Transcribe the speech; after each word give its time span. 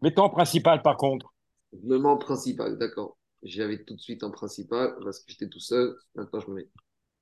Mettons 0.00 0.28
principal 0.30 0.82
par 0.82 0.96
contre. 0.96 1.32
Je 1.72 1.86
me 1.86 1.98
mets 1.98 2.08
en 2.08 2.16
principal, 2.16 2.78
d'accord. 2.78 3.16
J'avais 3.42 3.84
tout 3.84 3.94
de 3.94 4.00
suite 4.00 4.24
en 4.24 4.30
principal 4.30 4.94
parce 5.02 5.20
que 5.20 5.30
j'étais 5.30 5.48
tout 5.48 5.60
seul. 5.60 5.94
Maintenant, 6.14 6.40
je 6.40 6.50
me 6.50 6.56
mets. 6.56 6.68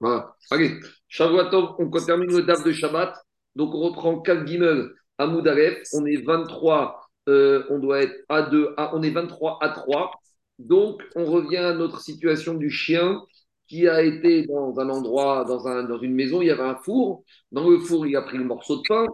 Voilà. 0.00 0.34
Allez, 0.50 0.78
Shavuatov, 1.08 1.76
on 1.78 1.91
termine 1.91 2.31
le 2.31 2.42
DAF 2.42 2.62
de 2.65 2.73
Shabbat. 2.73 3.15
Donc, 3.54 3.75
on 3.75 3.81
reprend 3.81 4.20
4 4.20 4.47
Gimel 4.47 4.91
à 5.18 5.26
Moudaref. 5.26 5.83
On 5.94 6.04
est 6.04 6.23
23, 6.23 7.00
euh, 7.28 7.65
on 7.70 7.78
doit 7.78 8.02
être 8.02 8.14
à 8.29 8.43
2, 8.43 8.75
on 8.93 9.02
est 9.02 9.11
23 9.11 9.58
à 9.62 9.70
3. 9.70 10.12
Donc, 10.58 11.02
on 11.16 11.24
revient 11.24 11.56
à 11.56 11.74
notre 11.74 12.00
situation 12.00 12.54
du 12.54 12.70
chien 12.70 13.22
qui 13.66 13.88
a 13.88 14.02
été 14.02 14.46
dans 14.46 14.79
un 14.79 14.88
endroit, 14.90 15.45
dans, 15.45 15.66
un, 15.66 15.82
dans 15.84 15.98
une 15.98 16.14
maison, 16.14 16.40
il 16.40 16.46
y 16.48 16.50
avait 16.50 16.62
un 16.62 16.77
four. 16.77 17.24
Dans 17.50 17.68
le 17.68 17.79
four, 17.79 18.06
il 18.06 18.16
a 18.16 18.22
pris 18.22 18.38
le 18.38 18.45
morceau 18.45 18.77
de 18.77 18.82
pain. 18.88 19.06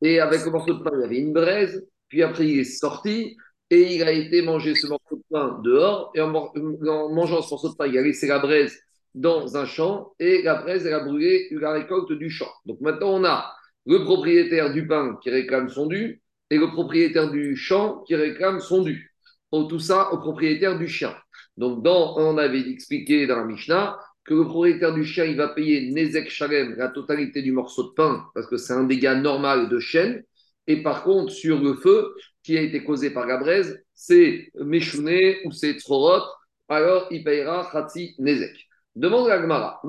Et 0.00 0.20
avec 0.20 0.44
le 0.44 0.50
morceau 0.50 0.74
de 0.74 0.82
pain, 0.82 0.90
il 0.94 1.00
y 1.00 1.04
avait 1.04 1.18
une 1.18 1.32
braise. 1.32 1.86
Puis 2.08 2.22
après, 2.22 2.46
il 2.46 2.60
est 2.60 2.64
sorti 2.64 3.36
et 3.70 3.94
il 3.94 4.02
a 4.02 4.12
été 4.12 4.42
manger 4.42 4.74
ce 4.74 4.86
morceau 4.86 5.16
de 5.16 5.22
pain 5.30 5.60
dehors. 5.62 6.10
Et 6.14 6.20
en, 6.20 6.28
mangeant 6.28 7.42
ce 7.42 7.50
morceau 7.50 7.70
de 7.70 7.74
pain, 7.74 7.86
il 7.86 7.98
a 7.98 8.02
laissé 8.02 8.26
la 8.26 8.38
braise 8.38 8.78
dans 9.14 9.56
un 9.56 9.64
champ 9.64 10.14
et 10.18 10.42
la 10.42 10.56
braise, 10.56 10.86
elle 10.86 10.94
a 10.94 11.00
brûlé 11.00 11.48
la 11.50 11.72
récolte 11.72 12.12
du 12.12 12.30
champ. 12.30 12.50
Donc 12.66 12.80
maintenant, 12.80 13.10
on 13.10 13.24
a 13.24 13.52
le 13.86 14.04
propriétaire 14.04 14.72
du 14.72 14.86
pain 14.86 15.18
qui 15.22 15.30
réclame 15.30 15.68
son 15.68 15.86
dû 15.86 16.22
et 16.50 16.58
le 16.58 16.68
propriétaire 16.68 17.30
du 17.30 17.56
champ 17.56 18.02
qui 18.06 18.14
réclame 18.14 18.60
son 18.60 18.82
dû. 18.82 19.14
Tout 19.50 19.78
ça 19.78 20.12
au 20.12 20.18
propriétaire 20.18 20.78
du 20.78 20.88
chien. 20.88 21.14
Donc, 21.56 21.82
dans, 21.82 22.16
on 22.18 22.36
avait 22.38 22.60
expliqué 22.70 23.26
dans 23.26 23.36
la 23.36 23.44
Mishnah 23.44 23.98
que 24.24 24.34
le 24.34 24.44
propriétaire 24.44 24.92
du 24.92 25.04
chien, 25.04 25.24
il 25.24 25.36
va 25.36 25.48
payer 25.48 25.90
Nezek 25.90 26.28
Shalem, 26.28 26.74
la 26.76 26.88
totalité 26.88 27.40
du 27.40 27.50
morceau 27.50 27.84
de 27.84 27.94
pain, 27.94 28.26
parce 28.34 28.46
que 28.46 28.58
c'est 28.58 28.74
un 28.74 28.84
dégât 28.84 29.14
normal 29.14 29.70
de 29.70 29.78
chêne. 29.78 30.22
Et 30.68 30.82
par 30.82 31.02
contre, 31.02 31.32
sur 31.32 31.58
le 31.60 31.74
feu 31.74 32.14
qui 32.42 32.56
a 32.56 32.60
été 32.60 32.84
causé 32.84 33.10
par 33.10 33.26
la 33.26 33.38
braise, 33.38 33.82
c'est 33.94 34.50
Meshouné 34.54 35.38
ou 35.44 35.50
c'est 35.50 35.80
Tzorot, 35.80 36.22
alors 36.68 37.08
il 37.10 37.24
payera 37.24 37.68
Khatsi 37.72 38.14
Nezek. 38.18 38.68
Demande 38.94 39.30
à 39.30 39.38
Gmara, 39.38 39.80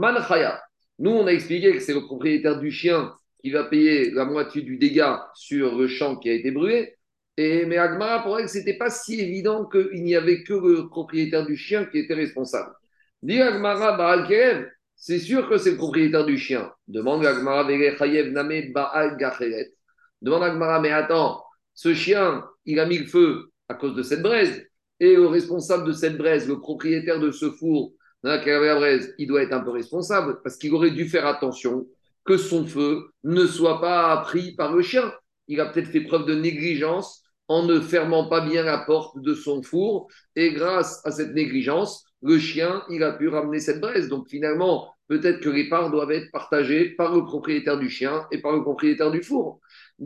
Nous, 1.00 1.12
on 1.12 1.28
a 1.28 1.34
expliqué 1.34 1.74
que 1.74 1.80
c'est 1.80 1.94
le 1.94 2.06
propriétaire 2.06 2.60
du 2.60 2.72
chien 2.72 3.14
qui 3.42 3.52
va 3.52 3.66
payer 3.66 4.12
la 4.12 4.24
moitié 4.24 4.62
du 4.62 4.78
dégât 4.78 5.30
sur 5.36 5.78
le 5.78 5.88
champ 5.88 6.16
qui 6.16 6.30
a 6.30 6.34
été 6.34 6.52
brûlé. 6.52 6.96
Et, 7.36 7.66
mais 7.66 7.78
Agmara, 7.78 8.24
pour 8.24 8.40
elle, 8.40 8.50
ce 8.50 8.58
n'était 8.58 8.78
pas 8.78 8.90
si 8.90 9.20
évident 9.20 9.66
qu'il 9.66 10.04
n'y 10.04 10.16
avait 10.16 10.44
que 10.44 10.54
le 10.54 10.88
propriétaire 10.88 11.46
du 11.46 11.58
chien 11.58 11.86
qui 11.86 12.00
était 12.00 12.14
responsable. 12.14 12.74
Dit 13.22 13.42
Agmara, 13.42 13.98
Baal 13.98 14.72
c'est 14.96 15.20
sûr 15.20 15.50
que 15.50 15.58
c'est 15.58 15.72
le 15.72 15.78
propriétaire 15.78 16.26
du 16.26 16.38
chien. 16.38 16.72
Demande 16.88 17.26
Agmara, 17.26 17.64
Name 17.66 18.72
Baal 18.74 19.18
Gacheret. 19.18 19.74
Demande 20.22 20.44
Agmara, 20.44 20.80
mais 20.80 20.92
attends, 20.92 21.44
ce 21.74 21.94
chien, 21.94 22.46
il 22.66 22.80
a 22.80 22.86
mis 22.86 22.98
le 22.98 23.06
feu 23.06 23.52
à 23.68 23.74
cause 23.74 23.96
de 23.96 24.04
cette 24.04 24.22
braise. 24.22 24.66
Et 25.00 25.16
le 25.16 25.28
responsable 25.28 25.86
de 25.86 25.94
cette 25.94 26.18
braise, 26.18 26.48
le 26.48 26.60
propriétaire 26.60 27.20
de 27.20 27.32
ce 27.32 27.50
four 27.52 27.94
dans 28.24 28.32
avait 28.32 28.68
la 28.68 28.76
braise, 28.76 29.16
il 29.18 29.28
doit 29.28 29.44
être 29.44 29.54
un 29.54 29.62
peu 29.62 29.70
responsable 29.70 30.42
parce 30.44 30.58
qu'il 30.58 30.74
aurait 30.74 30.92
dû 30.92 31.08
faire 31.08 31.26
attention 31.26 31.88
que 32.26 32.36
son 32.36 32.66
feu 32.66 33.12
ne 33.24 33.46
soit 33.46 33.80
pas 33.80 34.18
pris 34.18 34.56
par 34.56 34.74
le 34.76 34.82
chien. 34.82 35.14
Il 35.48 35.62
a 35.62 35.68
peut-être 35.68 35.88
fait 35.88 36.02
preuve 36.02 36.26
de 36.26 36.36
négligence 36.36 37.24
en 37.48 37.64
ne 37.66 37.80
fermant 37.80 38.28
pas 38.28 38.42
bien 38.42 38.64
la 38.64 38.80
porte 38.80 39.20
de 39.22 39.34
son 39.34 39.64
four. 39.64 40.08
Et 40.36 40.52
grâce 40.52 41.02
à 41.06 41.12
cette 41.12 41.34
négligence, 41.34 42.06
le 42.22 42.38
chien, 42.38 42.84
il 42.90 43.04
a 43.04 43.14
pu 43.14 43.30
ramener 43.30 43.60
cette 43.60 43.80
braise. 43.80 44.10
Donc 44.10 44.28
finalement, 44.28 44.94
peut-être 45.08 45.40
que 45.40 45.50
les 45.50 45.70
parts 45.70 45.90
doivent 45.90 46.12
être 46.12 46.30
partagées 46.32 46.90
par 46.90 47.16
le 47.16 47.24
propriétaire 47.24 47.80
du 47.80 47.90
chien 47.90 48.28
et 48.32 48.42
par 48.42 48.52
le 48.52 48.62
propriétaire 48.62 49.12
du 49.12 49.24
four. 49.24 49.62
On 50.02 50.06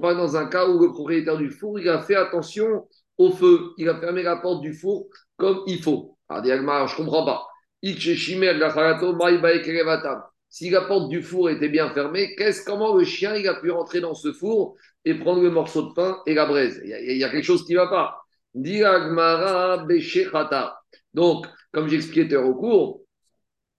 parle 0.00 0.16
dans 0.16 0.36
un 0.36 0.46
cas 0.46 0.68
où 0.68 0.80
le 0.80 0.92
propriétaire 0.92 1.36
du 1.36 1.50
four, 1.50 1.78
il 1.78 1.88
a 1.88 2.02
fait 2.02 2.14
attention 2.14 2.88
au 3.16 3.30
feu. 3.30 3.72
Il 3.76 3.88
a 3.88 3.98
fermé 3.98 4.22
la 4.22 4.36
porte 4.36 4.62
du 4.62 4.74
four 4.74 5.06
comme 5.36 5.62
il 5.66 5.82
faut. 5.82 6.16
Alors, 6.28 6.44
je 6.44 6.52
ne 6.52 6.96
comprends 6.96 7.24
pas. 7.24 7.46
Si 10.50 10.70
la 10.70 10.80
porte 10.82 11.08
du 11.08 11.22
four 11.22 11.50
était 11.50 11.68
bien 11.68 11.90
fermée, 11.90 12.34
qu'est-ce, 12.36 12.64
comment 12.64 12.96
le 12.96 13.04
chien 13.04 13.36
il 13.36 13.46
a 13.48 13.54
pu 13.54 13.70
rentrer 13.70 14.00
dans 14.00 14.14
ce 14.14 14.32
four 14.32 14.76
et 15.04 15.14
prendre 15.14 15.42
le 15.42 15.50
morceau 15.50 15.82
de 15.82 15.92
pain 15.94 16.20
et 16.26 16.34
la 16.34 16.46
braise? 16.46 16.80
Il 16.84 17.16
y, 17.16 17.24
a, 17.24 17.28
quelque 17.28 17.44
chose 17.44 17.64
qui 17.64 17.74
ne 17.74 17.78
va 17.78 17.86
pas. 17.86 18.22
Donc, 21.14 21.46
comme 21.72 21.88
j'expliquais 21.88 22.36
au 22.36 22.54
cours, 22.54 23.02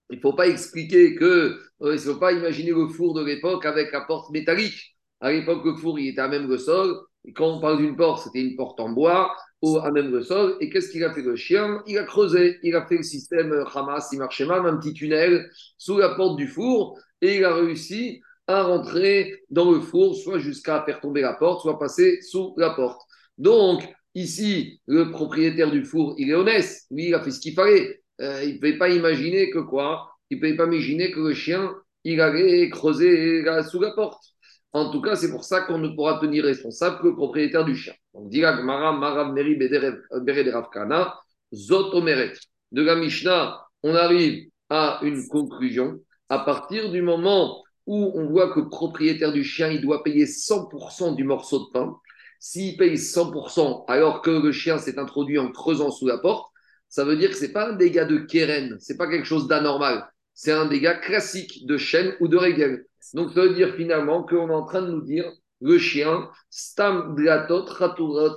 il 0.09 0.17
ne 0.17 0.21
faut 0.21 0.33
pas 0.33 0.47
expliquer 0.47 1.15
que, 1.15 1.25
euh, 1.25 1.59
il 1.81 1.91
ne 1.91 1.97
faut 1.97 2.15
pas 2.19 2.33
imaginer 2.33 2.71
le 2.71 2.87
four 2.87 3.13
de 3.13 3.23
l'époque 3.23 3.65
avec 3.65 3.91
la 3.91 4.01
porte 4.01 4.31
métallique. 4.31 4.95
À 5.21 5.31
l'époque, 5.31 5.65
le 5.65 5.75
four, 5.75 5.99
il 5.99 6.09
était 6.09 6.21
à 6.21 6.27
même 6.27 6.47
le 6.47 6.57
sol. 6.57 6.97
Et 7.25 7.33
quand 7.33 7.57
on 7.57 7.59
parle 7.59 7.77
d'une 7.77 7.95
porte, 7.95 8.23
c'était 8.23 8.41
une 8.41 8.55
porte 8.55 8.79
en 8.79 8.89
bois 8.89 9.35
à 9.83 9.91
même 9.91 10.11
le 10.11 10.21
sol. 10.21 10.55
Et 10.61 10.69
qu'est-ce 10.69 10.89
qu'il 10.89 11.03
a 11.03 11.13
fait 11.13 11.21
le 11.21 11.35
chien? 11.35 11.81
Il 11.85 11.97
a 11.97 12.03
creusé, 12.03 12.59
il 12.63 12.75
a 12.75 12.85
fait 12.85 12.97
le 12.97 13.03
système 13.03 13.51
euh, 13.51 13.65
Hamas, 13.65 14.11
même, 14.13 14.65
un 14.65 14.77
petit 14.77 14.93
tunnel 14.93 15.49
sous 15.77 15.97
la 15.97 16.09
porte 16.15 16.37
du 16.37 16.47
four 16.47 16.97
et 17.21 17.37
il 17.37 17.45
a 17.45 17.53
réussi 17.53 18.21
à 18.47 18.63
rentrer 18.63 19.43
dans 19.49 19.71
le 19.71 19.79
four, 19.79 20.15
soit 20.15 20.39
jusqu'à 20.39 20.81
faire 20.83 21.01
tomber 21.01 21.21
la 21.21 21.33
porte, 21.33 21.61
soit 21.61 21.77
passer 21.77 22.21
sous 22.21 22.53
la 22.57 22.71
porte. 22.71 23.01
Donc, 23.37 23.87
ici, 24.15 24.81
le 24.87 25.11
propriétaire 25.11 25.69
du 25.69 25.85
four, 25.85 26.15
il 26.17 26.31
est 26.31 26.35
honnête, 26.35 26.67
lui, 26.89 27.09
il 27.09 27.13
a 27.13 27.21
fait 27.21 27.31
ce 27.31 27.39
qu'il 27.39 27.53
fallait. 27.53 28.01
Euh, 28.21 28.43
il 28.43 28.55
ne 28.55 28.59
pouvait 28.59 28.77
pas 28.77 28.89
imaginer 28.89 29.49
que 29.49 29.59
quoi? 29.59 30.11
Il 30.29 30.37
ne 30.37 30.55
pas 30.55 30.65
imaginer 30.65 31.11
que 31.11 31.19
le 31.19 31.33
chien, 31.33 31.73
il 32.03 32.21
allait 32.21 32.69
creuser 32.69 33.43
sous 33.69 33.79
la 33.79 33.91
porte. 33.91 34.23
En 34.71 34.91
tout 34.91 35.01
cas, 35.01 35.15
c'est 35.15 35.31
pour 35.31 35.43
ça 35.43 35.61
qu'on 35.61 35.79
ne 35.79 35.89
pourra 35.89 36.19
tenir 36.19 36.43
responsable 36.43 36.99
que 36.99 37.07
le 37.07 37.15
propriétaire 37.15 37.65
du 37.65 37.75
chien. 37.75 37.93
Donc, 38.13 38.29
dit 38.29 38.41
Marav 38.41 39.33
Meri 39.33 39.55
Beredravkana, 39.55 41.15
Zotomeret. 41.53 42.33
De 42.71 42.83
la 42.83 42.95
Mishnah, 42.95 43.59
on 43.81 43.95
arrive 43.95 44.49
à 44.69 44.99
une 45.01 45.27
conclusion. 45.27 45.99
À 46.29 46.39
partir 46.39 46.91
du 46.91 47.01
moment 47.01 47.63
où 47.87 48.11
on 48.13 48.27
voit 48.27 48.53
que 48.53 48.59
le 48.59 48.69
propriétaire 48.69 49.33
du 49.33 49.43
chien, 49.43 49.69
il 49.69 49.81
doit 49.81 50.03
payer 50.03 50.25
100% 50.25 51.15
du 51.15 51.23
morceau 51.23 51.65
de 51.65 51.71
pain, 51.73 51.95
s'il 52.39 52.77
paye 52.77 52.95
100% 52.95 53.85
alors 53.87 54.21
que 54.21 54.29
le 54.29 54.51
chien 54.51 54.77
s'est 54.77 54.99
introduit 54.99 55.39
en 55.39 55.51
creusant 55.51 55.89
sous 55.89 56.05
la 56.05 56.19
porte, 56.19 56.48
ça 56.89 57.05
veut 57.05 57.15
dire 57.15 57.29
que 57.29 57.35
ce 57.35 57.45
n'est 57.45 57.51
pas 57.51 57.69
un 57.69 57.73
dégât 57.73 58.05
de 58.05 58.17
keren, 58.17 58.77
ce 58.79 58.91
n'est 58.91 58.97
pas 58.97 59.07
quelque 59.07 59.25
chose 59.25 59.47
d'anormal. 59.47 60.09
C'est 60.33 60.51
un 60.51 60.65
dégât 60.65 60.95
classique 60.95 61.65
de 61.65 61.77
chêne 61.77 62.15
ou 62.19 62.27
de 62.27 62.37
régel. 62.37 62.85
Donc, 63.13 63.33
ça 63.33 63.41
veut 63.41 63.53
dire 63.53 63.75
finalement 63.75 64.23
qu'on 64.23 64.49
est 64.49 64.53
en 64.53 64.65
train 64.65 64.81
de 64.81 64.91
nous 64.91 65.01
dire 65.01 65.31
le 65.61 65.77
chien, 65.77 66.29
stam 66.49 67.15
glatot, 67.15 67.65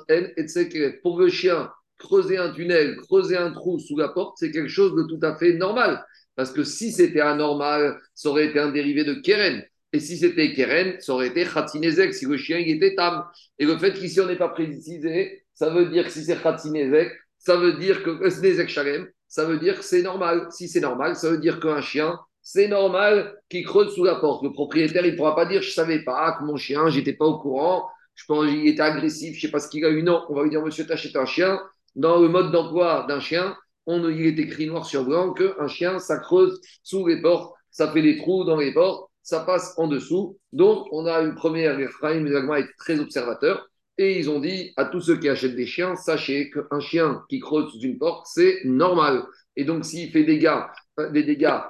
etc. 0.09 0.99
Pour 1.03 1.19
le 1.19 1.29
chien, 1.29 1.71
creuser 1.99 2.37
un 2.37 2.53
tunnel, 2.53 2.97
creuser 2.97 3.37
un 3.37 3.53
trou 3.53 3.79
sous 3.79 3.97
la 3.97 4.09
porte, 4.09 4.37
c'est 4.39 4.51
quelque 4.51 4.69
chose 4.69 4.95
de 4.97 5.05
tout 5.05 5.25
à 5.25 5.37
fait 5.37 5.55
normal. 5.55 6.05
Parce 6.35 6.51
que 6.51 6.65
si 6.65 6.93
c'était 6.93 7.21
anormal, 7.21 8.01
ça 8.15 8.31
aurait 8.31 8.47
été 8.47 8.59
un 8.59 8.73
dérivé 8.73 9.05
de 9.05 9.15
Keren. 9.15 9.63
Et 9.93 10.01
si 10.01 10.17
c'était 10.17 10.53
Keren, 10.55 10.99
ça 11.01 11.13
aurait 11.13 11.29
été 11.29 11.45
Khatinezek, 11.45 12.15
si 12.15 12.27
le 12.27 12.37
chien 12.37 12.59
il 12.59 12.77
était 12.77 12.95
tam. 12.95 13.25
Et 13.59 13.67
le 13.67 13.77
fait 13.79 13.93
qu'ici 13.93 14.21
on 14.21 14.27
n'est 14.27 14.37
pas 14.37 14.49
précisé, 14.49 15.45
ça 15.55 15.71
veut 15.71 15.87
dire 15.87 16.05
que 16.05 16.11
si 16.11 16.25
c'est 16.25 16.41
Khatinezek, 16.43 17.13
ça 17.43 17.57
veut 17.57 17.73
dire 17.75 18.05
que 18.05 18.69
Shalem, 18.69 19.09
ça 19.27 19.45
veut 19.45 19.59
dire 19.59 19.77
que 19.79 19.85
c'est 19.85 20.03
normal. 20.03 20.47
Si 20.51 20.69
c'est 20.69 20.81
normal, 20.81 21.17
ça 21.17 21.29
veut 21.29 21.39
dire 21.39 21.59
qu'un 21.59 21.81
chien, 21.81 22.17
c'est 22.41 22.69
normal 22.69 23.37
qu'il 23.49 23.65
creuse 23.65 23.95
sous 23.95 24.05
la 24.05 24.15
porte. 24.15 24.45
Le 24.45 24.53
propriétaire, 24.53 25.05
il 25.05 25.13
ne 25.13 25.17
pourra 25.17 25.35
pas 25.35 25.45
dire 25.45 25.61
Je 25.61 25.69
ne 25.69 25.73
savais 25.73 26.05
pas 26.05 26.37
que 26.39 26.45
mon 26.45 26.57
chien, 26.57 26.89
j'étais 26.89 27.15
pas 27.15 27.25
au 27.25 27.39
courant, 27.39 27.89
je 28.15 28.25
pense 28.27 28.47
qu'il 28.47 28.69
était 28.69 28.83
agressif, 28.83 29.33
je 29.33 29.39
ne 29.39 29.41
sais 29.41 29.51
pas 29.51 29.59
ce 29.59 29.69
qu'il 29.69 29.85
a 29.85 29.91
eu. 29.91 30.05
Non, 30.05 30.25
on 30.29 30.35
va 30.35 30.45
lui 30.45 30.51
dire 30.51 30.63
Monsieur, 30.63 30.87
t'achètes 30.87 31.17
un 31.17 31.27
chien. 31.27 31.61
Dans 31.97 32.21
le 32.21 32.29
mode 32.29 32.53
d'emploi 32.53 33.07
d'un 33.09 33.21
chien, 33.21 33.57
on, 33.87 34.09
il 34.09 34.25
est 34.25 34.39
écrit 34.39 34.69
noir 34.69 34.87
sur 34.87 35.05
blanc 35.05 35.33
qu'un 35.33 35.67
chien, 35.67 35.99
ça 35.99 36.19
creuse 36.19 36.61
sous 36.85 37.07
les 37.09 37.21
portes, 37.21 37.53
ça 37.73 37.91
fait 37.91 38.03
des 38.03 38.19
trous 38.19 38.45
dans 38.45 38.57
les 38.57 38.73
portes, 38.73 39.11
ça 39.25 39.41
passe 39.41 39.75
en 39.79 39.89
dessous. 39.89 40.39
Donc, 40.53 40.87
on 40.93 41.07
a 41.07 41.21
une 41.23 41.35
première, 41.35 41.79
Ephraim 41.81 42.25
est 42.25 42.69
très 42.79 43.01
observateur. 43.01 43.69
Et 43.99 44.19
ils 44.19 44.31
ont 44.31 44.41
dit 44.41 44.73
à 44.77 44.87
tous 44.87 45.01
ceux 45.01 45.19
qui 45.19 45.29
achètent 45.29 45.57
des 45.57 45.67
chiens, 45.67 45.97
sachez 45.97 46.51
qu'un 46.51 46.81
chien 46.81 47.25
qui 47.29 47.41
creuse 47.41 47.71
sous 47.73 47.81
une 47.81 47.99
porte, 47.99 48.27
c'est 48.27 48.61
normal. 48.65 49.25
Et 49.57 49.65
donc, 49.65 49.85
s'il 49.85 50.11
fait 50.11 50.25
des 50.25 50.35
dégâts, 50.35 50.61
euh, 50.99 51.11
des 51.11 51.23
dégâts 51.23 51.61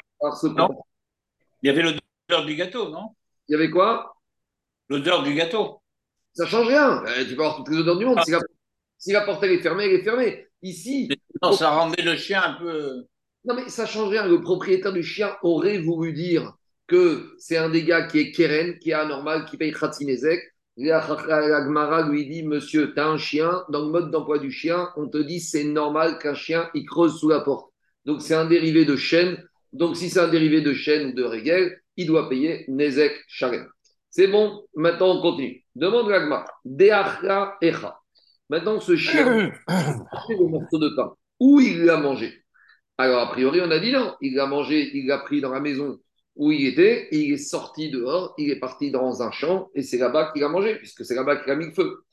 non. 0.44 0.82
Il 1.62 1.66
y 1.66 1.70
avait 1.70 1.82
l'odeur 1.82 2.46
du 2.46 2.54
gâteau, 2.54 2.90
non? 2.90 3.14
Il 3.48 3.52
y 3.52 3.54
avait 3.54 3.70
quoi? 3.70 4.16
L'odeur 4.88 5.22
du 5.22 5.34
gâteau. 5.34 5.80
Ça 6.34 6.46
change 6.46 6.68
rien. 6.68 7.02
Eh, 7.16 7.26
tu 7.26 7.34
peux 7.34 7.42
avoir 7.42 7.56
toutes 7.56 7.68
les 7.68 7.78
odeurs 7.78 7.98
du 7.98 8.06
monde. 8.06 8.20
Si, 8.98 9.12
la, 9.12 9.22
porte 9.22 9.42
est 9.42 9.58
fermée, 9.58 9.84
elle 9.84 10.00
est 10.00 10.04
fermée. 10.04 10.46
Ici. 10.62 11.08
Non, 11.42 11.52
ça 11.52 11.70
rendait 11.70 12.02
le 12.02 12.16
chien 12.16 12.42
un 12.42 12.52
peu. 12.54 13.04
Non, 13.44 13.54
mais 13.54 13.68
ça 13.68 13.84
change 13.84 14.10
rien. 14.10 14.26
Le 14.26 14.40
propriétaire 14.40 14.92
du 14.92 15.02
chien 15.02 15.36
aurait 15.42 15.78
voulu 15.78 16.12
dire 16.12 16.54
que 16.86 17.34
c'est 17.38 17.56
un 17.56 17.68
dégât 17.68 18.06
qui 18.06 18.20
est 18.20 18.32
keren, 18.32 18.78
qui 18.78 18.90
est 18.90 18.94
anormal, 18.94 19.44
qui 19.46 19.56
paye 19.56 19.72
khatinezek. 19.72 20.40
La 20.76 21.00
Gmara 21.00 22.08
lui 22.08 22.26
dit 22.26 22.42
Monsieur, 22.42 22.92
tu 22.94 23.00
as 23.00 23.06
un 23.06 23.18
chien, 23.18 23.64
dans 23.68 23.84
le 23.84 23.90
mode 23.90 24.10
d'emploi 24.10 24.38
du 24.38 24.50
chien, 24.50 24.88
on 24.96 25.08
te 25.08 25.18
dit 25.18 25.40
c'est 25.40 25.64
normal 25.64 26.18
qu'un 26.18 26.34
chien 26.34 26.70
il 26.74 26.86
creuse 26.86 27.18
sous 27.18 27.28
la 27.28 27.40
porte. 27.40 27.70
Donc 28.04 28.22
c'est 28.22 28.34
un 28.34 28.46
dérivé 28.46 28.84
de 28.84 28.96
chêne 28.96 29.36
donc, 29.72 29.96
si 29.96 30.10
c'est 30.10 30.20
un 30.20 30.28
dérivé 30.28 30.60
de 30.60 30.74
chêne 30.74 31.08
ou 31.08 31.12
de 31.12 31.22
régel, 31.22 31.80
il 31.96 32.06
doit 32.06 32.28
payer 32.28 32.64
Nezek 32.68 33.24
Shalem. 33.26 33.66
C'est 34.10 34.28
bon, 34.28 34.66
maintenant 34.74 35.16
on 35.16 35.22
continue. 35.22 35.64
Demande 35.74 36.10
l'agma. 36.10 36.44
Deachra 36.64 37.56
echa. 37.62 37.98
Maintenant, 38.50 38.80
ce 38.80 38.96
chien, 38.96 39.50
le 39.68 40.48
morceau 40.48 40.78
de 40.78 40.94
pain, 40.94 41.14
où 41.40 41.58
il 41.60 41.84
l'a 41.84 41.96
mangé? 41.96 42.44
Alors, 42.98 43.20
a 43.20 43.30
priori, 43.30 43.62
on 43.62 43.70
a 43.70 43.78
dit 43.78 43.92
non. 43.92 44.14
Il 44.20 44.34
l'a 44.34 44.46
mangé, 44.46 44.90
il 44.94 45.06
l'a 45.06 45.18
pris 45.18 45.40
dans 45.40 45.50
la 45.50 45.60
maison 45.60 45.98
où 46.36 46.50
il 46.50 46.66
était, 46.66 47.08
il 47.12 47.32
est 47.32 47.36
sorti 47.36 47.90
dehors, 47.90 48.34
il 48.38 48.50
est 48.50 48.58
parti 48.58 48.90
dans 48.90 49.22
un 49.22 49.30
champ, 49.30 49.70
et 49.74 49.82
c'est 49.82 49.98
là-bas 49.98 50.32
qu'il 50.32 50.42
a 50.44 50.48
mangé, 50.48 50.76
puisque 50.76 51.04
c'est 51.04 51.14
là-bas 51.14 51.36
qu'il 51.36 51.52
a 51.52 51.56
mis 51.56 51.66
le 51.66 51.72
feu. 51.72 52.04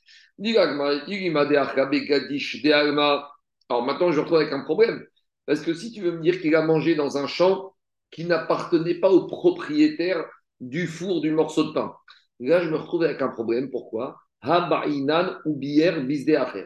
Alors 3.70 3.86
maintenant, 3.86 4.12
je 4.12 4.18
me 4.18 4.22
retrouve 4.22 4.38
avec 4.38 4.54
un 4.54 4.64
problème. 4.64 5.06
Parce 5.46 5.62
que 5.62 5.74
si 5.74 5.92
tu 5.92 6.02
veux 6.02 6.12
me 6.12 6.22
dire 6.22 6.42
qu'il 6.42 6.56
a 6.56 6.62
mangé 6.62 6.96
dans 6.96 7.18
un 7.18 7.28
champ 7.28 7.76
qui 8.12 8.26
n'appartenait 8.26 8.96
pas 8.96 9.10
au 9.10 9.28
propriétaire 9.28 10.26
du 10.60 10.88
four 10.88 11.22
du 11.22 11.32
morceau 11.32 11.66
de 11.66 11.74
pain, 11.74 11.94
là, 12.40 12.62
je 12.64 12.70
me 12.70 12.78
retrouve 12.78 13.04
avec 13.04 13.22
un 13.22 13.30
problème. 13.30 13.70
Pourquoi? 13.70 14.18
Ou 14.44 15.56
bier 15.56 15.90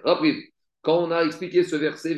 Rappelez-vous, 0.04 0.42
quand 0.82 0.98
on 0.98 1.12
a 1.12 1.24
expliqué 1.24 1.64
ce 1.64 1.76
verset, 1.76 2.16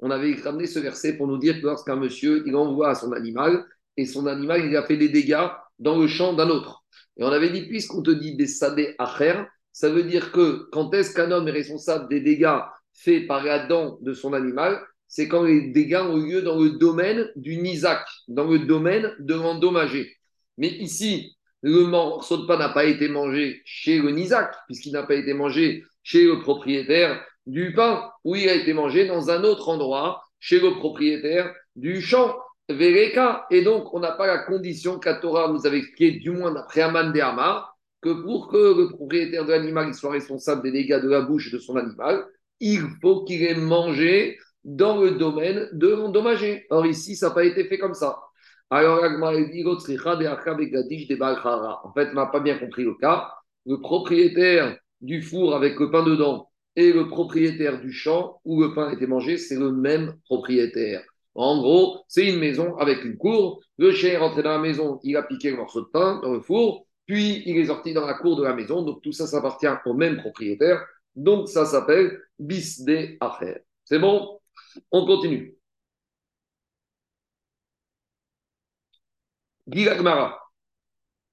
on 0.00 0.10
avait 0.10 0.34
ramené 0.34 0.66
ce 0.66 0.78
verset 0.78 1.16
pour 1.16 1.26
nous 1.26 1.38
dire 1.38 1.60
que 1.60 1.66
lorsqu'un 1.66 1.96
monsieur, 1.96 2.42
il 2.46 2.54
envoie 2.56 2.94
son 2.94 3.12
animal, 3.12 3.64
et 3.96 4.04
son 4.04 4.26
animal, 4.26 4.64
il 4.66 4.76
a 4.76 4.82
fait 4.82 4.96
des 4.96 5.08
dégâts 5.08 5.48
dans 5.78 5.98
le 5.98 6.06
champ 6.06 6.34
d'un 6.34 6.48
autre. 6.50 6.84
Et 7.16 7.24
on 7.24 7.28
avait 7.28 7.50
dit, 7.50 7.62
puisqu'on 7.66 8.02
te 8.02 8.10
dit 8.10 8.36
des 8.36 8.46
sadé 8.46 8.94
acher, 8.98 9.42
ça 9.72 9.88
veut 9.88 10.04
dire 10.04 10.32
que 10.32 10.68
quand 10.70 10.92
est-ce 10.94 11.14
qu'un 11.14 11.30
homme 11.30 11.48
est 11.48 11.52
responsable 11.52 12.08
des 12.08 12.20
dégâts 12.20 12.58
faits 12.92 13.26
par 13.26 13.44
la 13.44 13.66
dent 13.66 13.98
de 14.00 14.12
son 14.12 14.32
animal? 14.32 14.80
C'est 15.08 15.28
quand 15.28 15.44
les 15.44 15.70
dégâts 15.70 16.02
ont 16.02 16.18
eu 16.18 16.32
lieu 16.32 16.42
dans 16.42 16.58
le 16.58 16.70
domaine 16.70 17.30
du 17.36 17.56
Nizak, 17.56 18.06
dans 18.28 18.46
le 18.50 18.60
domaine 18.60 19.14
de 19.18 19.34
l'endommagé. 19.34 20.16
Mais 20.58 20.68
ici, 20.68 21.36
le 21.62 21.84
morceau 21.86 22.38
de 22.38 22.46
pain 22.46 22.58
n'a 22.58 22.70
pas 22.70 22.84
été 22.84 23.08
mangé 23.08 23.62
chez 23.64 23.98
le 23.98 24.10
Nizak, 24.10 24.54
puisqu'il 24.66 24.92
n'a 24.92 25.04
pas 25.04 25.14
été 25.14 25.32
mangé 25.32 25.84
chez 26.02 26.24
le 26.24 26.40
propriétaire 26.40 27.24
du 27.46 27.72
pain, 27.74 28.10
où 28.24 28.34
il 28.36 28.48
a 28.48 28.54
été 28.54 28.72
mangé 28.72 29.06
dans 29.06 29.30
un 29.30 29.44
autre 29.44 29.68
endroit, 29.68 30.22
chez 30.38 30.60
le 30.60 30.74
propriétaire 30.74 31.54
du 31.74 32.00
champ. 32.00 32.36
Et 32.68 33.62
donc, 33.62 33.94
on 33.94 34.00
n'a 34.00 34.10
pas 34.12 34.26
la 34.26 34.38
condition 34.38 34.98
qu'à 34.98 35.14
Torah 35.14 35.52
nous 35.52 35.66
avait 35.66 35.78
expliqué, 35.78 36.18
du 36.18 36.30
moins 36.30 36.50
d'après 36.52 36.80
Aman 36.80 37.12
de 37.12 37.20
Hamar, 37.20 37.76
que 38.00 38.10
pour 38.24 38.48
que 38.48 38.76
le 38.76 38.88
propriétaire 38.88 39.44
de 39.44 39.52
l'animal 39.52 39.94
soit 39.94 40.10
responsable 40.10 40.62
des 40.62 40.72
dégâts 40.72 41.00
de 41.00 41.08
la 41.08 41.20
bouche 41.20 41.52
de 41.52 41.58
son 41.58 41.76
animal, 41.76 42.26
il 42.58 42.80
faut 43.00 43.24
qu'il 43.24 43.42
ait 43.44 43.54
mangé 43.54 44.38
dans 44.64 45.00
le 45.00 45.12
domaine 45.12 45.68
de 45.72 45.88
l'endommagé. 45.88 46.66
Or, 46.70 46.86
ici, 46.86 47.14
ça 47.14 47.28
n'a 47.28 47.34
pas 47.34 47.44
été 47.44 47.64
fait 47.64 47.78
comme 47.78 47.94
ça. 47.94 48.18
Alors, 48.68 49.04
en 51.84 51.92
fait, 51.92 52.08
on 52.10 52.14
n'a 52.14 52.26
pas 52.26 52.40
bien 52.40 52.58
compris 52.58 52.82
le 52.82 52.94
cas. 52.94 53.30
Le 53.64 53.80
propriétaire 53.80 54.76
du 55.00 55.22
four 55.22 55.54
avec 55.54 55.78
le 55.78 55.88
pain 55.92 56.02
dedans 56.02 56.50
et 56.76 56.92
le 56.92 57.08
propriétaire 57.08 57.80
du 57.80 57.92
champ 57.92 58.40
où 58.44 58.62
le 58.62 58.74
pain 58.74 58.90
été 58.90 59.06
mangé, 59.06 59.38
c'est 59.38 59.56
le 59.56 59.72
même 59.72 60.16
propriétaire. 60.24 61.02
En 61.34 61.58
gros, 61.58 62.04
c'est 62.08 62.26
une 62.26 62.38
maison 62.38 62.76
avec 62.76 63.04
une 63.04 63.16
cour. 63.16 63.62
Le 63.78 63.92
chien 63.92 64.12
est 64.12 64.16
rentré 64.18 64.42
dans 64.42 64.50
la 64.50 64.58
maison, 64.58 65.00
il 65.02 65.16
a 65.16 65.22
piqué 65.22 65.50
le 65.50 65.56
morceau 65.56 65.82
de 65.82 65.86
pain 65.86 66.20
dans 66.22 66.32
le 66.32 66.40
four, 66.40 66.86
puis 67.06 67.42
il 67.46 67.58
est 67.58 67.66
sorti 67.66 67.92
dans 67.92 68.06
la 68.06 68.14
cour 68.14 68.36
de 68.36 68.44
la 68.44 68.54
maison. 68.54 68.82
Donc 68.82 69.02
tout 69.02 69.12
ça, 69.12 69.26
ça 69.26 69.38
appartient 69.38 69.66
au 69.84 69.94
même 69.94 70.18
propriétaire. 70.18 70.84
Donc 71.14 71.48
ça 71.48 71.64
s'appelle 71.66 72.20
bisde 72.38 73.16
affaire. 73.20 73.58
C'est 73.84 73.98
bon? 73.98 74.40
On 74.90 75.06
continue. 75.06 75.56
Gilagmara. 79.66 80.40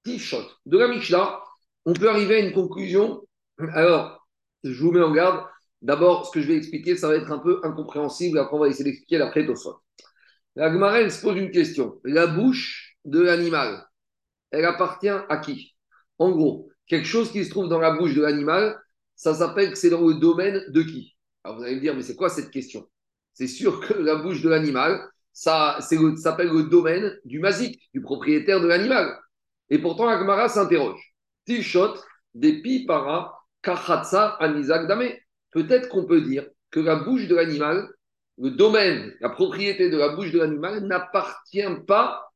De 0.05 0.77
la 0.77 0.87
Mishnah, 0.87 1.41
on 1.85 1.93
peut 1.93 2.09
arriver 2.09 2.35
à 2.35 2.39
une 2.39 2.53
conclusion. 2.53 3.25
Alors, 3.73 4.22
je 4.63 4.81
vous 4.83 4.91
mets 4.91 5.01
en 5.01 5.11
garde. 5.11 5.45
D'abord, 5.81 6.25
ce 6.25 6.31
que 6.31 6.41
je 6.41 6.47
vais 6.47 6.55
expliquer, 6.55 6.95
ça 6.95 7.09
va 7.09 7.15
être 7.15 7.31
un 7.31 7.39
peu 7.39 7.59
incompréhensible. 7.63 8.39
Après, 8.39 8.55
on 8.55 8.59
va 8.59 8.67
essayer 8.69 8.85
d'expliquer 8.85 9.17
l'après 9.17 9.45
sol. 9.55 9.75
La 10.55 10.71
Gemara, 10.71 11.09
se 11.09 11.21
pose 11.21 11.37
une 11.37 11.51
question. 11.51 11.99
La 12.03 12.27
bouche 12.27 12.95
de 13.05 13.19
l'animal, 13.19 13.85
elle 14.51 14.65
appartient 14.65 15.09
à 15.09 15.37
qui? 15.37 15.75
En 16.19 16.31
gros, 16.31 16.69
quelque 16.87 17.07
chose 17.07 17.31
qui 17.31 17.43
se 17.43 17.49
trouve 17.49 17.67
dans 17.67 17.79
la 17.79 17.91
bouche 17.91 18.13
de 18.13 18.21
l'animal, 18.21 18.79
ça 19.15 19.33
s'appelle 19.33 19.71
que 19.71 19.77
c'est 19.77 19.89
dans 19.89 20.07
le 20.07 20.15
domaine 20.15 20.63
de 20.69 20.81
qui? 20.83 21.15
Vous 21.45 21.61
allez 21.63 21.75
me 21.75 21.81
dire, 21.81 21.95
mais 21.95 22.03
c'est 22.03 22.15
quoi 22.15 22.29
cette 22.29 22.51
question? 22.51 22.87
C'est 23.33 23.47
sûr 23.47 23.79
que 23.81 23.93
la 23.93 24.15
bouche 24.15 24.41
de 24.41 24.49
l'animal, 24.49 25.09
ça, 25.33 25.79
s'appelle 25.81 26.49
le 26.49 26.63
domaine 26.63 27.17
du 27.25 27.39
mazik, 27.39 27.89
du 27.93 28.01
propriétaire 28.01 28.61
de 28.61 28.67
l'animal. 28.67 29.17
Et 29.69 29.79
pourtant, 29.79 30.05
la 30.05 30.19
Gemara 30.19 30.47
s'interroge. 30.47 31.01
Tishot, 31.45 31.95
des 32.33 32.61
pipara, 32.61 33.42
anizak 33.65 34.87
dame. 34.87 35.11
Peut-être 35.51 35.89
qu'on 35.89 36.05
peut 36.05 36.21
dire 36.21 36.45
que 36.71 36.79
la 36.79 36.95
bouche 36.95 37.27
de 37.27 37.35
l'animal, 37.35 37.87
le 38.39 38.51
domaine, 38.51 39.13
la 39.21 39.29
propriété 39.29 39.89
de 39.89 39.97
la 39.97 40.09
bouche 40.09 40.31
de 40.31 40.39
l'animal 40.39 40.81
n'appartient 40.81 41.63
pas 41.87 42.31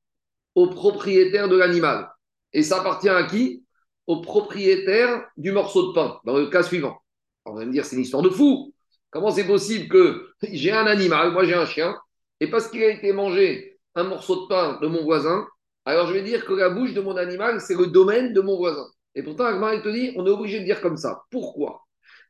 au 0.56 0.68
propriétaire 0.68 1.50
de 1.50 1.58
l'animal. 1.58 2.10
Et 2.54 2.64
ça 2.64 2.80
appartient 2.80 3.10
à 3.10 3.24
qui? 3.24 3.64
Au 4.06 4.22
propriétaire 4.22 5.28
du 5.36 5.52
morceau 5.52 5.90
de 5.90 5.94
pain, 5.94 6.20
dans 6.24 6.38
le 6.38 6.48
cas 6.48 6.64
suivant. 6.64 6.98
On 7.46 7.54
va 7.56 7.66
me 7.66 7.72
dire, 7.72 7.86
c'est 7.86 7.96
une 7.96 8.04
histoire 8.04 8.24
de 8.24 8.30
fou. 8.30 8.74
Comment 9.10 9.32
c'est 9.32 9.48
possible 9.48 9.88
que 9.88 10.30
j'ai 10.52 10.72
un 10.72 10.86
animal, 10.86 11.32
moi 11.32 11.46
j'ai 11.46 11.56
un 11.56 11.66
chien, 11.66 11.96
et 12.40 12.48
parce 12.50 12.68
qu'il 12.68 12.84
a 12.84 12.90
été 12.90 13.12
mangé 13.14 13.80
un 13.96 14.04
morceau 14.04 14.44
de 14.44 14.48
pain 14.48 14.80
de 14.82 14.88
mon 14.88 15.04
voisin, 15.04 15.46
alors 15.86 16.08
je 16.08 16.14
vais 16.14 16.22
dire 16.22 16.46
que 16.46 16.54
la 16.54 16.70
bouche 16.70 16.94
de 16.94 17.02
mon 17.02 17.18
animal, 17.18 17.62
c'est 17.62 17.76
le 17.76 17.88
domaine 17.88 18.34
de 18.34 18.42
mon 18.42 18.58
voisin. 18.58 18.86
Et 19.18 19.24
pourtant, 19.24 19.46
Agmar, 19.46 19.82
te 19.82 19.90
dit, 19.90 20.14
on 20.16 20.28
est 20.28 20.30
obligé 20.30 20.60
de 20.60 20.66
dire 20.66 20.80
comme 20.80 20.96
ça. 20.96 21.24
Pourquoi? 21.32 21.82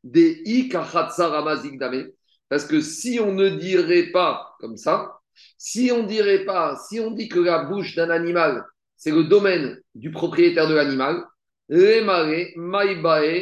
Des 0.05 0.41
parce 2.49 2.63
que 2.65 2.79
si 2.79 3.19
on 3.19 3.33
ne 3.33 3.49
dirait 3.49 4.11
pas 4.13 4.55
comme 4.61 4.77
ça, 4.77 5.19
si 5.57 5.91
on 5.91 6.03
dirait 6.03 6.45
pas, 6.45 6.77
si 6.87 7.01
on 7.01 7.11
dit 7.11 7.27
que 7.27 7.39
la 7.39 7.65
bouche 7.65 7.93
d'un 7.95 8.09
animal, 8.09 8.65
c'est 8.95 9.11
le 9.11 9.25
domaine 9.25 9.77
du 9.95 10.11
propriétaire 10.11 10.69
de 10.69 10.75
l'animal, 10.75 11.25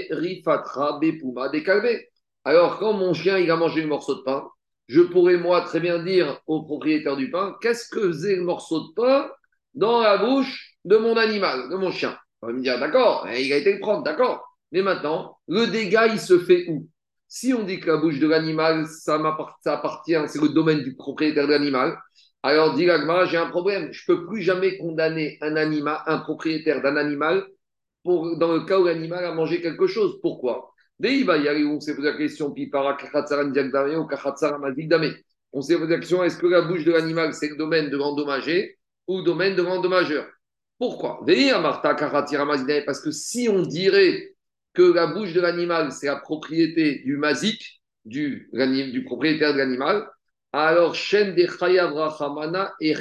rifatra, 0.10 1.00
bepuma, 1.00 1.52
Alors, 2.46 2.80
quand 2.80 2.94
mon 2.94 3.14
chien 3.14 3.38
il 3.38 3.52
a 3.52 3.56
mangé 3.56 3.82
le 3.82 3.88
morceau 3.88 4.16
de 4.16 4.22
pain, 4.24 4.50
je 4.88 5.02
pourrais 5.02 5.38
moi 5.38 5.62
très 5.62 5.80
bien 5.80 6.00
dire 6.00 6.42
au 6.48 6.64
propriétaire 6.64 7.16
du 7.16 7.30
pain, 7.30 7.56
qu'est-ce 7.62 7.88
que 7.90 8.08
faisait 8.08 8.38
le 8.38 8.44
morceau 8.44 8.88
de 8.88 8.94
pain 8.96 9.30
dans 9.76 10.02
la 10.02 10.18
bouche 10.18 10.80
de 10.84 10.98
mon 10.98 11.16
animal, 11.16 11.70
de 11.70 11.76
mon 11.76 11.92
chien? 11.92 12.18
On 12.46 12.50
va 12.50 12.54
me 12.54 12.62
dire, 12.62 12.80
d'accord, 12.80 13.28
il 13.36 13.52
a 13.52 13.58
été 13.58 13.74
le 13.74 13.80
prendre, 13.80 14.04
d'accord. 14.04 14.48
Mais 14.72 14.84
maintenant, 14.84 15.40
le 15.48 15.66
dégât, 15.66 16.06
il 16.08 16.20
se 16.20 16.38
fait 16.38 16.66
où? 16.70 16.88
Si 17.28 17.56
on 17.56 17.64
dit 17.64 17.80
que 17.80 17.88
la 17.88 17.98
bouche 17.98 18.20
de 18.20 18.28
l'animal, 18.28 18.86
ça, 18.86 19.16
appartient, 19.66 20.16
c'est 20.28 20.40
le 20.40 20.50
domaine 20.50 20.84
du 20.84 20.96
propriétaire 20.96 21.48
de 21.48 21.54
l'animal, 21.54 21.98
alors 22.44 22.76
dit 22.76 22.86
j'ai 22.86 23.38
un 23.38 23.50
problème. 23.50 23.90
Je 23.92 24.12
ne 24.12 24.16
peux 24.16 24.28
plus 24.28 24.44
jamais 24.44 24.78
condamner 24.78 25.40
un 25.42 25.56
un 25.56 26.20
propriétaire 26.20 26.84
d'un 26.84 26.98
animal 26.98 27.48
pour, 28.04 28.38
dans 28.38 28.54
le 28.54 28.60
cas 28.66 28.80
où 28.80 28.86
l'animal 28.86 29.26
a 29.26 29.34
mangé 29.34 29.60
quelque 29.60 29.88
chose. 29.88 30.20
Pourquoi? 30.22 30.72
On 31.02 31.08
s'est 31.80 31.96
posé 31.96 32.04
la 32.04 32.16
question, 32.16 32.54
on 35.52 35.62
s'est 35.62 35.78
posé 35.80 35.90
la 35.90 35.98
question, 35.98 36.24
est-ce 36.24 36.38
que 36.38 36.46
la 36.46 36.62
bouche 36.62 36.84
de 36.84 36.92
l'animal, 36.92 37.34
c'est 37.34 37.50
le 37.50 37.56
domaine 37.56 37.90
de 37.90 37.98
l'endommagé 37.98 38.78
ou 39.08 39.18
le 39.18 39.24
domaine 39.24 39.56
de 39.56 39.64
l'endommageur? 39.64 40.28
Pourquoi? 40.78 41.24
Parce 42.86 43.02
que 43.02 43.12
si 43.12 43.48
on 43.50 43.62
dirait 43.62 44.36
que 44.74 44.82
la 44.82 45.08
bouche 45.08 45.34
de 45.34 45.42
l'animal, 45.42 45.92
c'est 45.92 46.08
la 46.08 46.18
propriété 46.18 47.00
du 47.06 47.18
mazik, 47.18 47.82
du, 48.04 48.50
propriétaire 49.06 49.54
de 49.54 49.58
l'animal, 49.58 50.08
alors 50.52 50.96
Shen 50.96 51.34
de 51.34 51.42
et 52.82 52.94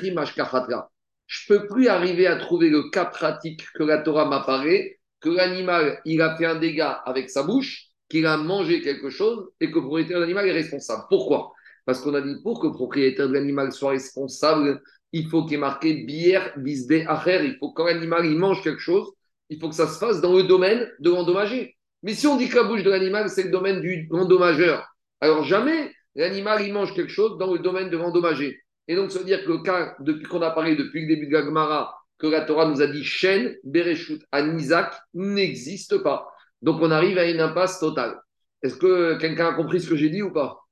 Je 1.27 1.47
peux 1.49 1.67
plus 1.67 1.89
arriver 1.89 2.27
à 2.27 2.37
trouver 2.37 2.71
le 2.71 2.91
cas 2.91 3.05
pratique 3.05 3.65
que 3.75 3.83
la 3.83 3.99
Torah 3.99 4.27
m'apparaît, 4.27 4.99
que 5.21 5.31
l'animal, 5.31 6.01
il 6.05 6.23
a 6.23 6.37
fait 6.37 6.47
un 6.47 6.57
dégât 6.57 7.03
avec 7.05 7.29
sa 7.31 7.43
bouche, 7.43 7.89
qu'il 8.09 8.27
a 8.27 8.37
mangé 8.37 8.83
quelque 8.83 9.11
chose 9.11 9.49
et 9.61 9.71
que 9.71 9.77
le 9.77 9.81
propriétaire 9.83 10.19
de 10.19 10.23
l'animal 10.23 10.47
est 10.49 10.53
responsable. 10.53 11.05
Pourquoi? 11.09 11.53
Parce 11.87 12.01
qu'on 12.01 12.15
a 12.15 12.21
dit 12.21 12.37
pour 12.43 12.61
que 12.61 12.69
le 12.69 12.73
propriétaire 12.73 13.29
de 13.29 13.35
l'animal 13.35 13.73
soit 13.73 13.91
responsable, 13.91 14.81
il 15.15 15.29
faut 15.29 15.45
qu'il 15.45 15.55
ait 15.55 15.61
marqué 15.61 16.03
bière, 16.03 16.53
bisdé, 16.57 17.05
acher. 17.07 17.45
Il 17.45 17.57
faut 17.59 17.73
que 17.73 17.83
l'animal 17.83 18.27
il 18.27 18.37
mange 18.37 18.63
quelque 18.63 18.81
chose, 18.81 19.13
il 19.49 19.61
faut 19.61 19.69
que 19.69 19.75
ça 19.77 19.87
se 19.87 19.97
fasse 19.97 20.21
dans 20.21 20.35
le 20.35 20.43
domaine 20.43 20.91
de 20.99 21.09
l'endommagé. 21.09 21.77
Mais 22.03 22.15
si 22.15 22.27
on 22.27 22.37
dit 22.37 22.49
que 22.49 22.57
la 22.57 22.65
bouche 22.65 22.83
de 22.83 22.91
l'animal, 22.91 23.31
c'est 23.31 23.45
le 23.45 23.51
domaine 23.51 23.81
du 23.81 24.09
l'endommageur, 24.11 24.85
alors 25.21 25.45
jamais 25.45 25.93
l'animal, 26.17 26.67
il 26.67 26.73
mange 26.73 26.95
quelque 26.95 27.13
chose 27.13 27.39
dans 27.39 27.53
le 27.53 27.61
domaine 27.61 27.91
de 27.91 27.97
l'endommagé. 27.97 28.61
Et 28.89 28.97
donc, 28.97 29.13
ça 29.13 29.21
veut 29.21 29.25
dire 29.25 29.45
que 29.45 29.51
le 29.53 29.59
cas, 29.59 29.95
depuis 30.01 30.25
qu'on 30.25 30.43
a 30.43 30.51
parlé 30.51 30.75
depuis 30.75 31.03
le 31.03 31.07
début 31.07 31.27
de 31.27 31.33
Gagmara, 31.33 31.95
que 32.19 32.27
la 32.27 32.43
Torah 32.43 32.67
nous 32.67 32.83
a 32.83 32.89
dit 32.89 33.05
Shen, 33.05 33.57
Bereshut, 33.63 34.21
Anizak, 34.33 34.95
n'existe 35.15 35.99
pas. 35.99 36.29
Donc, 36.61 36.83
on 36.83 36.91
arrive 36.91 37.19
à 37.19 37.25
une 37.25 37.41
impasse 37.41 37.79
totale. 37.79 38.19
Est-ce 38.63 38.77
que 38.77 39.17
quelqu'un 39.19 39.49
a 39.49 39.55
compris 39.55 39.81
ce 39.81 39.89
que 39.89 39.97
j'ai 39.97 40.11
dit 40.11 40.23
ou 40.23 40.33
pas? 40.33 40.64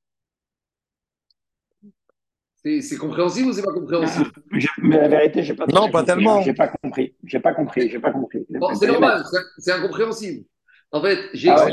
C'est 2.64 2.96
compréhensible 2.96 3.48
ou 3.48 3.52
c'est 3.52 3.62
pas 3.62 3.72
compréhensible? 3.72 4.30
Mais 4.78 4.96
la 4.96 5.08
vérité, 5.08 5.42
j'ai 5.42 5.54
pas 5.54 5.66
Non, 5.66 5.90
pas 5.90 6.04
tellement. 6.04 6.42
J'ai 6.42 6.54
pas 6.54 6.68
compris. 6.68 7.14
J'ai 7.24 7.40
pas 7.40 7.54
compris. 7.54 7.90
J'ai 7.90 7.98
pas 7.98 8.12
compris. 8.12 8.46
c'est 8.78 8.86
normal, 8.86 9.24
c'est 9.58 9.72
incompréhensible. 9.72 10.44
En 10.92 11.02
fait, 11.02 11.18
j'ai 11.32 11.50
ah 11.50 11.68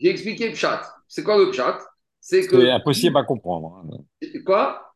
expliqué, 0.00 0.48
le 0.48 0.54
chat. 0.54 0.82
C'est 1.06 1.22
quoi 1.22 1.36
le 1.36 1.52
chat? 1.52 1.78
C'est 2.20 2.46
que. 2.46 2.60
C'est 2.60 2.70
impossible 2.70 3.16
à 3.16 3.24
comprendre. 3.24 3.84
Quoi? 4.44 4.94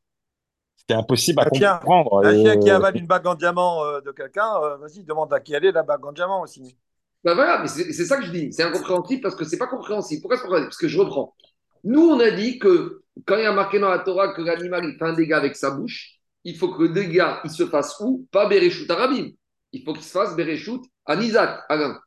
C'est 0.89 0.97
impossible 0.97 1.41
à 1.41 1.45
comprendre. 1.45 2.25
Un 2.25 2.35
chien 2.35 2.59
qui 2.59 2.71
avale 2.71 2.97
une 2.97 3.07
bague 3.07 3.27
en 3.27 3.35
diamant 3.35 3.85
euh, 3.85 4.01
de 4.01 4.11
quelqu'un, 4.11 4.57
euh, 4.63 4.77
vas-y, 4.79 5.05
demande 5.05 5.33
à 5.33 5.39
qui 5.39 5.55
elle 5.55 5.65
est 5.65 5.73
la 5.73 5.85
bague 5.85 6.05
en 6.05 6.13
diamant 6.13 6.43
aussi. 6.43 6.77
Ben 7.23 7.35
voilà, 7.35 7.61
mais 7.61 7.69
c'est 7.69 7.93
ça 7.93 8.17
que 8.17 8.25
je 8.25 8.33
dis. 8.33 8.53
C'est 8.53 8.65
incompréhensible 8.65 9.23
parce 9.23 9.37
que 9.37 9.45
c'est 9.45 9.59
pas 9.59 9.69
compréhensible. 9.69 10.21
Pourquoi 10.21 10.37
c'est 10.37 10.43
compréhensible? 10.43 10.71
Parce 10.71 10.79
que 10.79 10.89
je 10.89 10.99
reprends. 10.99 11.37
Nous, 11.85 12.03
on 12.03 12.19
a 12.19 12.33
dit 12.33 12.59
que 12.59 13.02
quand 13.27 13.37
il 13.37 13.43
y 13.43 13.47
a 13.47 13.53
marqué 13.53 13.79
dans 13.79 13.91
la 13.91 13.99
Torah 13.99 14.33
que 14.35 14.43
l'animal 14.43 14.97
fait 14.99 15.05
un 15.05 15.13
dégât 15.13 15.39
avec 15.39 15.57
sa 15.57 15.71
bouche, 15.71 16.19
il 16.45 16.57
faut 16.57 16.73
que 16.73 16.83
le 16.83 16.89
dégât 16.91 17.41
il 17.45 17.51
se 17.51 17.67
fasse 17.67 17.97
où? 18.01 18.27
Pas 18.33 18.49
Bereshut 18.49 18.91
Arabim. 18.91 19.31
Il 19.73 19.85
faut 19.85 19.93
qu'il 19.93 20.03
se 20.03 20.11
fasse 20.11 20.37
Bereshut 20.37 20.81
Anizak, 21.07 21.65
Alain. 21.69 21.99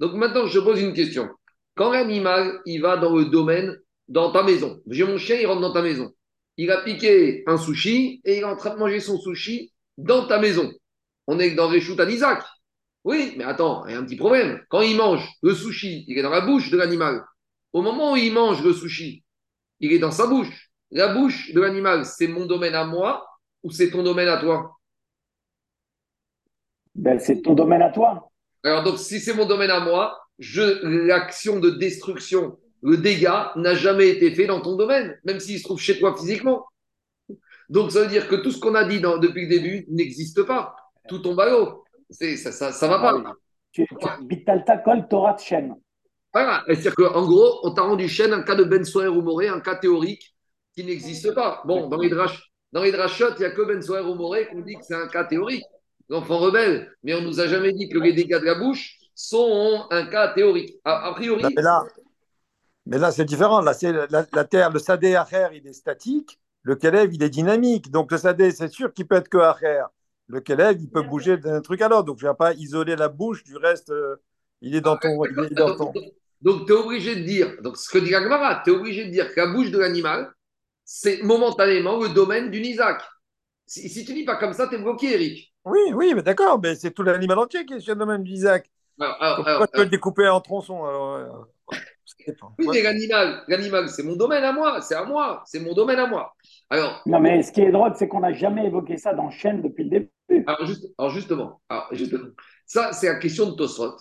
Donc 0.00 0.14
maintenant, 0.14 0.46
je 0.46 0.58
pose 0.58 0.80
une 0.80 0.92
question. 0.92 1.28
Quand 1.74 1.92
l'animal, 1.92 2.60
il 2.66 2.80
va 2.80 2.96
dans 2.96 3.16
le 3.16 3.26
domaine, 3.26 3.76
dans 4.08 4.30
ta 4.32 4.42
maison, 4.42 4.80
j'ai 4.88 5.04
mon 5.04 5.18
chien, 5.18 5.36
il 5.36 5.46
rentre 5.46 5.60
dans 5.60 5.72
ta 5.72 5.82
maison. 5.82 6.12
Il 6.56 6.70
a 6.70 6.82
piqué 6.82 7.42
un 7.46 7.56
sushi 7.56 8.20
et 8.24 8.36
il 8.36 8.40
est 8.40 8.44
en 8.44 8.56
train 8.56 8.70
de 8.70 8.78
manger 8.78 9.00
son 9.00 9.18
sushi 9.18 9.72
dans 9.98 10.26
ta 10.26 10.38
maison. 10.38 10.70
On 11.26 11.38
est 11.38 11.52
dans 11.52 11.68
Reshut 11.68 11.98
Anizak. 11.98 12.44
Oui, 13.02 13.34
mais 13.36 13.44
attends, 13.44 13.86
il 13.86 13.92
y 13.92 13.94
a 13.94 13.98
un 13.98 14.04
petit 14.04 14.16
problème. 14.16 14.60
Quand 14.68 14.82
il 14.82 14.96
mange 14.96 15.28
le 15.42 15.54
sushi, 15.54 16.04
il 16.06 16.18
est 16.18 16.22
dans 16.22 16.30
la 16.30 16.42
bouche 16.42 16.70
de 16.70 16.76
l'animal. 16.76 17.24
Au 17.72 17.82
moment 17.82 18.12
où 18.12 18.16
il 18.16 18.32
mange 18.32 18.62
le 18.62 18.72
sushi, 18.72 19.23
il 19.80 19.92
est 19.92 19.98
dans 19.98 20.10
sa 20.10 20.26
bouche. 20.26 20.70
La 20.90 21.12
bouche 21.12 21.52
de 21.52 21.60
l'animal, 21.60 22.04
c'est 22.04 22.28
mon 22.28 22.46
domaine 22.46 22.74
à 22.74 22.84
moi 22.84 23.26
ou 23.62 23.70
c'est 23.70 23.90
ton 23.90 24.02
domaine 24.02 24.28
à 24.28 24.38
toi? 24.38 24.78
Ben, 26.94 27.18
C'est 27.18 27.42
ton 27.42 27.54
domaine 27.54 27.82
à 27.82 27.90
toi. 27.90 28.30
Alors, 28.62 28.82
donc, 28.82 28.98
si 28.98 29.20
c'est 29.20 29.34
mon 29.34 29.46
domaine 29.46 29.70
à 29.70 29.80
moi, 29.80 30.18
l'action 30.82 31.58
de 31.58 31.70
destruction, 31.70 32.58
le 32.82 32.96
dégât 32.98 33.52
n'a 33.56 33.74
jamais 33.74 34.08
été 34.08 34.34
fait 34.34 34.46
dans 34.46 34.60
ton 34.60 34.76
domaine, 34.76 35.18
même 35.24 35.40
s'il 35.40 35.58
se 35.58 35.64
trouve 35.64 35.80
chez 35.80 35.98
toi 35.98 36.16
physiquement. 36.16 36.66
Donc, 37.68 37.92
ça 37.92 38.02
veut 38.02 38.08
dire 38.08 38.28
que 38.28 38.36
tout 38.36 38.50
ce 38.50 38.60
qu'on 38.60 38.74
a 38.74 38.84
dit 38.84 39.00
depuis 39.00 39.42
le 39.42 39.48
début 39.48 39.86
n'existe 39.88 40.42
pas. 40.42 40.76
Tout 41.08 41.18
tombe 41.18 41.40
à 41.40 41.50
l'eau. 41.50 41.84
Ça, 42.10 42.52
ça, 42.52 42.72
ça 42.72 42.88
va 42.88 42.98
pas. 42.98 43.22
Ah 43.26 43.34
tu, 43.72 43.86
kol 44.84 45.08
Torah 45.08 45.36
chaîne. 45.36 45.74
Voilà. 46.34 46.64
C'est-à-dire 46.66 46.94
qu'en 46.96 47.26
gros, 47.26 47.60
on 47.62 47.72
t'a 47.72 47.82
rendu 47.82 48.08
chaîne 48.08 48.32
un 48.32 48.42
cas 48.42 48.56
de 48.56 48.64
Ben 48.64 48.84
Soer 48.84 49.08
ou 49.08 49.22
Moré, 49.22 49.48
un 49.48 49.60
cas 49.60 49.76
théorique 49.76 50.34
qui 50.74 50.84
n'existe 50.84 51.32
pas. 51.32 51.62
Bon, 51.64 51.88
dans 51.88 51.98
les, 51.98 52.08
drach, 52.08 52.50
dans 52.72 52.82
les 52.82 52.90
il 52.90 52.94
n'y 52.94 53.44
a 53.44 53.50
que 53.50 53.62
Ben 53.62 53.80
Soer 53.80 54.00
ou 54.00 54.14
Moré 54.14 54.48
qu'on 54.48 54.60
dit 54.60 54.74
que 54.74 54.82
c'est 54.82 54.96
un 54.96 55.06
cas 55.06 55.24
théorique. 55.24 55.64
L'enfant 56.08 56.38
rebelle. 56.38 56.92
Mais 57.02 57.14
on 57.14 57.20
ne 57.20 57.26
nous 57.26 57.40
a 57.40 57.46
jamais 57.46 57.72
dit 57.72 57.88
que 57.88 57.98
les 57.98 58.12
dégâts 58.12 58.40
de 58.40 58.44
la 58.44 58.56
bouche 58.56 58.98
sont 59.14 59.86
un 59.90 60.06
cas 60.06 60.34
théorique. 60.34 60.76
A, 60.84 61.12
priori. 61.14 61.44
Mais 61.56 61.62
là, 61.62 61.84
mais 62.84 62.98
là 62.98 63.12
c'est 63.12 63.24
différent. 63.24 63.60
Là, 63.60 63.72
c'est 63.72 63.92
la, 64.10 64.44
terre, 64.44 64.70
le 64.70 64.80
sadé 64.80 65.14
acher, 65.14 65.48
il 65.54 65.66
est 65.66 65.72
statique. 65.72 66.38
Le 66.62 66.74
Kelev, 66.74 67.14
il 67.14 67.22
est 67.22 67.30
dynamique. 67.30 67.90
Donc 67.90 68.10
le 68.10 68.18
sadé, 68.18 68.50
c'est 68.50 68.68
sûr 68.68 68.92
qu'il 68.92 69.06
peut 69.06 69.16
être 69.16 69.28
que 69.28 69.38
acher 69.38 69.82
le 70.26 70.40
Kelev, 70.40 70.80
il 70.80 70.88
peut 70.88 71.02
bouger 71.02 71.36
d'un 71.36 71.60
truc 71.60 71.82
à 71.82 71.88
l'autre. 71.88 72.04
Donc, 72.04 72.18
je 72.18 72.26
ne 72.26 72.30
vais 72.30 72.36
pas 72.36 72.54
isoler 72.54 72.96
la 72.96 73.08
bouche 73.08 73.44
du 73.44 73.56
reste. 73.56 73.90
Euh, 73.90 74.16
il 74.60 74.74
est 74.74 74.80
dans 74.80 74.96
ton. 74.96 75.22
Donc, 76.44 76.66
tu 76.66 76.74
es 76.74 76.76
obligé 76.76 77.16
de 77.16 77.22
dire, 77.22 77.56
donc 77.62 77.78
ce 77.78 77.88
que 77.88 77.96
dit 77.96 78.14
Agmara, 78.14 78.60
tu 78.62 78.70
es 78.70 78.74
obligé 78.74 79.06
de 79.06 79.10
dire 79.10 79.34
que 79.34 79.40
la 79.40 79.46
bouche 79.46 79.70
de 79.70 79.78
l'animal, 79.78 80.30
c'est 80.84 81.22
momentanément 81.22 81.98
le 81.98 82.10
domaine 82.10 82.50
du 82.50 82.60
Isaac. 82.60 83.02
Si, 83.66 83.88
si 83.88 84.04
tu 84.04 84.12
dis 84.12 84.26
pas 84.26 84.36
comme 84.36 84.52
ça, 84.52 84.68
tu 84.68 84.74
es 84.74 84.78
bloqué, 84.78 85.14
Eric. 85.14 85.54
Oui, 85.64 85.80
oui, 85.94 86.12
mais 86.14 86.22
d'accord, 86.22 86.60
mais 86.62 86.74
c'est 86.74 86.90
tout 86.90 87.02
l'animal 87.02 87.38
entier 87.38 87.64
qui 87.64 87.72
est 87.72 87.80
sur 87.80 87.94
le 87.94 88.00
domaine 88.00 88.22
du 88.22 88.32
Isaac. 88.32 88.70
Pourquoi 88.98 89.66
tu 89.66 89.72
peux 89.72 89.84
le 89.84 89.88
découper 89.88 90.28
en 90.28 90.42
tronçons 90.42 90.86
euh, 90.86 91.28
Oui, 92.58 92.68
mais 92.70 92.82
l'animal, 92.82 93.42
l'animal, 93.48 93.88
c'est 93.88 94.02
mon 94.02 94.14
domaine 94.14 94.44
à 94.44 94.52
moi, 94.52 94.82
c'est 94.82 94.94
à 94.94 95.04
moi, 95.06 95.42
c'est 95.46 95.60
mon 95.60 95.72
domaine 95.72 95.98
à 95.98 96.06
moi. 96.06 96.34
Alors, 96.68 97.00
non, 97.06 97.20
mais 97.20 97.42
ce 97.42 97.52
qui 97.52 97.62
est 97.62 97.72
drôle, 97.72 97.92
c'est 97.96 98.06
qu'on 98.06 98.20
n'a 98.20 98.34
jamais 98.34 98.66
évoqué 98.66 98.98
ça 98.98 99.14
dans 99.14 99.30
Chaîne 99.30 99.62
depuis 99.62 99.84
le 99.84 99.90
début. 99.90 100.44
Alors, 100.46 101.10
justement, 101.10 101.62
ça, 102.66 102.92
c'est 102.92 103.06
la 103.06 103.14
question 103.14 103.50
de 103.50 103.56
Tosot. 103.56 103.96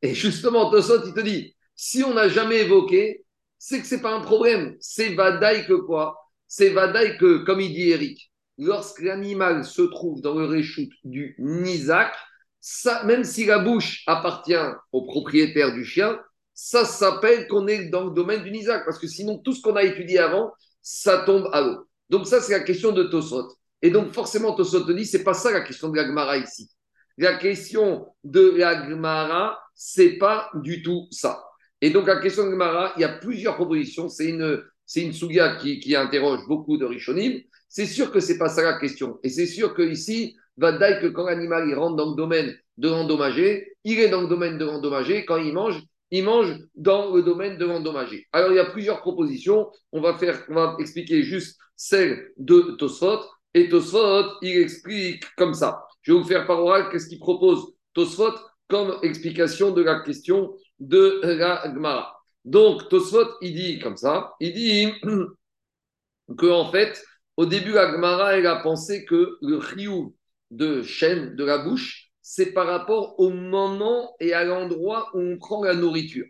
Et 0.00 0.14
justement, 0.14 0.70
Tosot, 0.70 1.04
il 1.06 1.12
te 1.12 1.20
dit 1.20 1.54
si 1.74 2.02
on 2.02 2.14
n'a 2.14 2.28
jamais 2.28 2.60
évoqué, 2.60 3.24
c'est 3.58 3.80
que 3.80 3.86
ce 3.86 3.94
n'est 3.94 4.02
pas 4.02 4.14
un 4.14 4.20
problème. 4.20 4.76
C'est 4.80 5.14
Vadaï 5.14 5.66
que 5.66 5.74
quoi? 5.74 6.18
C'est 6.48 6.70
Vadaï 6.70 7.16
que, 7.16 7.44
comme 7.44 7.60
il 7.60 7.72
dit 7.72 7.90
Eric, 7.90 8.32
lorsque 8.58 9.00
l'animal 9.00 9.64
se 9.64 9.82
trouve 9.82 10.20
dans 10.20 10.34
le 10.34 10.46
réchoute 10.46 10.92
du 11.04 11.36
Nizak, 11.38 12.14
ça, 12.60 13.04
même 13.04 13.24
si 13.24 13.44
la 13.44 13.58
bouche 13.58 14.02
appartient 14.06 14.54
au 14.92 15.04
propriétaire 15.04 15.72
du 15.72 15.84
chien, 15.84 16.18
ça 16.54 16.84
s'appelle 16.84 17.48
qu'on 17.48 17.66
est 17.66 17.88
dans 17.88 18.04
le 18.04 18.10
domaine 18.10 18.42
du 18.42 18.50
Nizak. 18.50 18.84
Parce 18.84 18.98
que 18.98 19.08
sinon, 19.08 19.38
tout 19.38 19.52
ce 19.52 19.62
qu'on 19.62 19.76
a 19.76 19.82
étudié 19.82 20.18
avant, 20.18 20.52
ça 20.80 21.18
tombe 21.24 21.48
à 21.52 21.60
l'eau. 21.60 21.86
Donc, 22.08 22.26
ça, 22.26 22.40
c'est 22.40 22.52
la 22.52 22.60
question 22.60 22.92
de 22.92 23.04
Tosot. 23.04 23.48
Et 23.80 23.90
donc, 23.90 24.12
forcément, 24.12 24.54
Tosot 24.54 24.84
te 24.84 24.92
dit, 24.92 25.06
c'est 25.06 25.24
pas 25.24 25.34
ça 25.34 25.50
la 25.50 25.62
question 25.62 25.88
de 25.88 25.96
la 25.96 26.06
Gemara 26.06 26.36
ici. 26.36 26.70
La 27.18 27.36
question 27.36 28.06
de 28.22 28.54
la 28.56 28.88
Gemara, 28.88 29.58
c'est 29.74 30.18
pas 30.18 30.50
du 30.54 30.82
tout 30.82 31.08
ça. 31.10 31.42
Et 31.82 31.90
donc, 31.90 32.06
la 32.06 32.20
question 32.20 32.46
de 32.46 32.52
Gemara, 32.52 32.92
il 32.96 33.00
y 33.00 33.04
a 33.04 33.08
plusieurs 33.08 33.56
propositions. 33.56 34.08
C'est 34.08 34.28
une, 34.28 34.62
c'est 34.86 35.02
une 35.02 35.10
qui, 35.10 35.80
qui, 35.80 35.96
interroge 35.96 36.46
beaucoup 36.46 36.78
de 36.78 36.84
Rishonim. 36.84 37.40
C'est 37.68 37.86
sûr 37.86 38.12
que 38.12 38.20
c'est 38.20 38.38
pas 38.38 38.48
ça 38.48 38.62
la 38.62 38.78
question. 38.78 39.18
Et 39.24 39.28
c'est 39.28 39.46
sûr 39.46 39.74
que 39.74 39.82
ici, 39.82 40.36
va 40.56 40.72
dire 40.72 41.00
que 41.00 41.08
quand 41.08 41.24
l'animal 41.24 41.68
il 41.68 41.74
rentre 41.74 41.96
dans 41.96 42.10
le 42.10 42.16
domaine 42.16 42.54
de 42.78 42.88
l'endommagé, 42.88 43.74
il 43.82 43.98
est 43.98 44.10
dans 44.10 44.22
le 44.22 44.28
domaine 44.28 44.58
de 44.58 44.64
l'endommagé. 44.64 45.24
Quand 45.24 45.38
il 45.38 45.52
mange, 45.52 45.82
il 46.12 46.22
mange 46.22 46.56
dans 46.76 47.12
le 47.12 47.22
domaine 47.22 47.58
de 47.58 47.64
l'endommagé. 47.64 48.28
Alors, 48.32 48.52
il 48.52 48.56
y 48.56 48.60
a 48.60 48.70
plusieurs 48.70 49.00
propositions. 49.00 49.68
On 49.90 50.00
va, 50.00 50.14
faire, 50.14 50.44
on 50.50 50.54
va 50.54 50.76
expliquer 50.78 51.24
juste 51.24 51.58
celle 51.74 52.30
de 52.36 52.76
Tosfot. 52.78 53.22
Et 53.54 53.68
Tosfot, 53.68 54.38
il 54.40 54.56
explique 54.58 55.24
comme 55.36 55.54
ça. 55.54 55.82
Je 56.02 56.12
vais 56.12 56.18
vous 56.18 56.24
faire 56.24 56.46
par 56.46 56.62
oral 56.62 56.90
qu'est-ce 56.90 57.08
qu'il 57.08 57.18
propose 57.18 57.74
Tosfot 57.92 58.34
comme 58.68 58.98
explication 59.02 59.72
de 59.72 59.82
la 59.82 60.00
question 60.00 60.54
de 60.82 61.20
la 61.22 61.62
Gemara. 61.64 62.20
Donc, 62.44 62.88
Tosfot, 62.88 63.38
il 63.40 63.54
dit 63.54 63.78
comme 63.78 63.96
ça, 63.96 64.32
il 64.40 64.52
dit 64.52 64.92
que 66.38 66.46
en 66.46 66.70
fait, 66.70 67.02
au 67.36 67.46
début, 67.46 67.72
la 67.72 67.90
Gemara, 67.92 68.36
elle 68.36 68.46
a 68.46 68.56
pensé 68.56 69.04
que 69.04 69.38
le 69.40 69.56
riou 69.56 70.16
de 70.50 70.82
chaîne 70.82 71.36
de 71.36 71.44
la 71.44 71.58
bouche, 71.58 72.08
c'est 72.20 72.52
par 72.52 72.66
rapport 72.66 73.18
au 73.18 73.30
moment 73.30 74.14
et 74.20 74.32
à 74.32 74.44
l'endroit 74.44 75.08
où 75.14 75.20
on 75.20 75.38
prend 75.38 75.64
la 75.64 75.74
nourriture. 75.74 76.26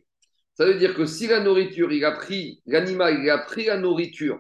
Ça 0.55 0.67
veut 0.67 0.75
dire 0.75 0.95
que 0.95 1.07
si 1.07 1.27
la 1.27 1.41
nourriture, 1.41 1.91
il 1.93 2.05
a 2.05 2.13
pris, 2.13 2.61
l'animal, 2.67 3.21
il 3.23 3.31
a 3.31 3.39
pris 3.39 3.65
la 3.65 3.79
nourriture 3.79 4.39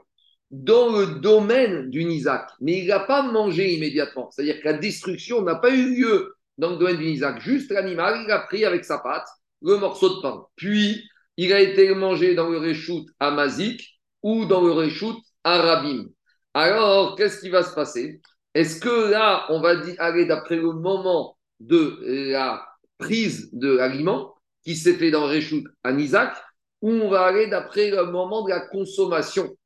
dans 0.50 0.90
le 0.90 1.20
domaine 1.20 1.88
du 1.88 2.02
Isaac, 2.02 2.50
mais 2.60 2.80
il 2.80 2.86
n'a 2.88 3.00
pas 3.00 3.22
mangé 3.22 3.72
immédiatement. 3.72 4.30
C'est-à-dire 4.30 4.60
que 4.60 4.66
la 4.66 4.74
destruction 4.74 5.40
n'a 5.40 5.54
pas 5.54 5.70
eu 5.70 5.94
lieu 5.96 6.34
dans 6.58 6.70
le 6.70 6.76
domaine 6.76 6.98
du 6.98 7.06
Isaac. 7.06 7.40
Juste 7.40 7.70
l'animal, 7.70 8.22
il 8.24 8.30
a 8.30 8.40
pris 8.40 8.66
avec 8.66 8.84
sa 8.84 8.98
patte 8.98 9.26
le 9.62 9.76
morceau 9.78 10.16
de 10.16 10.20
pain. 10.20 10.46
Puis, 10.56 11.02
il 11.36 11.52
a 11.52 11.60
été 11.60 11.94
mangé 11.94 12.34
dans 12.34 12.48
le 12.48 12.58
réchoute 12.58 13.06
à 13.20 13.30
Mazik 13.30 13.98
ou 14.22 14.44
dans 14.44 14.60
le 14.60 14.72
réchoute 14.72 15.18
à 15.44 15.60
Rabim. 15.60 16.06
Alors, 16.54 17.16
qu'est-ce 17.16 17.40
qui 17.40 17.48
va 17.48 17.62
se 17.62 17.74
passer? 17.74 18.20
Est-ce 18.54 18.80
que 18.80 19.10
là, 19.10 19.46
on 19.48 19.60
va 19.60 19.74
aller 19.98 20.26
d'après 20.26 20.56
le 20.56 20.72
moment 20.72 21.38
de 21.60 21.98
la 22.32 22.62
prise 22.98 23.48
de 23.52 23.72
l'aliment 23.76 24.34
qui 24.64 24.76
s'est 24.76 24.94
fait 24.94 25.10
dans 25.10 25.22
le 25.26 25.32
réchoute 25.32 25.64
à 25.82 25.92
ou 26.82 26.90
on 26.90 27.08
va 27.08 27.22
aller 27.22 27.46
d'après 27.46 27.90
le 27.90 28.06
moment 28.06 28.42
de 28.42 28.50
la 28.50 28.60
consommation? 28.60 29.56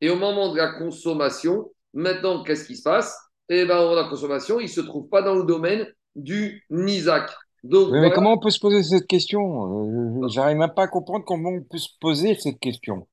Et 0.00 0.10
au 0.10 0.16
moment 0.16 0.52
de 0.52 0.58
la 0.58 0.72
consommation, 0.74 1.72
maintenant, 1.94 2.42
qu'est-ce 2.42 2.66
qui 2.66 2.76
se 2.76 2.82
passe? 2.82 3.16
Eh 3.48 3.64
bien, 3.64 3.78
au 3.78 3.82
moment 3.82 3.96
de 3.96 4.02
la 4.02 4.08
consommation, 4.08 4.60
il 4.60 4.64
ne 4.64 4.68
se 4.68 4.80
trouve 4.82 5.08
pas 5.08 5.22
dans 5.22 5.36
le 5.36 5.44
domaine 5.44 5.86
du 6.14 6.64
Nizak. 6.68 7.34
Donc, 7.64 7.92
mais, 7.92 8.10
comment 8.10 8.34
on 8.34 8.38
peut 8.38 8.50
se 8.50 8.60
poser 8.60 8.82
cette 8.82 9.06
question? 9.06 10.20
Euh, 10.22 10.28
J'arrive 10.28 10.58
même 10.58 10.74
pas 10.76 10.82
à 10.82 10.88
comprendre 10.88 11.24
comment 11.24 11.48
on 11.48 11.62
peut 11.62 11.78
se 11.78 11.88
poser 11.98 12.34
cette 12.34 12.60
question. 12.60 13.08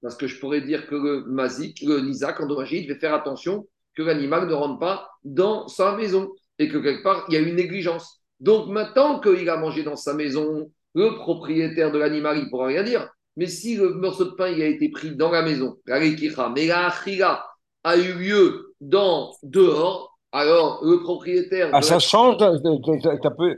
Parce 0.00 0.16
que 0.16 0.26
je 0.26 0.40
pourrais 0.40 0.62
dire 0.62 0.86
que 0.86 0.94
le 0.94 1.24
Mazik, 1.26 1.82
le 1.82 2.00
Nizak 2.00 2.40
endommagé, 2.40 2.78
il 2.78 2.88
devait 2.88 2.98
faire 2.98 3.12
attention 3.12 3.66
que 3.94 4.02
l'animal 4.02 4.48
ne 4.48 4.54
rentre 4.54 4.78
pas 4.78 5.10
dans 5.24 5.68
sa 5.68 5.94
maison 5.94 6.30
et 6.58 6.68
que 6.68 6.78
quelque 6.78 7.02
part, 7.02 7.26
il 7.28 7.34
y 7.34 7.36
a 7.36 7.40
une 7.40 7.54
négligence. 7.54 8.22
Donc 8.40 8.68
maintenant 8.68 9.20
qu'il 9.20 9.48
a 9.50 9.58
mangé 9.58 9.82
dans 9.82 9.96
sa 9.96 10.14
maison, 10.14 10.70
le 10.94 11.14
propriétaire 11.16 11.92
de 11.92 11.98
l'animal, 11.98 12.38
il 12.38 12.44
ne 12.44 12.48
pourra 12.48 12.68
rien 12.68 12.82
dire. 12.82 13.08
Mais 13.36 13.46
si 13.46 13.76
le 13.76 13.90
morceau 13.90 14.24
de 14.24 14.30
pain 14.30 14.48
il 14.48 14.62
a 14.62 14.66
été 14.66 14.88
pris 14.88 15.14
dans 15.16 15.30
la 15.30 15.42
maison, 15.42 15.76
la 15.86 16.00
mais 16.00 16.66
la 16.66 16.86
achila 16.86 17.44
a 17.84 17.96
eu 17.96 18.14
lieu 18.14 18.74
dans 18.80 19.32
dehors, 19.42 20.18
alors 20.32 20.80
le 20.82 21.02
propriétaire. 21.02 21.70
Ah, 21.72 21.82
ça 21.82 21.98
change 21.98 22.38
ça 22.38 23.30
peut... 23.30 23.56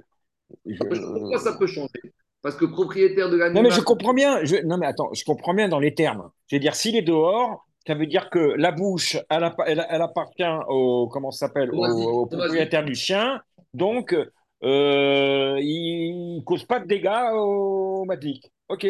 Pourquoi 0.78 1.38
ça 1.38 1.52
peut 1.54 1.66
changer 1.66 2.00
Parce 2.42 2.56
que 2.56 2.64
propriétaire 2.64 3.30
de 3.30 3.36
l'animal. 3.36 3.62
Non, 3.62 3.68
mais 3.68 3.74
je 3.74 3.80
comprends 3.80 4.14
bien. 4.14 4.42
Non, 4.64 4.76
mais 4.78 4.86
attends, 4.86 5.12
je 5.12 5.24
comprends 5.24 5.54
bien 5.54 5.68
dans 5.68 5.80
les 5.80 5.94
termes. 5.94 6.30
Je 6.48 6.56
veux 6.56 6.60
dire, 6.60 6.74
s'il 6.74 6.96
est 6.96 7.02
dehors, 7.02 7.66
ça 7.86 7.94
veut 7.94 8.06
dire 8.06 8.30
que 8.30 8.38
la 8.38 8.72
bouche, 8.72 9.16
elle, 9.30 9.44
appa- 9.44 9.64
elle- 9.66 9.86
elle 9.88 10.02
appartient 10.02 10.44
au, 10.68 11.08
comment 11.08 11.30
s'appelle, 11.30 11.70
Au 11.72 12.26
propriétaire 12.26 12.84
du 12.84 12.94
chien. 12.94 13.40
Donc, 13.72 14.14
euh, 14.14 15.58
il 15.60 16.36
ne 16.38 16.40
cause 16.42 16.64
pas 16.64 16.80
de 16.80 16.86
dégâts 16.86 17.10
au 17.34 18.04
Matic. 18.06 18.50
Ok. 18.68 18.86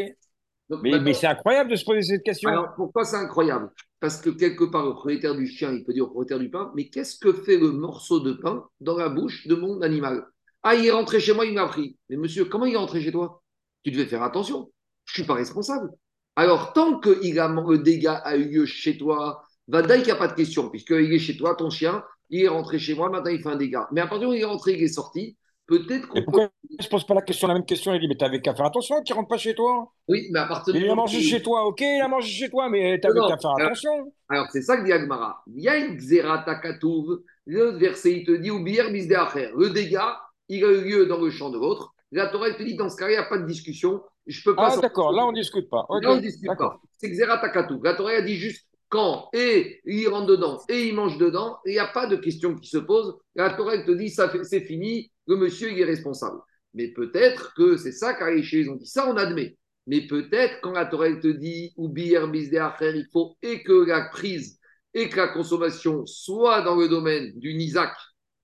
Donc, 0.70 0.80
Mais, 0.82 0.98
mais 0.98 1.12
c'est 1.14 1.26
incroyable 1.26 1.70
de 1.70 1.76
se 1.76 1.84
poser 1.84 2.02
cette 2.02 2.22
question. 2.22 2.50
Alors, 2.50 2.74
pourquoi 2.74 3.04
c'est 3.04 3.16
incroyable? 3.16 3.70
Parce 4.00 4.20
que 4.20 4.30
quelque 4.30 4.64
part, 4.64 4.84
le 4.84 4.92
propriétaire 4.92 5.34
du 5.34 5.46
chien, 5.46 5.72
il 5.72 5.84
peut 5.84 5.92
dire 5.92 6.04
au 6.04 6.08
propriétaire 6.08 6.38
du 6.38 6.50
pain, 6.50 6.72
mais 6.74 6.88
qu'est-ce 6.88 7.18
que 7.18 7.32
fait 7.32 7.56
le 7.56 7.70
morceau 7.72 8.20
de 8.20 8.32
pain 8.32 8.64
dans 8.80 8.96
la 8.96 9.08
bouche 9.08 9.46
de 9.46 9.54
mon 9.54 9.80
animal? 9.82 10.24
Ah, 10.64 10.74
il 10.74 10.86
est 10.86 10.90
rentré 10.90 11.20
chez 11.20 11.34
moi, 11.34 11.44
il 11.44 11.52
m'a 11.52 11.66
pris. 11.68 11.96
Mais 12.08 12.16
monsieur, 12.16 12.46
comment 12.46 12.64
il 12.64 12.74
est 12.74 12.78
rentré 12.78 13.02
chez 13.02 13.12
toi? 13.12 13.42
Tu 13.84 13.90
devais 13.90 14.06
faire 14.06 14.22
attention. 14.22 14.70
Je 15.04 15.12
ne 15.12 15.14
suis 15.14 15.26
pas 15.26 15.34
responsable. 15.34 15.90
Alors, 16.36 16.72
tant 16.72 16.98
que 16.98 17.20
il 17.22 17.38
a, 17.38 17.48
le 17.48 17.78
dégât 17.78 18.14
a 18.14 18.36
eu 18.36 18.48
lieu 18.48 18.64
chez 18.64 18.96
toi, 18.96 19.44
Vadaï 19.68 19.98
qu'il 19.98 20.06
n'y 20.06 20.12
a 20.12 20.16
pas 20.16 20.28
de 20.28 20.34
question, 20.34 20.70
puisqu'il 20.70 21.12
est 21.12 21.18
chez 21.18 21.36
toi, 21.36 21.54
ton 21.54 21.70
chien, 21.70 22.02
il 22.30 22.44
est 22.44 22.48
rentré 22.48 22.78
chez 22.78 22.94
moi, 22.94 23.10
maintenant 23.10 23.30
il 23.30 23.42
fait 23.42 23.48
un 23.50 23.56
dégât. 23.56 23.88
Mais 23.92 24.00
à 24.00 24.06
partir 24.06 24.28
où 24.28 24.32
il 24.32 24.40
est 24.40 24.44
rentré, 24.44 24.72
il 24.72 24.82
est 24.82 24.88
sorti, 24.88 25.36
peut-être 25.66 26.08
qu'on 26.08 26.22
peut. 26.22 26.48
il 26.68 26.76
ne 26.78 26.82
se 26.82 26.88
pose 26.88 27.04
pas 27.06 27.14
la 27.14 27.22
question, 27.22 27.46
la 27.46 27.54
même 27.54 27.64
question 27.64 27.94
Il 27.94 28.00
dit, 28.00 28.08
mais 28.08 28.16
t'avais 28.16 28.40
qu'à 28.40 28.54
faire 28.54 28.66
attention, 28.66 28.96
tu 29.04 29.12
rentres 29.12 29.28
pas 29.28 29.36
chez 29.36 29.54
toi. 29.54 29.92
Oui, 30.08 30.28
mais 30.32 30.40
à 30.40 30.46
partir 30.46 30.72
du 30.72 30.80
Il 30.80 30.84
a 30.86 30.88
moment 30.88 31.02
mangé 31.02 31.20
chez 31.20 31.42
toi, 31.42 31.66
ok, 31.66 31.80
il 31.82 32.00
a 32.02 32.08
mangé 32.08 32.28
chez 32.28 32.50
toi, 32.50 32.68
mais 32.68 32.98
t'avais 32.98 33.20
qu'à 33.20 33.38
faire 33.38 33.52
attention. 33.58 34.12
Alors, 34.28 34.46
c'est 34.50 34.62
ça 34.62 34.78
que 34.78 34.84
dit 34.84 34.92
Agmara. 34.92 35.42
Il 35.46 35.62
y 35.62 35.68
a 35.68 35.76
une 35.76 35.96
xerata 35.96 36.56
katouv. 36.56 37.20
Le 37.46 37.76
verset, 37.78 38.12
il 38.12 38.24
te 38.24 38.32
dit, 38.32 38.50
ou 38.50 38.64
bière. 38.64 38.88
Le 38.90 39.68
dégât, 39.68 40.18
il 40.48 40.64
a 40.64 40.70
eu 40.70 40.80
lieu 40.82 41.06
dans 41.06 41.20
le 41.20 41.30
champ 41.30 41.50
de 41.50 41.58
l'autre. 41.58 41.94
La 42.12 42.28
Torah, 42.28 42.48
elle 42.48 42.56
te 42.56 42.62
dit, 42.62 42.76
dans 42.76 42.88
ce 42.88 42.96
cas-là, 42.96 43.12
il 43.12 43.14
n'y 43.14 43.20
a 43.20 43.28
pas 43.28 43.38
de 43.38 43.46
discussion. 43.46 44.02
Je 44.26 44.42
peux 44.42 44.54
pas. 44.54 44.72
Ah, 44.72 44.80
d'accord, 44.80 45.12
là, 45.12 45.26
on 45.26 45.32
ne 45.32 45.36
discute 45.36 45.68
pas. 45.68 45.86
Là, 46.00 46.12
on 46.12 46.16
ne 46.16 46.20
discute 46.20 46.50
pas. 46.56 46.80
C'est 46.98 47.10
xerata 47.10 47.48
katouv. 47.48 47.82
La 47.82 47.94
Torah, 47.94 48.14
elle 48.14 48.24
dit 48.24 48.36
juste 48.36 48.66
quand 48.88 49.28
et 49.32 49.80
il 49.84 50.06
rentre 50.08 50.26
dedans 50.26 50.60
et 50.68 50.88
il 50.88 50.94
mange 50.94 51.18
dedans. 51.18 51.58
Il 51.66 51.72
n'y 51.72 51.78
a 51.78 51.88
pas 51.88 52.06
de 52.06 52.16
question 52.16 52.54
qui 52.54 52.68
se 52.68 52.78
pose. 52.78 53.16
La 53.34 53.50
Torah, 53.50 53.74
elle 53.74 53.84
te 53.84 53.90
dit, 53.90 54.10
ça 54.10 54.30
c'est 54.44 54.60
fini. 54.60 55.10
Le 55.26 55.36
monsieur, 55.36 55.72
il 55.72 55.80
est 55.80 55.84
responsable. 55.84 56.38
Mais 56.74 56.88
peut-être 56.88 57.54
que 57.54 57.76
c'est 57.76 57.92
ça 57.92 58.14
car 58.14 58.30
ils 58.30 58.70
ont 58.70 58.76
dit 58.76 58.86
ça, 58.86 59.08
on 59.08 59.16
admet. 59.16 59.56
Mais 59.86 60.06
peut-être 60.06 60.60
quand 60.62 60.72
la 60.72 60.86
Torah 60.86 61.08
elle 61.08 61.20
te 61.20 61.28
dit 61.28 61.72
ou 61.76 61.88
bière 61.88 62.30
il 62.32 63.06
faut 63.12 63.36
et 63.42 63.62
que 63.62 63.84
la 63.86 64.08
prise 64.08 64.58
et 64.94 65.08
que 65.08 65.16
la 65.16 65.28
consommation 65.28 66.06
soit 66.06 66.62
dans 66.62 66.76
le 66.76 66.88
domaine 66.88 67.32
du 67.38 67.54
Nizak 67.54 67.94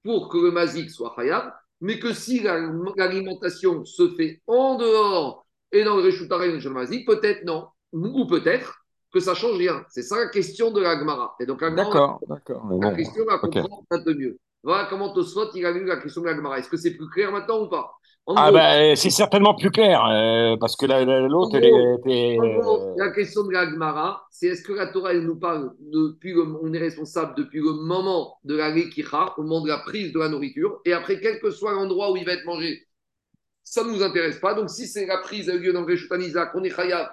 pour 0.03 0.29
que 0.29 0.39
le 0.39 0.51
Mazik 0.51 0.91
soit 0.91 1.15
khayab, 1.17 1.53
mais 1.81 1.99
que 1.99 2.13
si 2.13 2.41
la- 2.41 2.71
l'alimentation 2.97 3.85
se 3.85 4.09
fait 4.17 4.41
en 4.47 4.77
dehors 4.77 5.47
et 5.73 5.85
dans 5.85 5.97
le 5.97 6.03
de 6.03 6.69
Mazik, 6.69 7.07
peut-être 7.07 7.45
non, 7.45 7.69
ou 7.93 8.27
peut-être 8.27 8.85
que 9.13 9.21
ça 9.21 9.35
change 9.35 9.57
rien. 9.57 9.85
C'est 9.89 10.03
ça 10.03 10.17
la 10.19 10.29
question 10.29 10.71
de 10.71 10.81
la 10.81 10.99
Gemara. 10.99 11.35
Et 11.41 11.47
donc 11.47 11.61
la 11.63 11.71
D'accord, 11.71 12.21
d'accord. 12.29 12.63
la 12.81 12.91
bon, 12.91 12.97
question 12.97 13.25
va 13.25 13.35
ok. 13.35 13.53
comprendre 13.53 13.83
un 13.91 14.03
peu 14.03 14.15
mieux. 14.15 14.39
Voilà 14.63 14.87
comment 14.91 15.13
Tosfot 15.13 15.51
il 15.55 15.65
a 15.65 15.73
vu 15.73 15.85
la 15.85 15.97
question 15.97 16.21
de 16.23 16.27
la 16.27 16.37
Gemara. 16.37 16.59
Est-ce 16.59 16.69
que 16.69 16.77
c'est 16.77 16.95
plus 16.97 17.09
clair 17.09 17.33
maintenant 17.33 17.63
ou 17.63 17.69
pas? 17.69 17.91
Ah 18.35 18.51
gros, 18.51 18.53
ben, 18.53 18.97
c'est 18.97 19.11
certainement 19.11 19.55
plus 19.55 19.71
clair, 19.71 20.05
euh, 20.07 20.57
parce 20.59 20.77
que 20.77 20.87
la- 20.87 21.05
la- 21.05 21.21
l'autre, 21.29 21.57
euh, 21.57 21.99
la 22.97 23.11
question 23.11 23.45
de 23.45 23.53
la 23.53 23.69
Gemara, 23.69 24.27
c'est 24.31 24.49
est-ce 24.49 24.63
que 24.63 24.73
la 24.73 24.87
Torah, 24.89 25.13
elle 25.13 25.25
nous 25.27 25.37
parle 25.39 25.73
depuis 25.81 26.33
le, 26.33 26.43
on 26.43 26.73
est 26.73 26.79
responsable 26.79 27.35
depuis 27.37 27.59
le 27.61 27.73
moment 27.73 28.39
de 28.45 28.57
la 28.57 28.71
Lekicha, 28.71 29.35
au 29.39 29.43
moment 29.43 29.63
de 29.63 29.69
la 29.69 29.79
prise 29.79 30.13
de 30.13 30.19
la 30.19 30.29
nourriture, 30.29 30.81
et 30.85 30.93
après, 30.93 31.21
quel 31.21 31.41
que 31.41 31.51
soit 31.51 31.73
l'endroit 31.73 32.13
où 32.13 32.17
il 32.17 32.25
va 32.25 32.33
être 32.35 32.45
mangé, 32.45 32.87
ça 33.65 33.85
ne 33.85 33.91
nous 33.91 34.03
intéresse 34.03 34.39
pas. 34.41 34.55
Donc, 34.55 34.71
si 34.71 34.87
c'est 34.89 35.07
la 35.07 35.19
prise 35.19 35.51
a 35.51 35.55
eu 35.55 35.61
lieu 35.61 35.73
dans 35.73 35.83
le 35.83 35.93
Reshut 35.93 36.13
Anizak, 36.13 36.53
on 36.55 36.65
est 36.65 36.71
chayav, 36.71 37.11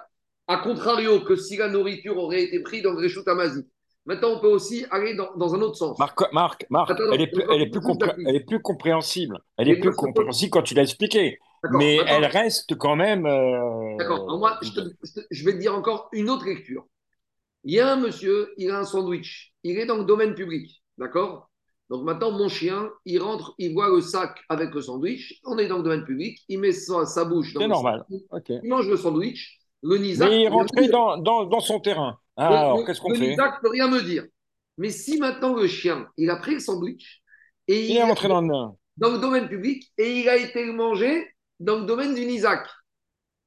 à 0.48 0.58
contrario 0.58 1.20
que 1.22 1.36
si 1.36 1.56
la 1.56 1.68
nourriture 1.68 2.18
aurait 2.18 2.44
été 2.44 2.60
prise 2.60 2.82
dans 2.82 2.92
le 2.92 2.98
Reshut 3.00 3.26
Amazi. 3.28 3.66
Maintenant, 4.08 4.30
on 4.36 4.40
peut 4.40 4.48
aussi 4.48 4.86
aller 4.90 5.14
dans, 5.14 5.28
dans 5.36 5.54
un 5.54 5.60
autre 5.60 5.76
sens. 5.76 5.98
Marc, 5.98 6.18
Marc, 6.32 6.66
Marc, 6.70 6.90
Attends, 6.90 7.12
elle, 7.12 7.20
est 7.20 7.26
plus, 7.26 7.44
elle, 7.50 7.60
est 7.60 7.66
plus 7.66 7.80
elle 8.26 8.36
est 8.36 8.62
compréhensible. 8.62 9.38
Elle 9.58 9.66
Mais 9.68 9.74
est 9.74 9.80
plus 9.80 9.90
compréhensible 9.94 10.50
quand 10.50 10.62
tu 10.62 10.72
l'as 10.72 10.82
expliqué. 10.82 11.38
Mais 11.72 11.98
elle 12.06 12.24
reste 12.24 12.74
quand 12.76 12.96
même... 12.96 13.26
euh, 13.26 13.96
D'accord. 13.98 14.38
Moi, 14.38 14.58
je, 14.62 14.70
te- 14.70 15.44
vais 15.44 15.52
te 15.52 15.58
dire 15.58 15.74
encore 15.74 16.08
une 16.12 16.30
autre 16.30 16.46
lecture. 16.46 16.86
Il 17.64 17.74
y 17.74 17.80
a 17.80 17.92
un 17.92 17.96
monsieur, 17.96 18.54
il 18.56 18.70
a 18.70 18.78
un 18.78 18.84
sandwich. 18.84 19.52
Il 19.62 19.78
est 19.78 19.84
dans 19.84 19.98
le 19.98 20.04
domaine 20.04 20.34
public. 20.34 20.82
D'accord? 20.96 21.50
Donc 21.90 22.04
maintenant, 22.04 22.30
mon 22.30 22.48
chien, 22.48 22.90
il 23.04 23.20
rentre, 23.20 23.54
il 23.58 23.74
voit 23.74 23.88
le 23.90 24.00
sac 24.00 24.40
avec 24.48 24.74
le 24.74 24.80
sandwich. 24.80 25.38
On 25.44 25.58
est 25.58 25.68
dans 25.68 25.78
le 25.78 25.82
domaine 25.82 26.04
public. 26.04 26.38
Il 26.48 26.60
met 26.60 26.72
sa, 26.72 27.04
sa 27.04 27.26
bouche 27.26 27.52
dans 27.52 27.60
C'est 27.60 27.66
le 27.66 27.72
normal. 27.72 28.04
sac. 28.30 28.52
Il 28.62 28.70
mange 28.70 28.88
le 28.88 28.96
sandwich. 28.96 29.58
Le 29.82 29.96
Nizak. 29.98 30.28
Mais 30.30 30.40
il 30.40 30.44
est 30.44 30.48
rentré 30.48 30.88
dans, 30.88 31.18
dans, 31.18 31.44
dans 31.44 31.60
son 31.60 31.78
terrain. 31.78 32.18
Ah, 32.38 32.48
Le- 32.50 32.56
alors, 32.56 32.84
qu'est-ce 32.84 33.00
qu'on 33.00 33.10
le 33.10 33.16
fait 33.16 33.28
Nizak 33.30 33.60
peut 33.60 33.70
rien 33.70 33.88
me 33.88 34.00
dire. 34.00 34.24
Mais 34.78 34.90
si 34.90 35.18
maintenant 35.18 35.54
le 35.56 35.66
chien, 35.66 36.06
il 36.16 36.30
a 36.30 36.36
pris 36.36 36.54
le 36.54 36.60
sandwich 36.60 37.20
et 37.66 37.86
Il 37.88 37.96
est 37.96 38.02
rentré 38.02 38.28
dans 38.28 38.40
le... 38.40 38.48
dans 38.96 39.10
le 39.10 39.18
domaine 39.18 39.48
public 39.48 39.92
et 39.98 40.20
il 40.20 40.28
a 40.28 40.36
été 40.36 40.64
mangé 40.66 41.28
dans 41.58 41.80
le 41.80 41.84
domaine 41.84 42.14
du 42.14 42.24
Nizak. 42.24 42.66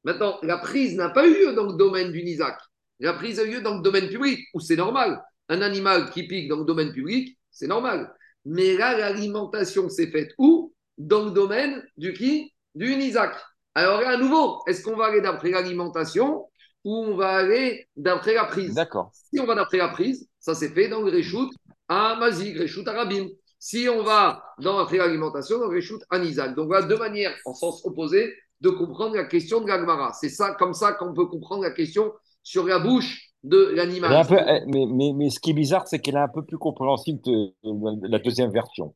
Maintenant, 0.04 0.38
la 0.44 0.58
prise 0.58 0.96
n'a 0.96 1.10
pas 1.10 1.26
eu 1.26 1.34
lieu 1.34 1.54
dans 1.54 1.68
le 1.68 1.74
domaine 1.78 2.12
du 2.12 2.22
Nizak. 2.24 2.60
La 3.00 3.14
prise 3.14 3.40
a 3.40 3.44
eu 3.44 3.52
lieu 3.52 3.62
dans 3.62 3.78
le 3.78 3.82
domaine 3.82 4.10
public, 4.10 4.40
où 4.54 4.60
c'est 4.60 4.76
normal. 4.76 5.24
Un 5.50 5.62
animal 5.62 6.12
qui 6.12 6.28
pique 6.28 6.50
dans 6.50 6.58
le 6.58 6.66
domaine 6.66 6.92
public, 6.92 7.38
c'est 7.50 7.68
normal. 7.68 8.14
Mais 8.46 8.76
là, 8.76 8.98
l'alimentation 8.98 9.90
s'est 9.90 10.12
faite 10.12 10.32
où? 10.38 10.74
Dans 10.98 11.26
le 11.26 11.32
domaine 11.32 11.84
du 11.98 12.14
qui? 12.14 12.54
Du 12.76 12.96
Nizak. 12.96 13.34
Alors 13.74 14.02
là, 14.02 14.12
à 14.12 14.18
nouveau, 14.18 14.62
est-ce 14.68 14.84
qu'on 14.84 14.96
va 14.96 15.06
aller 15.06 15.22
d'après 15.22 15.50
l'alimentation 15.50 16.46
ou 16.84 16.96
on 16.96 17.16
va 17.16 17.30
aller 17.30 17.88
d'après 17.96 18.34
la 18.34 18.46
prise 18.46 18.74
D'accord. 18.74 19.12
si 19.14 19.40
on 19.40 19.46
va 19.46 19.56
d'après 19.56 19.78
la 19.78 19.90
prise, 19.90 20.28
ça 20.40 20.56
s'est 20.56 20.70
fait 20.70 20.88
dans 20.88 21.02
le 21.02 21.12
Réchout 21.12 21.50
à 21.88 22.16
Mazig, 22.16 22.58
Réchout 22.58 22.88
à 22.88 22.94
Rabim. 22.94 23.28
Si 23.60 23.88
on 23.90 24.02
va 24.02 24.44
dans 24.60 24.80
après 24.80 24.98
l'alimentation, 24.98 25.60
dans 25.60 25.68
le 25.68 25.76
Réchout 25.76 26.00
à 26.10 26.18
Nizak. 26.18 26.56
Donc 26.56 26.68
voilà 26.68 26.86
deux 26.86 26.98
manières, 26.98 27.36
en 27.46 27.54
sens 27.54 27.86
opposé, 27.86 28.34
de 28.62 28.70
comprendre 28.70 29.16
la 29.16 29.26
question 29.26 29.62
de 29.62 29.68
l'Agmara. 29.68 30.14
C'est 30.14 30.30
ça, 30.30 30.56
comme 30.58 30.74
ça 30.74 30.94
qu'on 30.94 31.14
peut 31.14 31.28
comprendre 31.28 31.64
la 31.64 31.72
question 31.72 32.12
sur 32.44 32.66
la 32.66 32.80
bouche 32.80 33.32
de 33.44 33.72
l'animal. 33.76 34.26
eh, 34.32 34.66
mais, 34.68 34.86
mais, 34.88 35.14
mais 35.16 35.30
ce 35.30 35.40
qui 35.40 35.52
est 35.52 35.54
bizarre, 35.54 35.88
c'est 35.88 36.00
qu'elle 36.00 36.16
est 36.16 36.20
un 36.20 36.28
peu 36.28 36.44
plus 36.44 36.58
compréhensible 36.58 37.22
que 37.22 38.08
la 38.08 38.20
deuxième 38.20 38.52
version. 38.52 38.96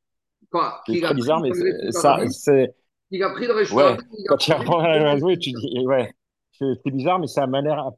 Quoi 0.51 0.81
C'est 0.87 1.01
très 1.01 1.13
bizarre, 1.13 1.41
mais 1.41 1.51
ça, 1.91 2.19
c'est... 2.29 2.75
qu'il 3.09 3.23
a 3.23 3.29
pris 3.31 3.47
le 3.47 3.53
Ouais, 3.53 3.97
il 4.17 4.25
a 4.25 4.29
quand 4.29 4.37
tu 4.37 4.53
reprends 4.53 4.81
la 4.81 5.17
jouer, 5.17 5.37
tu 5.37 5.51
dis, 5.51 5.85
ouais, 5.85 6.13
c'est 6.57 6.91
bizarre, 6.91 7.19
mais 7.19 7.27
ça 7.27 7.47
m'a 7.47 7.61
l'air, 7.61 7.89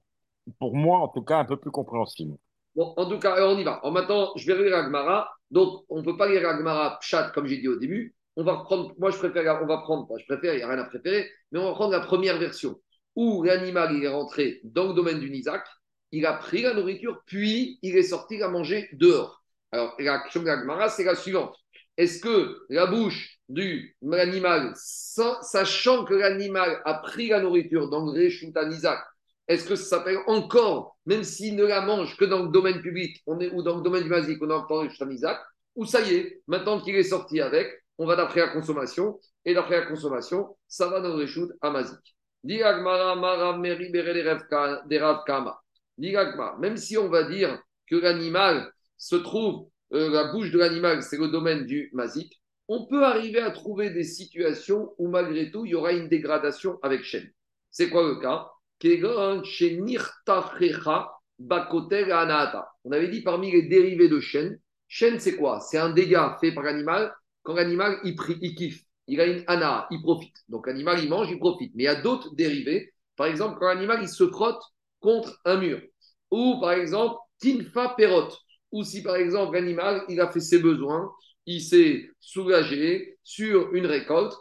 pour 0.60 0.76
moi 0.76 1.00
en 1.00 1.08
tout 1.08 1.22
cas, 1.22 1.40
un 1.40 1.46
peu 1.46 1.58
plus 1.58 1.72
compréhensible. 1.72 2.36
Bon, 2.76 2.94
en 2.96 3.10
tout 3.10 3.20
cas, 3.20 3.34
alors 3.34 3.56
on 3.56 3.58
y 3.58 3.64
va. 3.64 3.76
Alors 3.76 3.92
maintenant, 3.92 4.32
je 4.36 4.52
vais 4.52 4.62
lire 4.62 4.72
l'Agmara. 4.72 5.32
Donc, 5.50 5.86
on 5.90 5.98
ne 5.98 6.04
peut 6.04 6.18
pas 6.18 6.28
lire 6.28 6.42
l'Agmara 6.42 7.00
chat, 7.02 7.32
comme 7.32 7.48
j'ai 7.48 7.58
dit 7.58 7.68
au 7.68 7.78
début. 7.78 8.16
On 8.36 8.44
va 8.44 8.58
prendre, 8.58 8.94
moi 9.00 9.10
je 9.10 9.18
préfère, 9.18 9.60
on 9.64 9.66
va 9.66 9.80
prendre, 9.80 10.08
je 10.20 10.26
préfère, 10.26 10.54
il 10.54 10.58
n'y 10.58 10.64
a 10.64 10.68
rien 10.68 10.78
à 10.78 10.86
préférer, 10.86 11.28
mais 11.52 11.60
on 11.60 11.66
va 11.66 11.74
prendre 11.74 11.92
la 11.92 12.02
première 12.02 12.38
version 12.38 12.76
où 13.16 13.42
l'animal 13.44 14.02
est 14.04 14.08
rentré 14.08 14.62
dans 14.64 14.90
le 14.90 14.94
domaine 14.94 15.20
du 15.20 15.32
Nizak, 15.32 15.66
il 16.12 16.26
a 16.26 16.34
pris 16.34 16.62
la 16.62 16.76
nourriture, 16.76 17.20
puis 17.26 17.80
il 17.82 17.98
est 17.98 18.04
sorti, 18.04 18.36
il 18.36 18.44
a 18.44 18.48
mangé 18.48 18.88
dehors. 18.94 19.44
Alors, 19.72 19.96
la 20.00 20.20
question 20.20 20.44
de 20.44 20.90
c'est 20.90 21.04
la 21.04 21.16
suivante. 21.16 21.56
Est-ce 21.98 22.20
que 22.22 22.60
la 22.70 22.86
bouche 22.86 23.40
de 23.50 23.82
l'animal, 24.02 24.74
sa- 24.76 25.42
sachant 25.42 26.06
que 26.06 26.14
l'animal 26.14 26.82
a 26.86 26.96
pris 26.96 27.30
la 27.30 27.42
nourriture 27.42 27.90
dans 27.90 28.06
le 28.06 28.12
Réchouta 28.12 28.66
Nizak, 28.66 29.00
est-ce 29.48 29.68
que 29.68 29.76
ça 29.76 29.98
s'appelle 29.98 30.20
encore, 30.28 30.98
même 31.06 31.24
s'il 31.24 31.56
ne 31.56 31.66
la 31.66 31.82
mange 31.82 32.18
que 32.18 32.26
dans 32.26 32.44
le 32.44 32.50
domaine 32.50 32.82
public, 32.82 33.22
ou 33.26 33.64
dans 33.64 33.78
le 33.78 33.82
domaine 33.82 34.04
du 34.04 34.10
Mazik, 34.10 34.38
on 34.42 34.50
est 34.50 34.54
encore 34.54 34.82
Réchouta 34.82 35.06
Nizak, 35.06 35.40
ou 35.76 35.86
ça 35.86 36.02
y 36.02 36.16
est, 36.16 36.42
maintenant 36.48 36.82
qu'il 36.82 36.96
est 36.96 37.04
sorti 37.04 37.40
avec, 37.42 37.68
on 37.98 38.06
va 38.06 38.16
d'après 38.16 38.42
la 38.42 38.50
consommation, 38.50 39.20
et 39.46 39.54
d'après 39.54 39.80
la 39.80 39.86
consommation, 39.86 40.56
ça 40.68 40.88
va 40.90 41.00
dans 41.00 41.10
le 41.10 41.16
Réchout 41.16 41.50
à 41.62 41.72
Mazik. 41.72 42.16
Dit 42.44 42.62
Agmara, 42.62 43.16
Mara, 43.16 43.58
Meri, 43.58 43.90
Bere, 43.90 44.14
des 44.14 44.24
Rav 44.24 44.48
Ka- 44.50 44.84
des 44.86 45.00
Rav 45.00 45.24
Kama. 45.26 45.60
Dit 45.98 46.16
Agmara, 46.16 46.58
même 46.60 46.78
si 46.78 46.98
on 46.98 47.10
va 47.10 47.24
dire 47.24 47.58
que 47.90 47.96
l'animal 47.96 48.72
se 48.98 49.16
trouve, 49.16 49.70
euh, 49.94 50.10
la 50.10 50.32
bouche 50.32 50.52
de 50.52 50.60
l'animal, 50.60 51.02
c'est 51.04 51.18
le 51.18 51.30
domaine 51.30 51.66
du 51.66 51.90
Mazik, 51.94 52.42
on 52.68 52.86
peut 52.86 53.04
arriver 53.06 53.40
à 53.40 53.52
trouver 53.52 53.90
des 53.92 54.04
situations 54.04 54.94
où 54.98 55.08
malgré 55.08 55.52
tout, 55.52 55.66
il 55.66 55.72
y 55.72 55.76
aura 55.76 55.94
une 55.94 56.10
dégradation 56.10 56.80
avec 56.84 57.04
Shem. 57.04 57.30
C'est 57.72 57.90
quoi 57.90 58.08
le 58.08 58.16
cas? 58.20 58.52
On 62.84 62.92
avait 62.92 63.08
dit 63.08 63.22
parmi 63.22 63.52
les 63.52 63.64
dérivés 63.64 64.10
de 64.10 64.20
Shen, 64.20 64.60
Shen 64.88 65.20
c'est 65.20 65.36
quoi? 65.36 65.60
C'est 65.62 65.78
un 65.78 65.90
dégât 65.90 66.38
fait 66.40 66.54
par 66.54 66.64
l'animal 66.64 67.14
quand 67.48 67.54
l'animal 67.54 67.98
il 68.04 68.16
kiffe, 68.56 68.84
il 69.08 69.22
a 69.22 69.26
une 69.26 69.44
ana, 69.48 69.88
il 69.90 70.02
profite. 70.02 70.36
Donc 70.50 70.68
l'animal 70.68 71.02
il 71.02 71.10
mange, 71.10 71.32
il 71.32 71.40
profite. 71.40 71.72
Mais 71.76 71.84
il 71.84 71.86
y 71.86 71.90
a 71.90 72.02
d'autres 72.02 72.36
dérivés. 72.36 72.94
Par 73.16 73.28
exemple, 73.28 73.58
quand 73.58 73.68
l'animal 73.68 74.00
il 74.02 74.10
se 74.10 74.28
frotte 74.28 74.62
contre 75.00 75.40
un 75.46 75.58
mur. 75.58 75.82
Ou 76.30 76.60
par 76.60 76.74
exemple, 76.74 77.16
tinfa 77.40 77.94
perot. 77.96 78.28
Ou 78.72 78.84
si 78.84 79.02
par 79.02 79.16
exemple 79.16 79.56
l'animal 79.56 80.04
il 80.10 80.20
a 80.20 80.30
fait 80.30 80.40
ses 80.40 80.60
besoins, 80.60 81.12
il 81.46 81.62
s'est 81.62 82.10
soulagé 82.20 83.18
sur 83.24 83.74
une 83.74 83.86
récolte. 83.86 84.36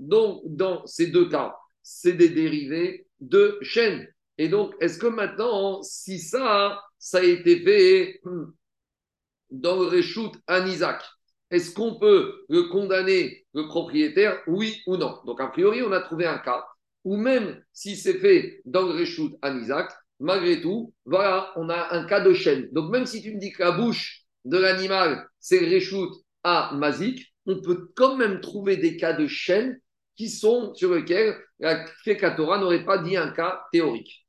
Donc 0.00 0.42
dans 0.44 0.86
ces 0.86 1.08
deux 1.08 1.28
cas, 1.28 1.56
c'est 1.82 2.12
des 2.12 2.28
dérivés 2.28 3.06
de 3.20 3.58
chêne. 3.62 4.08
Et 4.38 4.48
donc, 4.48 4.74
est-ce 4.80 4.98
que 4.98 5.06
maintenant, 5.06 5.82
si 5.82 6.18
ça, 6.18 6.80
ça 6.98 7.18
a 7.18 7.22
été 7.22 7.60
fait 7.60 8.20
dans 9.50 9.76
le 9.76 9.86
Réchout 9.86 10.32
à 10.46 10.60
Isaac. 10.60 11.02
Est-ce 11.50 11.74
qu'on 11.74 11.98
peut 11.98 12.44
le 12.48 12.64
condamner, 12.64 13.44
le 13.54 13.66
propriétaire, 13.66 14.40
oui 14.46 14.80
ou 14.86 14.96
non? 14.96 15.18
Donc, 15.24 15.40
a 15.40 15.48
priori, 15.48 15.82
on 15.82 15.92
a 15.92 16.00
trouvé 16.00 16.26
un 16.26 16.38
cas 16.38 16.64
où 17.02 17.16
même 17.16 17.62
si 17.72 17.96
c'est 17.96 18.18
fait 18.18 18.60
dans 18.64 18.82
le 18.82 18.92
Réchout 18.92 19.36
à 19.42 19.50
Isaac, 19.50 19.92
malgré 20.20 20.60
tout, 20.60 20.94
voilà, 21.04 21.52
on 21.56 21.68
a 21.68 21.94
un 21.94 22.04
cas 22.04 22.20
de 22.20 22.32
chaîne. 22.32 22.68
Donc, 22.72 22.90
même 22.90 23.06
si 23.06 23.22
tu 23.22 23.34
me 23.34 23.40
dis 23.40 23.52
que 23.52 23.62
la 23.62 23.72
bouche 23.72 24.22
de 24.44 24.58
l'animal, 24.58 25.26
c'est 25.38 25.60
le 25.60 25.66
Réchout 25.66 26.10
à 26.44 26.72
Mazik, 26.74 27.34
on 27.46 27.60
peut 27.60 27.90
quand 27.96 28.16
même 28.16 28.40
trouver 28.40 28.76
des 28.76 28.96
cas 28.96 29.14
de 29.14 29.26
chaîne 29.26 29.80
qui 30.16 30.28
sont 30.28 30.74
sur 30.74 30.94
lesquels 30.94 31.36
la 31.58 31.84
Kekatora 32.04 32.58
n'aurait 32.58 32.84
pas 32.84 32.98
dit 32.98 33.16
un 33.16 33.30
cas 33.30 33.62
théorique. 33.72 34.26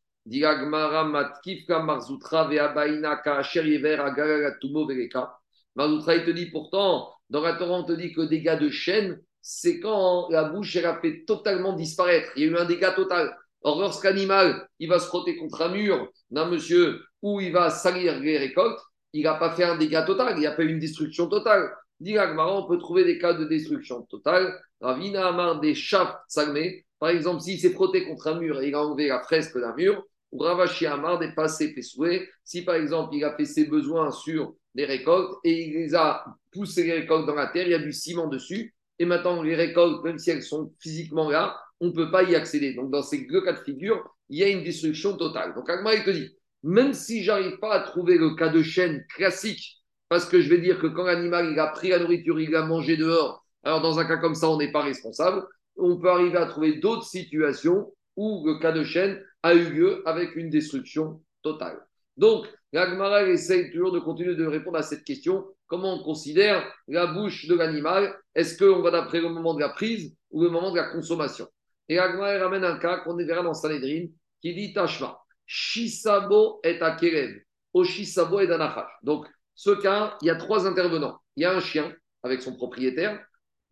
Marzoutra, 5.75 6.15
il 6.15 6.25
te 6.25 6.31
dit 6.31 6.47
pourtant, 6.47 7.13
dans 7.29 7.41
la 7.41 7.53
Torah, 7.53 7.79
on 7.79 7.83
te 7.83 7.93
dit 7.93 8.11
que 8.13 8.21
dégâts 8.21 8.59
de 8.59 8.69
chaîne, 8.69 9.19
c'est 9.41 9.79
quand 9.79 10.29
la 10.29 10.43
bouche, 10.45 10.75
elle 10.75 10.85
a 10.85 10.99
fait 10.99 11.23
totalement 11.25 11.73
disparaître. 11.73 12.31
Il 12.35 12.43
y 12.43 12.45
a 12.47 12.51
eu 12.51 12.57
un 12.57 12.65
dégât 12.65 12.91
total. 12.91 13.35
Or, 13.63 13.79
lorsqu'un 13.79 14.09
animal, 14.09 14.67
il 14.79 14.89
va 14.89 14.99
se 14.99 15.07
frotter 15.07 15.37
contre 15.37 15.61
un 15.61 15.69
mur 15.69 16.09
d'un 16.31 16.45
monsieur 16.45 17.01
ou 17.21 17.39
il 17.39 17.51
va 17.51 17.69
salir 17.69 18.19
les 18.19 18.37
récoltes, 18.37 18.79
il 19.13 19.23
n'a 19.23 19.35
pas 19.35 19.51
fait 19.51 19.63
un 19.63 19.77
dégât 19.77 20.03
total, 20.03 20.33
il 20.37 20.39
n'y 20.39 20.47
a 20.47 20.51
pas 20.51 20.63
eu 20.63 20.69
une 20.69 20.79
destruction 20.79 21.27
totale. 21.27 21.71
Dit 21.99 22.17
on 22.17 22.67
peut 22.67 22.79
trouver 22.79 23.03
des 23.03 23.19
cas 23.19 23.33
de 23.33 23.45
destruction 23.45 24.01
totale. 24.03 24.59
Ravina 24.79 25.27
Amar 25.27 25.59
des 25.59 25.75
chats 25.75 26.23
salmés. 26.27 26.85
Par 26.97 27.09
exemple, 27.09 27.41
s'il 27.41 27.59
s'est 27.59 27.73
frotté 27.73 28.07
contre 28.07 28.27
un 28.27 28.39
mur 28.39 28.59
et 28.61 28.69
il 28.69 28.75
a 28.75 28.83
enlevé 28.83 29.07
la 29.07 29.21
fresque 29.21 29.57
d'un 29.59 29.75
mur, 29.75 30.03
ou 30.31 30.39
Ravashi 30.39 30.87
Amar 30.87 31.19
des 31.19 31.31
passés 31.33 31.79
souhait. 31.81 32.27
Si 32.43 32.63
par 32.63 32.75
exemple, 32.75 33.13
il 33.13 33.23
a 33.23 33.35
fait 33.35 33.45
ses 33.45 33.65
besoins 33.65 34.11
sur 34.11 34.55
des 34.73 34.85
récoltes 34.85 35.37
et 35.43 35.67
il 35.67 35.73
les 35.73 35.93
a 35.93 36.25
poussé 36.51 36.83
les 36.83 36.93
récoltes 36.93 37.27
dans 37.27 37.35
la 37.35 37.47
terre, 37.47 37.67
il 37.67 37.71
y 37.71 37.75
a 37.75 37.79
du 37.79 37.93
ciment 37.93 38.27
dessus. 38.27 38.73
Et 38.97 39.05
maintenant, 39.05 39.41
les 39.41 39.55
récoltes, 39.55 40.03
même 40.03 40.17
si 40.17 40.31
elles 40.31 40.43
sont 40.43 40.73
physiquement 40.79 41.29
là, 41.29 41.59
on 41.81 41.87
ne 41.87 41.91
peut 41.91 42.11
pas 42.11 42.23
y 42.23 42.35
accéder. 42.35 42.73
Donc, 42.73 42.91
dans 42.91 43.01
ces 43.01 43.25
deux 43.25 43.41
cas 43.41 43.53
de 43.53 43.59
figure, 43.59 44.07
il 44.29 44.39
y 44.39 44.43
a 44.43 44.49
une 44.49 44.63
destruction 44.63 45.17
totale. 45.17 45.53
Donc, 45.55 45.69
Agma, 45.69 45.93
il 45.95 46.03
te 46.03 46.11
dit, 46.11 46.29
même 46.63 46.93
si 46.93 47.23
j'arrive 47.23 47.57
pas 47.57 47.73
à 47.73 47.79
trouver 47.81 48.17
le 48.17 48.35
cas 48.35 48.49
de 48.49 48.61
chaîne 48.61 49.03
classique 49.13 49.81
parce 50.07 50.25
que 50.25 50.41
je 50.41 50.49
vais 50.49 50.59
dire 50.59 50.79
que 50.79 50.87
quand 50.87 51.03
l'animal 51.03 51.57
a 51.57 51.67
pris 51.67 51.89
la 51.89 51.99
nourriture, 51.99 52.39
il 52.39 52.55
a 52.55 52.65
mangé 52.65 52.97
dehors, 52.97 53.45
alors 53.63 53.81
dans 53.81 53.97
un 53.97 54.05
cas 54.05 54.17
comme 54.17 54.35
ça, 54.35 54.49
on 54.49 54.57
n'est 54.57 54.71
pas 54.71 54.83
responsable. 54.83 55.43
On 55.77 55.97
peut 55.97 56.09
arriver 56.09 56.37
à 56.37 56.45
trouver 56.45 56.79
d'autres 56.79 57.05
situations 57.05 57.91
où 58.15 58.45
le 58.45 58.59
cas 58.59 58.71
de 58.71 58.83
chaîne 58.83 59.23
a 59.41 59.53
eu 59.53 59.69
lieu 59.69 60.03
avec 60.05 60.35
une 60.35 60.49
destruction 60.49 61.21
totale. 61.41 61.79
Donc, 62.17 62.45
l'Agmara 62.73 63.23
essaye 63.23 63.71
toujours 63.71 63.91
de 63.91 63.99
continuer 63.99 64.35
de 64.35 64.45
répondre 64.45 64.77
à 64.77 64.83
cette 64.83 65.03
question. 65.03 65.45
Comment 65.67 65.95
on 65.95 66.03
considère 66.03 66.69
la 66.87 67.07
bouche 67.07 67.47
de 67.47 67.55
l'animal? 67.55 68.13
Est-ce 68.35 68.57
qu'on 68.57 68.81
va 68.81 68.91
d'après 68.91 69.21
le 69.21 69.29
moment 69.29 69.53
de 69.53 69.61
la 69.61 69.69
prise 69.69 70.13
ou 70.29 70.43
le 70.43 70.49
moment 70.49 70.71
de 70.71 70.77
la 70.77 70.89
consommation? 70.89 71.47
Et 71.91 71.95
l'Agmara 71.95 72.37
ramène 72.37 72.63
un 72.63 72.77
cas 72.77 72.99
qu'on 72.99 73.17
verra 73.17 73.43
dans 73.43 73.53
Sanhedrin 73.53 74.05
qui 74.41 74.55
dit 74.55 74.71
Tashma, 74.71 75.19
Shisabo 75.45 76.61
est 76.63 76.81
à 76.81 76.95
Kerev, 76.95 77.41
O 77.73 77.83
Shisabo 77.83 78.39
est 78.39 78.49
à 78.49 78.87
Donc, 79.03 79.27
ce 79.55 79.71
cas, 79.71 80.17
il 80.21 80.27
y 80.27 80.29
a 80.29 80.35
trois 80.35 80.65
intervenants. 80.65 81.19
Il 81.35 81.43
y 81.43 81.45
a 81.45 81.53
un 81.53 81.59
chien 81.59 81.93
avec 82.23 82.41
son 82.41 82.55
propriétaire, 82.55 83.21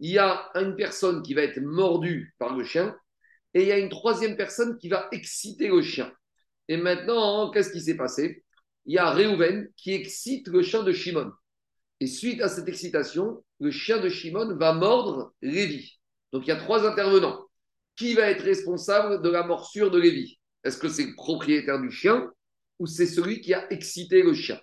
il 0.01 0.11
y 0.11 0.17
a 0.17 0.51
une 0.55 0.75
personne 0.75 1.23
qui 1.23 1.33
va 1.33 1.43
être 1.43 1.61
mordue 1.61 2.35
par 2.39 2.57
le 2.57 2.65
chien, 2.65 2.93
et 3.53 3.61
il 3.61 3.67
y 3.69 3.71
a 3.71 3.79
une 3.79 3.87
troisième 3.87 4.35
personne 4.35 4.77
qui 4.77 4.89
va 4.89 5.07
exciter 5.13 5.69
le 5.69 5.81
chien. 5.81 6.11
Et 6.67 6.75
maintenant, 6.75 7.49
qu'est-ce 7.51 7.71
qui 7.71 7.79
s'est 7.79 7.95
passé? 7.95 8.43
Il 8.85 8.95
y 8.95 8.97
a 8.97 9.11
Réhouven 9.11 9.69
qui 9.77 9.93
excite 9.93 10.49
le 10.49 10.61
chien 10.61 10.83
de 10.83 10.91
Shimon. 10.91 11.31
Et 12.01 12.07
suite 12.07 12.41
à 12.41 12.49
cette 12.49 12.67
excitation, 12.67 13.45
le 13.61 13.71
chien 13.71 13.99
de 14.01 14.09
Shimon 14.09 14.57
va 14.57 14.73
mordre 14.73 15.33
Lévi. 15.41 16.01
Donc 16.33 16.45
il 16.45 16.49
y 16.49 16.51
a 16.51 16.57
trois 16.57 16.85
intervenants. 16.85 17.48
Qui 17.99 18.13
va 18.13 18.29
être 18.29 18.45
responsable 18.45 19.21
de 19.21 19.29
la 19.29 19.43
morsure 19.43 19.91
de 19.91 19.99
Lévi? 19.99 20.39
Est-ce 20.63 20.77
que 20.77 20.87
c'est 20.87 21.05
le 21.05 21.15
propriétaire 21.15 21.81
du 21.81 21.91
chien 21.91 22.31
ou 22.79 22.87
c'est 22.87 23.05
celui 23.05 23.41
qui 23.41 23.53
a 23.53 23.69
excité 23.73 24.23
le 24.23 24.33
chien? 24.33 24.57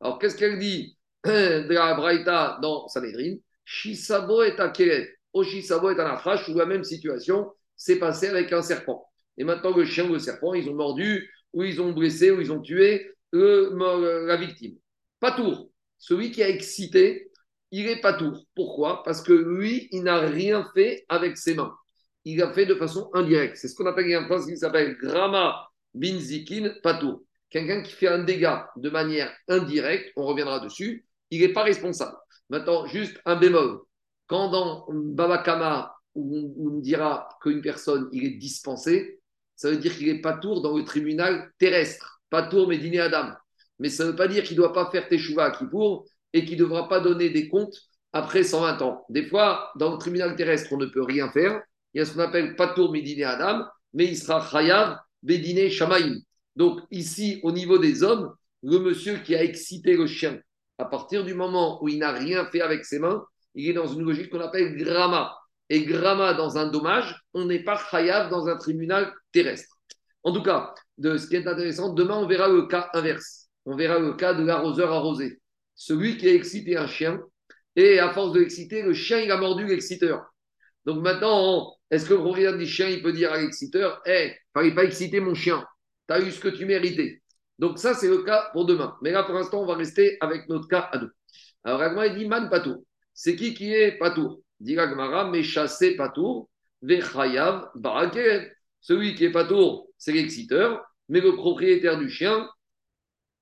Alors, 0.00 0.18
qu'est-ce 0.18 0.36
qu'elle 0.36 0.58
dit? 0.58 0.98
De 1.24 1.72
la 1.72 1.94
Braïta 1.94 2.58
dans 2.60 2.88
Sanhedrin 2.88 3.36
Shisabo 3.64 4.42
est 4.42 4.58
à 4.58 4.70
Kéret. 4.70 5.08
Au 5.32 5.44
Shisabo 5.44 5.90
est 5.90 6.00
à 6.00 6.04
la 6.04 6.48
où 6.48 6.58
la 6.58 6.66
même 6.66 6.82
situation 6.82 7.52
s'est 7.76 8.00
passée 8.00 8.26
avec 8.26 8.52
un 8.52 8.60
serpent. 8.60 9.06
Et 9.38 9.44
maintenant, 9.44 9.76
le 9.76 9.84
chien 9.84 10.08
ou 10.10 10.14
le 10.14 10.18
serpent, 10.18 10.54
ils 10.54 10.68
ont 10.68 10.74
mordu, 10.74 11.30
ou 11.52 11.62
ils 11.62 11.80
ont 11.80 11.92
blessé, 11.92 12.32
ou 12.32 12.40
ils 12.40 12.50
ont 12.50 12.60
tué 12.60 13.14
la 13.32 14.36
victime. 14.36 14.76
Patour, 15.20 15.70
celui 15.96 16.32
qui 16.32 16.42
a 16.42 16.48
excité, 16.48 17.30
il 17.70 17.86
est 17.86 18.00
patour. 18.00 18.44
Pourquoi? 18.56 19.04
Parce 19.04 19.22
que 19.22 19.32
lui, 19.32 19.86
il 19.92 20.02
n'a 20.02 20.18
rien 20.18 20.68
fait 20.74 21.04
avec 21.08 21.36
ses 21.36 21.54
mains. 21.54 21.76
Il 22.24 22.42
a 22.42 22.52
fait 22.52 22.66
de 22.66 22.74
façon 22.74 23.10
indirecte. 23.14 23.56
C'est 23.56 23.68
ce 23.68 23.74
qu'on 23.74 23.86
appelle 23.86 24.24
France 24.26 24.46
qui 24.46 24.56
s'appelle 24.56 24.96
Grama 24.96 25.68
Binzikin 25.94 26.70
Patour 26.82 27.22
quelqu'un 27.50 27.82
qui 27.82 27.92
fait 27.92 28.08
un 28.08 28.20
dégât 28.20 28.70
de 28.76 28.88
manière 28.88 29.30
indirecte, 29.48 30.12
on 30.16 30.24
reviendra 30.24 30.60
dessus, 30.60 31.04
il 31.30 31.40
n'est 31.40 31.52
pas 31.52 31.64
responsable. 31.64 32.16
Maintenant, 32.48 32.86
juste 32.86 33.20
un 33.26 33.36
bémol. 33.36 33.80
Quand 34.26 34.50
dans 34.50 34.86
Babakama, 34.88 35.94
on, 36.14 36.78
dira 36.80 37.28
qu'une 37.42 37.60
personne, 37.60 38.08
il 38.12 38.24
est 38.24 38.38
dispensé, 38.38 39.20
ça 39.56 39.70
veut 39.70 39.76
dire 39.76 39.96
qu'il 39.96 40.06
n'est 40.06 40.20
pas 40.20 40.34
tour 40.34 40.62
dans 40.62 40.76
le 40.76 40.84
tribunal 40.84 41.50
terrestre, 41.58 42.22
pas 42.30 42.44
tour 42.44 42.68
mais 42.68 42.78
dîner 42.78 43.00
Adam. 43.00 43.32
Mais 43.78 43.88
ça 43.88 44.04
ne 44.04 44.10
veut 44.10 44.16
pas 44.16 44.28
dire 44.28 44.44
qu'il 44.44 44.56
ne 44.56 44.62
doit 44.62 44.72
pas 44.72 44.90
faire 44.90 45.08
teshuva 45.08 45.46
à 45.46 45.50
Kippour 45.50 46.06
et 46.32 46.44
qu'il 46.44 46.58
ne 46.58 46.64
devra 46.64 46.88
pas 46.88 47.00
donner 47.00 47.30
des 47.30 47.48
comptes 47.48 47.76
après 48.12 48.42
120 48.42 48.82
ans. 48.82 49.04
Des 49.08 49.26
fois, 49.26 49.72
dans 49.76 49.92
le 49.92 49.98
tribunal 49.98 50.36
terrestre, 50.36 50.72
on 50.72 50.76
ne 50.76 50.86
peut 50.86 51.02
rien 51.02 51.30
faire. 51.30 51.62
Il 51.94 51.98
y 51.98 52.00
a 52.00 52.04
ce 52.04 52.14
qu'on 52.14 52.20
appelle 52.20 52.56
Patour 52.56 52.92
Médiné 52.92 53.24
Adam, 53.24 53.64
mais 53.94 54.06
il 54.06 54.16
sera 54.16 54.46
Chayav 54.48 54.98
Bédiné 55.22 55.70
Shamaïm. 55.70 56.20
Donc 56.56 56.80
ici, 56.90 57.40
au 57.42 57.52
niveau 57.52 57.78
des 57.78 58.02
hommes, 58.02 58.32
le 58.62 58.78
monsieur 58.78 59.18
qui 59.18 59.34
a 59.34 59.42
excité 59.42 59.96
le 59.96 60.06
chien, 60.06 60.38
à 60.78 60.84
partir 60.84 61.24
du 61.24 61.34
moment 61.34 61.82
où 61.82 61.88
il 61.88 61.98
n'a 61.98 62.12
rien 62.12 62.46
fait 62.46 62.60
avec 62.60 62.84
ses 62.84 62.98
mains, 62.98 63.24
il 63.54 63.68
est 63.68 63.74
dans 63.74 63.86
une 63.86 64.02
logique 64.02 64.30
qu'on 64.30 64.40
appelle 64.40 64.76
gramma. 64.76 65.36
Et 65.68 65.84
gramma 65.84 66.34
dans 66.34 66.58
un 66.58 66.66
dommage, 66.66 67.22
on 67.34 67.44
n'est 67.44 67.62
pas 67.62 67.80
chayav 67.90 68.30
dans 68.30 68.48
un 68.48 68.56
tribunal 68.56 69.12
terrestre. 69.32 69.76
En 70.22 70.32
tout 70.32 70.42
cas, 70.42 70.74
de 70.98 71.16
ce 71.16 71.26
qui 71.28 71.36
est 71.36 71.46
intéressant, 71.46 71.92
demain 71.94 72.16
on 72.16 72.26
verra 72.26 72.48
le 72.48 72.66
cas 72.66 72.90
inverse. 72.92 73.48
On 73.66 73.76
verra 73.76 73.98
le 73.98 74.14
cas 74.14 74.34
de 74.34 74.44
l'arroseur 74.44 74.92
arrosé. 74.92 75.40
Celui 75.74 76.16
qui 76.16 76.28
a 76.28 76.34
excité 76.34 76.76
un 76.76 76.86
chien, 76.86 77.20
et 77.76 77.98
à 77.98 78.12
force 78.12 78.32
de 78.32 78.40
l'exciter, 78.40 78.82
le 78.82 78.92
chien 78.92 79.20
il 79.20 79.30
a 79.30 79.36
mordu 79.36 79.66
l'exciteur. 79.66 80.24
Donc 80.84 81.02
maintenant, 81.02 81.74
est-ce 81.90 82.06
que 82.06 82.14
le 82.14 82.20
propriétaire 82.20 82.56
du 82.56 82.66
chien 82.66 82.88
il 82.88 83.02
peut 83.02 83.12
dire 83.12 83.32
à 83.32 83.40
l'exciteur, 83.40 84.00
hé, 84.06 84.10
hey, 84.10 84.36
fallait 84.54 84.74
pas 84.74 84.84
exciter 84.84 85.20
mon 85.20 85.34
chien 85.34 85.64
tu 86.10 86.14
as 86.14 86.20
eu 86.26 86.32
ce 86.32 86.40
que 86.40 86.48
tu 86.48 86.66
méritais. 86.66 87.22
Donc 87.58 87.78
ça, 87.78 87.94
c'est 87.94 88.08
le 88.08 88.22
cas 88.24 88.50
pour 88.52 88.66
demain. 88.66 88.96
Mais 89.02 89.12
là, 89.12 89.22
pour 89.22 89.34
l'instant, 89.34 89.62
on 89.62 89.66
va 89.66 89.76
rester 89.76 90.16
avec 90.20 90.48
notre 90.48 90.66
cas 90.66 90.88
à 90.92 90.98
deux. 90.98 91.12
Alors, 91.62 91.80
Agma, 91.82 92.06
il 92.06 92.16
dit 92.16 92.26
Man 92.26 92.50
Patour. 92.50 92.82
C'est 93.14 93.36
qui 93.36 93.54
qui 93.54 93.72
est 93.72 93.98
Patour? 93.98 94.40
Dit 94.58 94.78
Agmara, 94.78 95.30
mais 95.30 95.42
chassé 95.42 95.94
Patour, 95.96 96.48
Vechayav 96.82 97.68
Barakev. 97.76 98.50
Celui 98.80 99.14
qui 99.14 99.26
est 99.26 99.30
Patour, 99.30 99.88
c'est 99.98 100.12
l'exciteur, 100.12 100.82
mais 101.08 101.20
le 101.20 101.36
propriétaire 101.36 101.98
du 101.98 102.08
chien, 102.08 102.48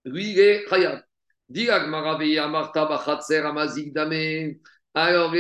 lui, 0.04 0.32
il 0.32 0.40
est 0.40 0.68
Chayav. 0.68 1.02
Dit 1.48 1.70
Agmara, 1.70 2.18
Marta 2.48 2.84
Bachatser 2.86 3.38
Amazik 3.38 3.94
Dame. 3.94 4.56
Alors, 4.94 5.32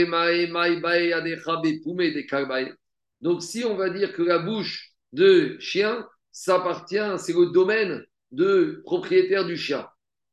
donc, 3.20 3.42
si 3.42 3.64
on 3.64 3.74
va 3.74 3.90
dire 3.90 4.12
que 4.12 4.22
la 4.22 4.38
bouche 4.38 4.92
de 5.12 5.56
chien, 5.58 6.06
ça 6.30 6.56
appartient, 6.56 7.18
c'est 7.18 7.32
le 7.32 7.46
domaine 7.52 8.04
de 8.30 8.80
propriétaire 8.84 9.44
du 9.44 9.56
chien. 9.56 9.88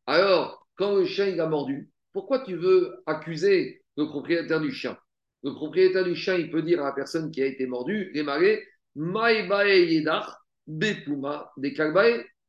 Alors, 0.06 0.68
quand 0.76 0.96
le 0.96 1.06
chien 1.06 1.28
il 1.28 1.40
a 1.40 1.48
mordu, 1.48 1.90
pourquoi 2.14 2.40
tu 2.40 2.56
veux 2.56 3.02
accuser 3.06 3.84
le 3.98 4.06
propriétaire 4.06 4.62
du 4.62 4.72
chien? 4.72 4.98
Le 5.44 5.54
propriétaire 5.54 6.04
du 6.04 6.16
chien, 6.16 6.36
il 6.36 6.52
peut 6.52 6.62
dire 6.62 6.82
à 6.82 6.86
la 6.86 6.92
personne 6.92 7.32
qui 7.32 7.42
a 7.42 7.46
été 7.46 7.66
mordue, 7.66 8.12
démarrer, 8.14 8.64
bepuma 10.68 11.52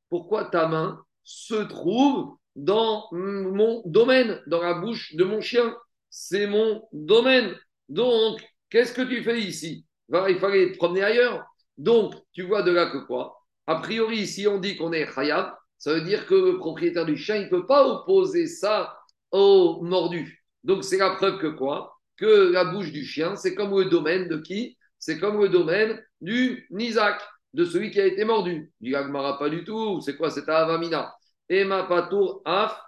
pourquoi 0.08 0.44
ta 0.44 0.68
main 0.68 1.02
se 1.24 1.54
trouve 1.64 2.36
dans 2.54 3.08
mon 3.12 3.82
domaine, 3.86 4.40
dans 4.46 4.62
la 4.62 4.74
bouche 4.74 5.14
de 5.14 5.24
mon 5.24 5.40
chien? 5.40 5.74
C'est 6.10 6.46
mon 6.46 6.86
domaine. 6.92 7.54
Donc, 7.88 8.40
qu'est-ce 8.70 8.92
que 8.92 9.02
tu 9.02 9.22
fais 9.22 9.40
ici? 9.40 9.85
Il 10.10 10.38
fallait 10.38 10.72
promener 10.72 11.02
ailleurs. 11.02 11.44
Donc, 11.78 12.14
tu 12.32 12.42
vois 12.42 12.62
de 12.62 12.72
là 12.72 12.86
que 12.86 12.98
quoi? 12.98 13.36
A 13.66 13.76
priori, 13.76 14.26
si 14.26 14.46
on 14.46 14.58
dit 14.58 14.76
qu'on 14.76 14.92
est 14.92 15.06
khayab, 15.12 15.52
ça 15.78 15.92
veut 15.92 16.02
dire 16.02 16.26
que 16.26 16.34
le 16.34 16.58
propriétaire 16.58 17.04
du 17.04 17.16
chien, 17.16 17.36
il 17.36 17.44
ne 17.44 17.50
peut 17.50 17.66
pas 17.66 17.86
opposer 17.86 18.46
ça 18.46 18.96
au 19.30 19.82
mordu. 19.82 20.44
Donc, 20.64 20.84
c'est 20.84 20.98
la 20.98 21.10
preuve 21.10 21.38
que 21.38 21.48
quoi? 21.48 21.96
Que 22.16 22.50
la 22.50 22.64
bouche 22.64 22.92
du 22.92 23.04
chien, 23.04 23.36
c'est 23.36 23.54
comme 23.54 23.76
le 23.76 23.86
domaine 23.86 24.28
de 24.28 24.38
qui? 24.38 24.78
C'est 24.98 25.18
comme 25.18 25.40
le 25.40 25.48
domaine 25.48 26.02
du 26.20 26.66
Nizak, 26.70 27.20
de 27.52 27.64
celui 27.64 27.90
qui 27.90 28.00
a 28.00 28.06
été 28.06 28.24
mordu. 28.24 28.72
Du 28.80 28.94
Agmara, 28.94 29.38
pas 29.38 29.50
du 29.50 29.64
tout. 29.64 30.00
C'est 30.00 30.16
quoi 30.16 30.30
C'est 30.30 30.48
Avamina? 30.48 31.14
Emma 31.48 31.84
Patour, 31.84 32.42
Af. 32.44 32.80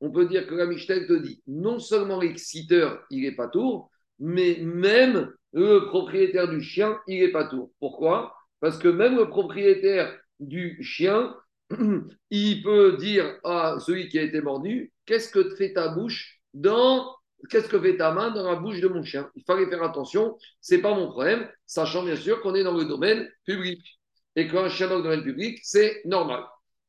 On 0.00 0.10
peut 0.10 0.26
dire 0.26 0.46
que 0.46 0.54
la 0.54 0.66
Mishnah 0.66 1.06
te 1.06 1.12
dit 1.12 1.42
non 1.46 1.78
seulement 1.78 2.20
l'exciteur, 2.20 3.04
il 3.10 3.24
est 3.24 3.36
pas 3.36 3.48
tour, 3.48 3.90
mais 4.18 4.58
même 4.62 5.32
le 5.52 5.86
propriétaire 5.86 6.48
du 6.48 6.62
chien, 6.62 6.98
il 7.06 7.22
est 7.22 7.32
pas 7.32 7.44
tour. 7.44 7.70
Pourquoi? 7.78 8.34
Parce 8.60 8.78
que 8.78 8.88
même 8.88 9.16
le 9.16 9.28
propriétaire 9.28 10.16
du 10.40 10.82
chien, 10.82 11.34
il 12.30 12.62
peut 12.62 12.96
dire 12.96 13.38
à 13.44 13.76
celui 13.80 14.08
qui 14.08 14.18
a 14.18 14.22
été 14.22 14.40
mordu 14.40 14.92
Qu'est-ce 15.04 15.30
que 15.30 15.54
fait 15.56 15.72
ta 15.72 15.88
bouche 15.88 16.40
dans. 16.54 17.14
Qu'est-ce 17.50 17.68
que 17.68 17.96
ta 17.96 18.12
main 18.12 18.30
dans 18.30 18.48
la 18.48 18.54
bouche 18.56 18.80
de 18.80 18.86
mon 18.86 19.02
chien? 19.02 19.28
Il 19.34 19.42
fallait 19.42 19.66
faire 19.66 19.82
attention, 19.82 20.38
c'est 20.60 20.78
pas 20.78 20.94
mon 20.94 21.08
problème, 21.10 21.48
sachant 21.66 22.04
bien 22.04 22.14
sûr 22.14 22.40
qu'on 22.40 22.54
est 22.54 22.62
dans 22.62 22.76
le 22.76 22.84
domaine 22.84 23.28
public 23.44 23.98
et 24.36 24.46
qu'un 24.46 24.68
chien 24.68 24.86
dans 24.88 24.98
le 24.98 25.02
domaine 25.02 25.24
public, 25.24 25.58
c'est 25.64 26.02
normal. 26.04 26.44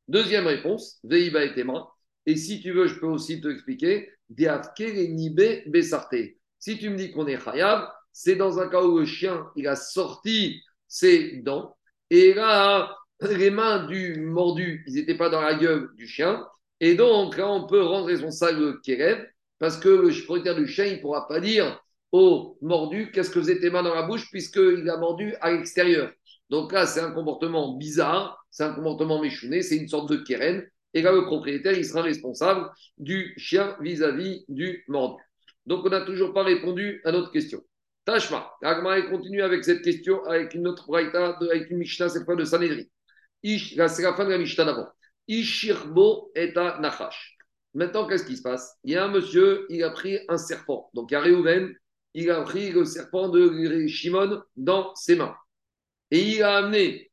Deuxième 0.08 0.46
réponse, 0.46 1.00
Veiba 1.04 1.44
et 1.44 1.56
Tema. 1.56 1.88
Et 2.28 2.36
si 2.36 2.62
tu 2.62 2.72
veux, 2.72 2.88
je 2.88 3.00
peux 3.00 3.08
aussi 3.08 3.42
te 3.42 3.48
expliquer, 3.48 4.10
Si 6.60 6.78
tu 6.78 6.90
me 6.90 6.96
dis 6.96 7.12
qu'on 7.12 7.28
est 7.28 7.44
Khayab, 7.44 7.90
c'est 8.14 8.36
dans 8.36 8.60
un 8.60 8.70
cas 8.70 8.82
où 8.82 9.00
le 9.00 9.06
chien, 9.06 9.46
il 9.56 9.68
a 9.68 9.76
sorti 9.76 10.62
ses 10.88 11.38
dents, 11.38 11.76
et 12.10 12.34
là, 12.34 12.96
les 13.22 13.50
mains 13.50 13.86
du 13.88 14.22
mordu, 14.22 14.84
ils 14.88 14.94
n'étaient 14.94 15.18
pas 15.18 15.30
dans 15.30 15.42
la 15.42 15.56
gueule 15.56 15.90
du 15.96 16.08
chien, 16.08 16.46
et 16.80 16.96
donc 16.96 17.38
là, 17.38 17.50
on 17.50 17.68
peut 17.68 17.82
rendre 17.82 18.08
responsable 18.08 18.60
le 18.60 18.80
Kérev, 18.82 19.26
parce 19.60 19.78
que 19.78 19.90
le 19.90 20.24
propriétaire 20.24 20.56
du 20.56 20.68
chien, 20.68 20.86
il 20.86 20.98
ne 20.98 21.02
pourra 21.02 21.28
pas 21.28 21.40
dire 21.40 21.80
au 22.12 22.58
mordu 22.62 23.12
qu'est-ce 23.12 23.32
que 23.32 23.40
faisait 23.40 23.60
tes 23.60 23.70
mains 23.70 23.84
dans 23.84 23.96
la 23.96 24.04
bouche, 24.04 24.30
puisqu'il 24.30 24.88
a 24.90 24.98
mordu 24.98 25.34
à 25.42 25.52
l'extérieur. 25.52 26.12
Donc 26.50 26.72
là, 26.72 26.86
c'est 26.86 27.00
un 27.00 27.12
comportement 27.12 27.76
bizarre, 27.78 28.46
c'est 28.52 28.64
un 28.64 28.74
comportement 28.74 29.20
méchouné, 29.20 29.62
c'est 29.64 29.78
une 29.78 29.88
sorte 29.88 30.10
de 30.12 30.18
keren. 30.18 30.64
Et 30.94 31.02
là, 31.02 31.12
le 31.12 31.26
propriétaire, 31.26 31.74
il 31.74 31.86
sera 31.86 32.04
responsable 32.04 32.70
du 33.00 33.34
chien 33.38 33.76
vis-à-vis 33.82 34.46
du 34.48 34.84
mordu. 34.88 35.24
Donc, 35.66 35.86
on 35.86 35.90
n'a 35.90 36.02
toujours 36.02 36.34
pas 36.34 36.44
répondu 36.44 37.02
à 37.06 37.12
notre 37.12 37.32
question. 37.32 37.64
Tashma, 38.06 38.52
Agma 38.62 39.02
continue 39.04 39.42
avec 39.42 39.64
cette 39.64 39.82
question, 39.82 40.24
avec 40.26 40.54
une 40.54 40.68
autre 40.68 40.88
braïta, 40.88 41.38
avec 41.40 41.70
une 41.70 41.78
Mishnah, 41.78 42.10
cette 42.10 42.26
fois 42.26 42.36
de 42.36 42.44
Sanhedrin. 42.44 42.84
C'est 43.44 43.76
la 43.78 44.14
fin 44.14 44.26
de 44.26 44.32
la 44.32 44.38
Mishnah 44.38 44.66
d'avant. 44.66 44.88
Ishirbo 45.28 46.32
et 46.36 46.52
Nachash. 46.54 47.38
Maintenant, 47.74 48.06
qu'est-ce 48.06 48.26
qui 48.26 48.38
se 48.38 48.42
passe? 48.42 48.78
Il 48.84 48.92
y 48.92 48.98
a 48.98 49.06
un 49.06 49.08
monsieur, 49.08 49.66
il 49.70 49.84
a 49.84 49.90
pris 49.90 50.20
un 50.28 50.38
serpent. 50.38 50.90
Donc, 50.94 51.12
il 51.12 51.14
y 51.14 51.18
a 51.18 51.68
il 52.16 52.30
a 52.30 52.42
pris 52.42 52.72
le 52.72 52.86
serpent 52.86 53.30
de 53.30 53.88
Shimon 53.88 54.44
dans 54.56 54.94
ses 54.96 55.16
mains. 55.16 55.36
Et 56.12 56.20
il 56.20 56.44
a 56.44 56.58
amené 56.58 57.12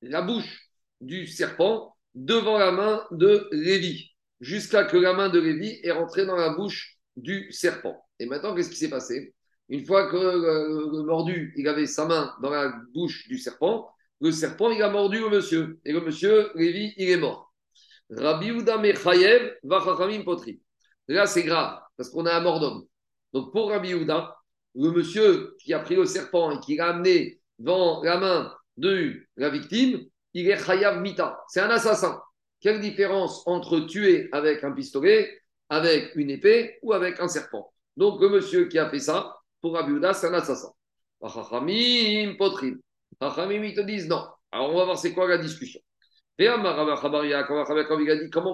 la 0.00 0.22
bouche 0.22 0.68
du 1.00 1.26
serpent 1.26 1.96
devant 2.14 2.58
la 2.58 2.72
main 2.72 3.06
de 3.12 3.48
Lévi, 3.52 4.10
jusqu'à 4.40 4.84
que 4.84 4.96
la 4.96 5.12
main 5.12 5.28
de 5.28 5.38
Lévi 5.38 5.78
est 5.84 5.92
rentrée 5.92 6.26
dans 6.26 6.34
la 6.34 6.50
bouche 6.50 6.98
du 7.16 7.52
serpent. 7.52 8.04
Et 8.18 8.26
maintenant, 8.26 8.54
qu'est-ce 8.54 8.70
qui 8.70 8.76
s'est 8.76 8.90
passé? 8.90 9.34
Une 9.72 9.86
fois 9.86 10.06
que 10.10 10.18
le, 10.18 11.02
mordu, 11.04 11.54
il 11.56 11.66
avait 11.66 11.86
sa 11.86 12.04
main 12.04 12.34
dans 12.42 12.50
la 12.50 12.74
bouche 12.92 13.26
du 13.26 13.38
serpent, 13.38 13.88
le 14.20 14.30
serpent, 14.30 14.68
a 14.68 14.90
mordu 14.90 15.20
le 15.20 15.30
monsieur. 15.30 15.80
Et 15.86 15.94
le 15.94 16.02
monsieur, 16.02 16.50
il 16.56 17.08
est 17.08 17.16
mort. 17.16 17.54
Rabbi 18.10 18.48
Uda 18.48 18.76
Mechayev 18.76 19.54
Vachachamim 19.62 20.24
Potri. 20.24 20.60
Là, 21.08 21.24
c'est 21.24 21.44
grave, 21.44 21.80
parce 21.96 22.10
qu'on 22.10 22.26
a 22.26 22.34
un 22.34 22.40
mort 22.40 22.60
d'homme. 22.60 22.84
Donc, 23.32 23.50
pour 23.50 23.70
Rabbi 23.70 23.92
Uda, 23.92 24.36
le 24.74 24.90
monsieur 24.90 25.56
qui 25.58 25.72
a 25.72 25.78
pris 25.78 25.96
le 25.96 26.04
serpent 26.04 26.50
et 26.50 26.60
qui 26.60 26.76
l'a 26.76 26.88
amené 26.88 27.40
dans 27.58 28.02
la 28.02 28.18
main 28.18 28.54
de 28.76 29.22
la 29.38 29.48
victime, 29.48 30.02
il 30.34 30.50
est 30.50 30.62
Chayav 30.62 31.00
Mita. 31.00 31.42
C'est 31.48 31.60
un 31.60 31.70
assassin. 31.70 32.20
Quelle 32.60 32.82
différence 32.82 33.42
entre 33.46 33.80
tuer 33.80 34.28
avec 34.32 34.64
un 34.64 34.72
pistolet, 34.72 35.30
avec 35.70 36.14
une 36.14 36.28
épée 36.28 36.78
ou 36.82 36.92
avec 36.92 37.20
un 37.20 37.28
serpent? 37.28 37.72
Donc, 37.96 38.20
le 38.20 38.28
monsieur 38.28 38.66
qui 38.66 38.78
a 38.78 38.90
fait 38.90 39.00
ça, 39.00 39.38
pour 39.62 39.78
Abiouda, 39.78 40.12
c'est 40.12 40.26
un 40.26 40.34
assassin. 40.34 40.72
Chachamim 41.22 42.34
Potrim. 42.36 42.80
Chachamim, 43.20 43.62
ils 43.62 43.74
te 43.74 43.80
disent 43.80 44.08
non. 44.08 44.26
Alors, 44.50 44.70
on 44.70 44.76
va 44.76 44.84
voir 44.84 44.98
c'est 44.98 45.14
quoi 45.14 45.28
la 45.28 45.38
discussion. 45.38 45.80
Comment 46.38 46.96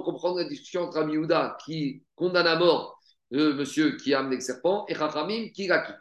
comprendre 0.02 0.38
la 0.38 0.44
discussion 0.44 0.82
entre 0.82 0.98
Abiouda 0.98 1.56
qui 1.64 2.02
condamne 2.14 2.46
à 2.46 2.56
mort 2.56 3.00
le 3.30 3.54
monsieur 3.54 3.96
qui 3.96 4.14
a 4.14 4.20
amené 4.20 4.36
le 4.36 4.40
serpent 4.40 4.84
et 4.88 4.94
Chachamim 4.94 5.48
qui 5.54 5.66
la 5.66 5.80
quitte 5.80 5.96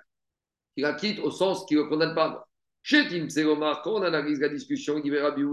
Qui 0.76 0.82
la 0.82 0.94
quitte 0.94 1.20
au 1.20 1.32
sens 1.32 1.66
qu'il 1.66 1.78
ne 1.78 1.84
le 1.84 1.90
condamne 1.90 2.14
pas 2.14 2.26
à 2.26 2.30
mort. 2.30 2.48
Chez 2.84 3.08
Tim 3.08 3.30
Segomar, 3.30 3.82
quand 3.82 3.96
on 3.96 4.04
analyse 4.04 4.40
la 4.40 4.50
discussion, 4.50 4.98
il 4.98 5.04
dit 5.04 5.18
Rabbi 5.18 5.44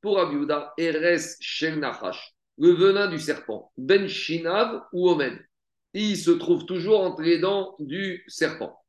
pour 0.00 0.16
Rabbi 0.16 0.46
Eres 0.78 1.36
Shel 1.40 1.78
Nachash, 1.78 2.34
le 2.58 2.72
venin 2.72 3.08
du 3.08 3.18
serpent, 3.18 3.72
Ben 3.76 4.06
Shinav 4.06 4.82
ou 4.92 5.08
Omed? 5.08 5.38
Il 5.94 6.16
se 6.16 6.30
trouve 6.32 6.66
toujours 6.66 7.00
entre 7.00 7.22
les 7.22 7.38
dents 7.38 7.76
du 7.78 8.24
serpent. 8.28 8.84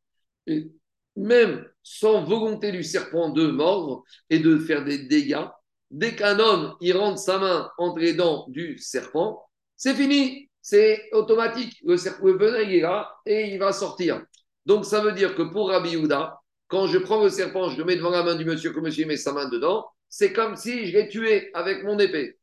Même 1.15 1.65
sans 1.83 2.23
volonté 2.23 2.71
du 2.71 2.83
serpent 2.83 3.29
de 3.29 3.47
mordre 3.47 4.03
et 4.29 4.39
de 4.39 4.57
faire 4.57 4.83
des 4.83 5.05
dégâts, 5.05 5.45
dès 5.91 6.15
qu'un 6.15 6.39
homme 6.39 6.75
il 6.81 6.97
rentre 6.97 7.19
sa 7.19 7.37
main 7.37 7.71
entre 7.77 7.99
les 7.99 8.13
dents 8.13 8.45
du 8.49 8.77
serpent, 8.79 9.47
c'est 9.77 9.93
fini, 9.93 10.49
c'est 10.61 11.09
automatique. 11.13 11.77
Le, 11.83 11.95
le 11.95 12.37
venin 12.37 12.69
est 12.69 12.81
là 12.81 13.15
et 13.25 13.53
il 13.53 13.59
va 13.59 13.71
sortir. 13.71 14.21
Donc 14.65 14.83
ça 14.85 15.01
veut 15.01 15.11
dire 15.13 15.35
que 15.35 15.43
pour 15.43 15.69
Rabbi 15.69 15.91
Yehuda, 15.91 16.39
quand 16.67 16.87
je 16.87 16.97
prends 16.97 17.23
le 17.23 17.29
serpent, 17.29 17.69
je 17.69 17.77
le 17.77 17.85
mets 17.85 17.95
devant 17.95 18.09
la 18.09 18.23
main 18.23 18.35
du 18.35 18.45
monsieur, 18.45 18.73
que 18.73 18.79
monsieur 18.79 19.05
met 19.05 19.17
sa 19.17 19.31
main 19.31 19.47
dedans, 19.47 19.85
c'est 20.09 20.33
comme 20.33 20.55
si 20.55 20.87
je 20.87 20.97
l'ai 20.97 21.07
tué 21.07 21.51
avec 21.53 21.83
mon 21.83 21.99
épée. 21.99 22.37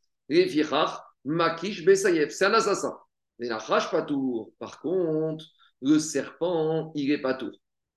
Makish, 1.25 1.85
Besayev, 1.85 2.31
c'est 2.31 2.47
un 2.47 2.55
assassin. 2.55 2.97
Mais 3.39 3.49
la 3.49 3.59
pas 3.59 4.03
tour. 4.03 4.53
Par 4.59 4.81
contre, 4.81 5.45
le 5.81 5.99
serpent, 5.99 6.93
il 6.95 7.11
est 7.11 7.21
pas 7.21 7.35
tour. 7.35 7.53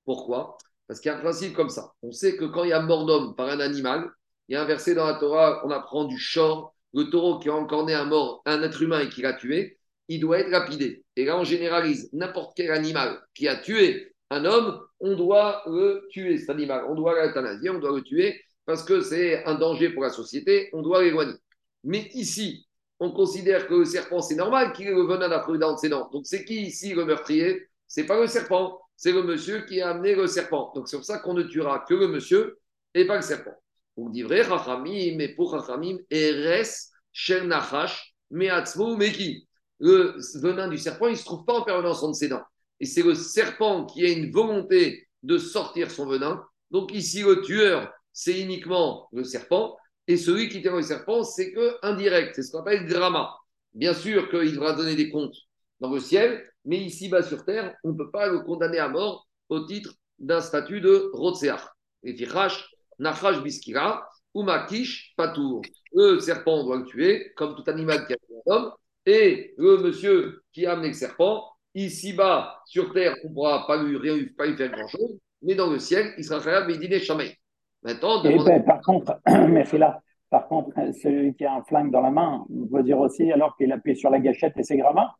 Pourquoi? 0.05 0.57
Parce 0.87 0.99
qu'il 0.99 1.11
y 1.11 1.13
a 1.13 1.17
un 1.17 1.21
principe 1.21 1.53
comme 1.53 1.69
ça. 1.69 1.93
On 2.01 2.11
sait 2.11 2.37
que 2.37 2.45
quand 2.45 2.63
il 2.63 2.69
y 2.69 2.73
a 2.73 2.81
mort 2.81 3.05
d'homme 3.05 3.35
par 3.35 3.49
un 3.49 3.59
animal, 3.59 4.09
il 4.47 4.53
y 4.53 4.55
a 4.55 4.61
un 4.61 4.65
verset 4.65 4.95
dans 4.95 5.05
la 5.05 5.15
Torah, 5.15 5.61
on 5.65 5.71
apprend 5.71 6.05
du 6.05 6.17
short, 6.17 6.73
le 6.93 7.09
taureau 7.09 7.39
qui 7.39 7.49
a 7.49 7.53
encore 7.53 7.85
né 7.85 7.93
un 7.93 8.05
mort, 8.05 8.41
un 8.45 8.61
être 8.63 8.81
humain 8.81 9.01
et 9.01 9.09
qui 9.09 9.21
l'a 9.21 9.33
tué, 9.33 9.79
il 10.07 10.19
doit 10.19 10.39
être 10.39 10.49
lapidé. 10.49 11.03
Et 11.15 11.25
là, 11.25 11.37
on 11.37 11.43
généralise 11.43 12.09
n'importe 12.13 12.55
quel 12.55 12.71
animal 12.71 13.19
qui 13.33 13.47
a 13.47 13.55
tué 13.55 14.13
un 14.29 14.45
homme, 14.45 14.79
on 14.99 15.15
doit 15.15 15.63
le 15.67 16.07
tuer, 16.09 16.37
cet 16.37 16.49
animal. 16.49 16.85
On 16.89 16.95
doit 16.95 17.13
l'euthanasier, 17.13 17.69
on 17.69 17.79
doit 17.79 17.95
le 17.95 18.01
tuer 18.01 18.41
parce 18.65 18.83
que 18.83 19.01
c'est 19.01 19.43
un 19.45 19.55
danger 19.55 19.89
pour 19.89 20.03
la 20.03 20.09
société, 20.09 20.69
on 20.73 20.81
doit 20.81 21.03
l'éloigner. 21.03 21.35
Mais 21.83 22.09
ici, 22.13 22.64
on 22.99 23.11
considère 23.11 23.67
que 23.67 23.73
le 23.73 23.85
serpent, 23.85 24.21
c'est 24.21 24.35
normal 24.35 24.73
qu'il 24.73 24.87
ait 24.87 24.93
le 24.93 25.05
venin 25.05 25.77
ses 25.77 25.89
dents. 25.89 26.09
Donc 26.11 26.25
c'est 26.25 26.45
qui 26.45 26.61
ici 26.61 26.93
le 26.93 27.05
meurtrier? 27.05 27.67
C'est 27.87 28.05
pas 28.05 28.19
le 28.19 28.27
serpent, 28.27 28.79
c'est 28.95 29.11
le 29.11 29.23
monsieur 29.23 29.65
qui 29.65 29.81
a 29.81 29.89
amené 29.89 30.15
le 30.15 30.27
serpent. 30.27 30.71
Donc 30.75 30.87
c'est 30.87 30.95
pour 30.97 31.05
ça 31.05 31.19
qu'on 31.19 31.33
ne 31.33 31.43
tuera 31.43 31.79
que 31.87 31.93
le 31.93 32.07
monsieur 32.07 32.59
et 32.93 33.05
pas 33.05 33.17
le 33.17 33.21
serpent. 33.21 33.55
On 33.97 34.09
dit 34.09 34.23
vrai, 34.23 34.43
Chachamim, 34.43 35.15
mais 35.17 35.29
pour 35.29 35.51
Chachamim, 35.51 35.97
Eres, 36.09 36.91
Shel 37.11 37.47
Nachash, 37.47 38.13
Meatzmo, 38.31 38.95
Meki. 38.95 39.47
Le 39.79 40.15
venin 40.35 40.69
du 40.69 40.77
serpent, 40.77 41.07
il 41.07 41.13
ne 41.13 41.17
se 41.17 41.25
trouve 41.25 41.45
pas 41.45 41.53
en 41.53 41.63
permanence 41.63 42.01
entre 42.01 42.15
ses 42.15 42.29
dents 42.29 42.43
et 42.79 42.85
c'est 42.85 43.03
le 43.03 43.15
serpent 43.15 43.85
qui 43.85 44.05
a 44.05 44.09
une 44.09 44.31
volonté 44.31 45.07
de 45.23 45.37
sortir 45.37 45.91
son 45.91 46.05
venin. 46.05 46.43
Donc 46.71 46.93
ici, 46.93 47.21
le 47.21 47.41
tueur, 47.41 47.91
c'est 48.11 48.39
uniquement 48.39 49.07
le 49.11 49.23
serpent, 49.23 49.77
et 50.07 50.17
celui 50.17 50.49
qui 50.49 50.61
le 50.61 50.81
serpent, 50.81 51.23
c'est 51.23 51.51
que 51.51 51.77
indirect, 51.81 52.35
c'est 52.35 52.43
ce 52.43 52.51
qu'on 52.51 52.59
appelle 52.59 52.87
drama. 52.87 53.35
Bien 53.73 53.93
sûr 53.93 54.29
qu'il 54.29 54.53
devra 54.53 54.73
donner 54.73 54.95
des 54.95 55.09
comptes 55.09 55.35
dans 55.79 55.91
le 55.91 55.99
ciel, 55.99 56.47
mais 56.63 56.77
ici-bas 56.77 57.23
sur 57.23 57.43
terre, 57.43 57.75
on 57.83 57.93
ne 57.93 57.97
peut 57.97 58.11
pas 58.11 58.27
le 58.27 58.39
condamner 58.39 58.79
à 58.79 58.87
mort 58.87 59.27
au 59.49 59.65
titre 59.65 59.93
d'un 60.19 60.41
statut 60.41 60.81
de 60.81 61.09
Rotseach. 61.13 61.61
Et 62.03 62.15
Fichash, 62.15 62.69
Nachash 62.99 63.41
Biskira, 63.41 64.07
ou 64.33 64.43
Makish 64.43 65.13
Patour. 65.17 65.61
Le 65.93 66.19
serpent, 66.19 66.59
on 66.59 66.65
doit 66.65 66.77
le 66.77 66.85
tuer, 66.85 67.33
comme 67.35 67.55
tout 67.55 67.69
animal 67.69 68.05
qui 68.05 68.13
a 68.13 68.17
tué 68.17 68.35
un 68.45 68.51
homme, 68.51 68.71
et 69.05 69.53
le 69.57 69.77
monsieur 69.77 70.43
qui 70.53 70.65
a 70.65 70.73
amené 70.73 70.89
le 70.89 70.93
serpent, 70.93 71.55
Ici-bas, 71.75 72.61
sur 72.65 72.93
terre, 72.93 73.17
on 73.25 73.29
ne 73.29 73.33
pourra 73.33 73.67
pas 73.67 73.83
lui, 73.83 74.29
pas 74.29 74.45
lui 74.45 74.55
faire 74.55 74.71
grand-chose, 74.71 75.19
mais 75.41 75.55
dans 75.55 75.69
le 75.69 75.77
ciel, 75.77 76.13
il 76.17 76.23
sera 76.23 76.39
capable 76.39 76.71
de 76.71 76.77
dîner 76.77 76.99
jamais. 76.99 77.37
Maintenant, 77.85 78.23
ben, 78.23 78.65
par 78.65 78.81
contre, 78.81 79.21
mais 79.47 79.63
c'est 79.65 79.77
là. 79.77 80.01
Par 80.31 80.47
contre, 80.47 80.71
celui 81.03 81.35
qui 81.35 81.45
a 81.45 81.53
un 81.53 81.63
flingue 81.63 81.91
dans 81.91 82.01
la 82.01 82.09
main, 82.09 82.43
on 82.49 82.65
peut 82.67 82.83
dire 82.83 82.97
aussi 82.97 83.31
alors 83.31 83.55
qu'il 83.55 83.71
appuie 83.71 83.95
sur 83.95 84.09
la 84.09 84.19
gâchette 84.19 84.53
et 84.57 84.63
c'est 84.63 84.75
gravats 84.75 85.15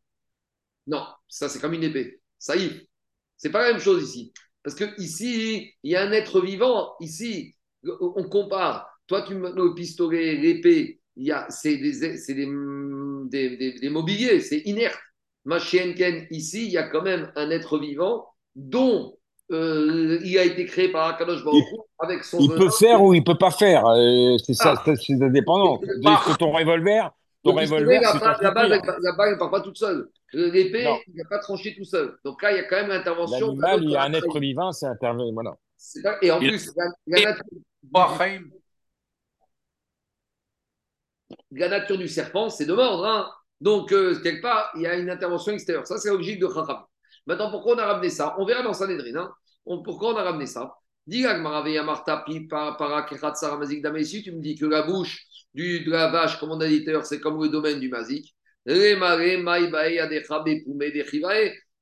Non, 0.88 1.04
ça 1.28 1.48
c'est 1.48 1.60
comme 1.60 1.74
une 1.74 1.84
épée. 1.84 2.20
Ça 2.38 2.56
y 2.56 2.64
est. 2.64 2.88
C'est 3.36 3.50
pas 3.50 3.62
la 3.62 3.72
même 3.72 3.80
chose 3.80 4.02
ici. 4.02 4.32
Parce 4.64 4.74
que 4.74 5.00
ici, 5.00 5.72
il 5.84 5.92
y 5.92 5.94
a 5.94 6.02
un 6.02 6.10
être 6.10 6.40
vivant. 6.40 6.94
Ici, 6.98 7.54
on 7.84 8.28
compare. 8.28 8.90
Toi, 9.06 9.22
tu 9.22 9.36
mets 9.36 9.52
le 9.52 9.72
pistolet, 9.74 10.34
l'épée, 10.34 11.00
c'est 11.50 11.76
des, 11.76 12.00
des, 13.30 13.56
des, 13.56 13.72
des, 13.78 13.88
mobiliers, 13.88 14.40
c'est 14.40 14.62
inerte. 14.64 14.98
Machienken, 15.44 16.26
ici, 16.30 16.64
il 16.66 16.72
y 16.72 16.78
a 16.78 16.88
quand 16.88 17.02
même 17.02 17.30
un 17.36 17.50
être 17.50 17.78
vivant 17.78 18.26
dont 18.56 19.16
euh, 19.52 20.18
il 20.24 20.36
a 20.38 20.44
été 20.44 20.64
créé 20.66 20.88
par 20.90 21.08
Akadosh 21.08 21.44
Baruch 21.44 21.64
Hu 21.72 21.76
avec 22.00 22.24
son 22.24 22.38
Il 22.40 22.50
peut 22.50 22.70
faire 22.70 23.02
ou 23.02 23.14
il 23.14 23.22
peut 23.24 23.38
pas 23.38 23.50
faire. 23.50 23.86
euh, 23.86 24.36
c'est 24.44 24.54
ça, 24.54 24.74
Ah. 24.76 24.82
ça, 24.84 24.96
c'est 24.96 25.12
indépendant. 25.22 25.80
Parce 26.02 26.36
ton 26.38 26.50
revolver, 26.52 27.10
ton 27.44 27.50
Donc, 27.52 27.60
revolver, 27.60 28.00
la, 28.00 28.12
la 28.40 28.50
balle, 28.50 28.70
la 29.02 29.12
balle, 29.16 29.32
ne 29.34 29.38
part 29.38 29.50
pas 29.50 29.60
toute 29.60 29.76
seule. 29.78 30.08
L'épée, 30.32 30.86
il 31.06 31.14
n'a 31.16 31.24
pas 31.30 31.38
tranché 31.38 31.74
tout 31.76 31.84
seul. 31.84 32.16
Donc 32.24 32.42
là, 32.42 32.50
il 32.52 32.56
y 32.56 32.60
a 32.60 32.64
quand 32.64 32.76
même 32.76 32.88
l'intervention. 32.88 33.46
L'animal, 33.48 33.84
il 33.84 33.90
y 33.90 33.96
a 33.96 34.02
un 34.02 34.12
être 34.12 34.38
vivant, 34.40 34.72
c'est 34.72 34.86
intervenu. 34.86 35.32
Voilà. 35.32 35.54
Pas- 36.02 36.18
Et 36.22 36.30
en 36.32 36.40
Il- 36.40 36.48
plus, 36.48 36.70
la, 36.76 36.84
la 37.06 37.18
Et- 37.20 37.24
nature, 37.24 37.44
Enfin, 37.94 38.38
la 41.52 41.68
nature 41.68 41.98
du 41.98 42.08
serpent, 42.08 42.48
c'est 42.50 42.66
de 42.66 42.74
mordre. 42.74 43.06
hein. 43.06 43.30
Donc, 43.60 43.92
euh, 43.92 44.20
quelque 44.22 44.42
part, 44.42 44.70
il 44.74 44.82
y 44.82 44.86
a 44.86 44.96
une 44.96 45.08
intervention 45.08 45.52
extérieure. 45.52 45.86
Ça, 45.86 45.96
c'est 45.98 46.08
la 46.10 46.14
logique 46.16 46.40
de 46.40 46.48
Chacham. 46.48 46.84
Maintenant, 47.26 47.50
pourquoi 47.50 47.74
on 47.74 47.78
a 47.78 47.86
ramené 47.86 48.10
ça? 48.10 48.36
On 48.38 48.44
verra 48.44 48.62
dans 48.62 48.72
Sanhedrin. 48.72 49.16
Hein. 49.16 49.34
Pourquoi 49.84 50.14
on 50.14 50.16
a 50.16 50.22
ramené 50.22 50.46
ça? 50.46 50.76
Dis 51.06 51.22
Marta 51.22 52.24
tu 52.26 52.34
me 52.34 54.40
dis 54.40 54.56
que 54.56 54.66
la 54.66 54.82
bouche 54.82 55.24
du, 55.54 55.84
de 55.84 55.90
la 55.90 56.08
vache, 56.08 56.38
comme 56.40 56.50
on 56.50 56.60
a 56.60 56.66
dit 56.66 56.84
c'est 57.04 57.20
comme 57.20 57.42
le 57.42 57.48
domaine 57.48 57.78
du 57.78 57.88
mazik. 57.88 58.34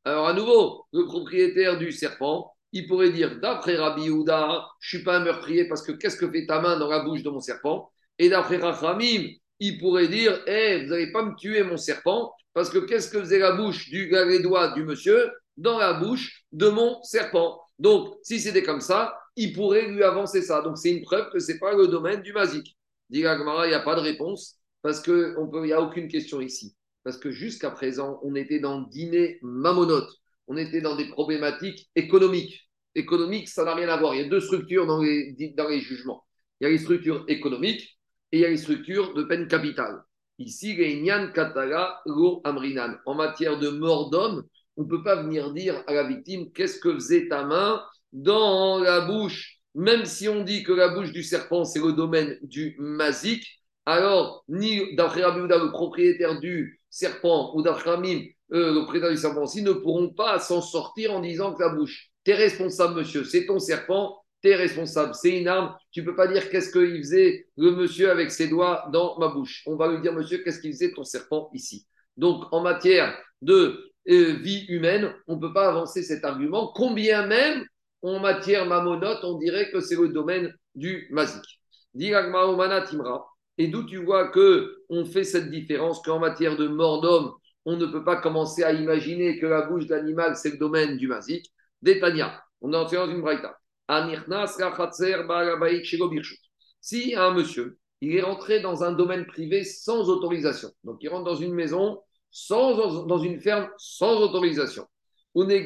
Alors, 0.04 0.28
à 0.28 0.34
nouveau, 0.34 0.86
le 0.92 1.06
propriétaire 1.06 1.78
du 1.78 1.90
serpent, 1.90 2.54
il 2.72 2.86
pourrait 2.86 3.10
dire 3.10 3.40
d'après 3.40 3.76
Rabbi 3.76 4.02
Yehuda, 4.02 4.66
je 4.80 4.96
ne 4.96 4.98
suis 4.98 5.04
pas 5.04 5.16
un 5.16 5.24
meurtrier 5.24 5.68
parce 5.68 5.82
que 5.82 5.92
qu'est-ce 5.92 6.16
que 6.16 6.30
fait 6.30 6.44
ta 6.44 6.60
main 6.60 6.78
dans 6.78 6.88
la 6.88 7.00
bouche 7.00 7.22
de 7.22 7.30
mon 7.30 7.40
serpent? 7.40 7.90
Et 8.18 8.28
d'après 8.28 8.58
Rachamim, 8.58 9.30
il 9.60 9.78
pourrait 9.78 10.08
dire 10.08 10.42
Eh, 10.46 10.82
vous 10.82 10.90
n'allez 10.90 11.12
pas 11.12 11.24
me 11.24 11.34
tuer 11.36 11.62
mon 11.62 11.78
serpent 11.78 12.34
parce 12.54 12.70
que 12.70 12.78
qu'est-ce 12.78 13.10
que 13.10 13.20
faisait 13.20 13.40
la 13.40 13.52
bouche 13.52 13.90
du 13.90 14.08
doigts 14.40 14.72
du 14.72 14.84
monsieur 14.84 15.30
dans 15.56 15.76
la 15.76 15.92
bouche 15.94 16.44
de 16.52 16.68
mon 16.68 17.02
serpent 17.02 17.60
Donc, 17.78 18.14
si 18.22 18.40
c'était 18.40 18.62
comme 18.62 18.80
ça, 18.80 19.18
il 19.36 19.52
pourrait 19.52 19.88
lui 19.88 20.02
avancer 20.04 20.40
ça. 20.40 20.62
Donc, 20.62 20.78
c'est 20.78 20.92
une 20.92 21.02
preuve 21.02 21.30
que 21.30 21.40
ce 21.40 21.52
n'est 21.52 21.58
pas 21.58 21.74
le 21.74 21.88
domaine 21.88 22.22
du 22.22 22.32
mazik. 22.32 22.76
Dit 23.10 23.22
la 23.22 23.36
Gemara, 23.36 23.66
il 23.66 23.70
n'y 23.70 23.74
a 23.74 23.80
pas 23.80 23.96
de 23.96 24.00
réponse 24.00 24.58
parce 24.82 25.02
qu'il 25.02 25.34
n'y 25.64 25.72
a 25.72 25.82
aucune 25.82 26.08
question 26.08 26.40
ici. 26.40 26.76
Parce 27.02 27.18
que 27.18 27.30
jusqu'à 27.30 27.70
présent, 27.70 28.20
on 28.22 28.34
était 28.34 28.60
dans 28.60 28.80
le 28.80 28.86
dîner 28.86 29.38
mamonote. 29.42 30.08
On 30.46 30.56
était 30.56 30.80
dans 30.80 30.96
des 30.96 31.08
problématiques 31.08 31.90
économiques. 31.96 32.70
Économiques, 32.94 33.48
ça 33.48 33.64
n'a 33.64 33.74
rien 33.74 33.88
à 33.88 33.96
voir. 33.96 34.14
Il 34.14 34.22
y 34.22 34.24
a 34.24 34.28
deux 34.28 34.40
structures 34.40 34.86
dans 34.86 35.02
les, 35.02 35.34
dans 35.56 35.68
les 35.68 35.80
jugements. 35.80 36.24
Il 36.60 36.64
y 36.64 36.66
a 36.68 36.70
les 36.70 36.78
structures 36.78 37.24
économiques 37.26 37.98
et 38.30 38.38
il 38.38 38.40
y 38.40 38.44
a 38.44 38.48
les 38.48 38.56
structures 38.56 39.12
de 39.14 39.24
peine 39.24 39.48
capitale. 39.48 40.02
Ici, 40.38 40.76
Nyan 40.76 41.30
Katara 41.32 42.00
Lo 42.06 42.40
Amrinan. 42.44 42.96
En 43.06 43.14
matière 43.14 43.58
de 43.58 43.68
mort 43.68 44.10
d'homme, 44.10 44.44
on 44.76 44.82
ne 44.82 44.88
peut 44.88 45.02
pas 45.02 45.22
venir 45.22 45.52
dire 45.52 45.82
à 45.86 45.94
la 45.94 46.04
victime 46.04 46.50
qu'est-ce 46.52 46.80
que 46.80 46.92
faisait 46.94 47.28
ta 47.28 47.44
main 47.44 47.80
dans 48.12 48.78
la 48.78 49.02
bouche? 49.02 49.60
Même 49.76 50.04
si 50.04 50.28
on 50.28 50.42
dit 50.42 50.64
que 50.64 50.72
la 50.72 50.88
bouche 50.88 51.12
du 51.12 51.22
serpent, 51.22 51.64
c'est 51.64 51.80
le 51.80 51.92
domaine 51.92 52.36
du 52.42 52.74
mazik, 52.78 53.44
alors, 53.86 54.44
ni 54.48 54.94
d'après 54.96 55.20
le 55.20 55.70
propriétaire 55.70 56.40
du 56.40 56.80
serpent, 56.90 57.52
ou 57.54 57.62
d'après 57.62 57.90
euh, 57.90 58.72
le 58.72 58.80
propriétaire 58.82 59.10
du 59.10 59.16
serpent 59.16 59.42
aussi, 59.42 59.62
ne 59.62 59.72
pourront 59.72 60.10
pas 60.10 60.38
s'en 60.38 60.60
sortir 60.60 61.12
en 61.12 61.20
disant 61.20 61.54
que 61.54 61.62
la 61.62 61.68
bouche, 61.68 62.10
t'es 62.24 62.34
responsable, 62.34 62.94
monsieur, 62.94 63.24
c'est 63.24 63.46
ton 63.46 63.58
serpent, 63.58 64.23
responsable, 64.52 65.14
c'est 65.14 65.38
une 65.38 65.48
arme, 65.48 65.74
tu 65.92 66.04
peux 66.04 66.16
pas 66.16 66.26
dire 66.26 66.50
qu'est-ce 66.50 66.70
qu'il 66.70 66.98
faisait 66.98 67.46
le 67.56 67.70
monsieur 67.70 68.10
avec 68.10 68.30
ses 68.30 68.48
doigts 68.48 68.88
dans 68.92 69.18
ma 69.18 69.28
bouche. 69.28 69.62
On 69.66 69.76
va 69.76 69.88
lui 69.88 70.00
dire, 70.02 70.12
monsieur, 70.12 70.38
qu'est-ce 70.38 70.60
qu'il 70.60 70.72
faisait 70.72 70.92
ton 70.92 71.04
serpent 71.04 71.50
ici. 71.54 71.86
Donc, 72.16 72.44
en 72.52 72.62
matière 72.62 73.16
de 73.42 73.92
euh, 74.10 74.34
vie 74.40 74.66
humaine, 74.68 75.14
on 75.28 75.36
ne 75.36 75.40
peut 75.40 75.52
pas 75.52 75.68
avancer 75.68 76.02
cet 76.02 76.24
argument, 76.24 76.72
combien 76.74 77.26
même 77.26 77.64
en 78.02 78.20
matière 78.20 78.66
mamonote, 78.66 79.24
on 79.24 79.38
dirait 79.38 79.70
que 79.70 79.80
c'est 79.80 79.96
le 79.96 80.08
domaine 80.08 80.52
du 80.74 81.08
mazik. 81.10 81.42
Et 83.56 83.68
d'où 83.68 83.84
tu 83.84 83.96
vois 84.04 84.28
que 84.28 84.82
on 84.90 85.04
fait 85.06 85.24
cette 85.24 85.50
différence 85.50 86.02
qu'en 86.02 86.18
matière 86.18 86.56
de 86.56 86.68
mort 86.68 87.00
d'homme, 87.00 87.32
on 87.64 87.76
ne 87.76 87.86
peut 87.86 88.04
pas 88.04 88.16
commencer 88.16 88.62
à 88.62 88.72
imaginer 88.72 89.38
que 89.38 89.46
la 89.46 89.62
bouche 89.62 89.86
d'animal, 89.86 90.36
c'est 90.36 90.50
le 90.50 90.58
domaine 90.58 90.98
du 90.98 91.08
mazik. 91.08 91.50
Détania, 91.80 92.42
on 92.60 92.72
est 92.72 92.76
entré 92.76 92.96
dans 92.96 93.08
une 93.08 93.22
braïta. 93.22 93.56
Si 96.80 97.14
un 97.14 97.30
monsieur, 97.32 97.78
il 98.00 98.16
est 98.16 98.22
rentré 98.22 98.60
dans 98.60 98.82
un 98.82 98.92
domaine 98.92 99.26
privé 99.26 99.64
sans 99.64 100.08
autorisation, 100.08 100.70
donc 100.84 100.98
il 101.00 101.08
rentre 101.08 101.24
dans 101.24 101.34
une 101.34 101.54
maison, 101.54 102.00
sans, 102.30 103.06
dans 103.06 103.18
une 103.18 103.40
ferme 103.40 103.68
sans 103.78 104.20
autorisation, 104.20 104.86
et 105.36 105.62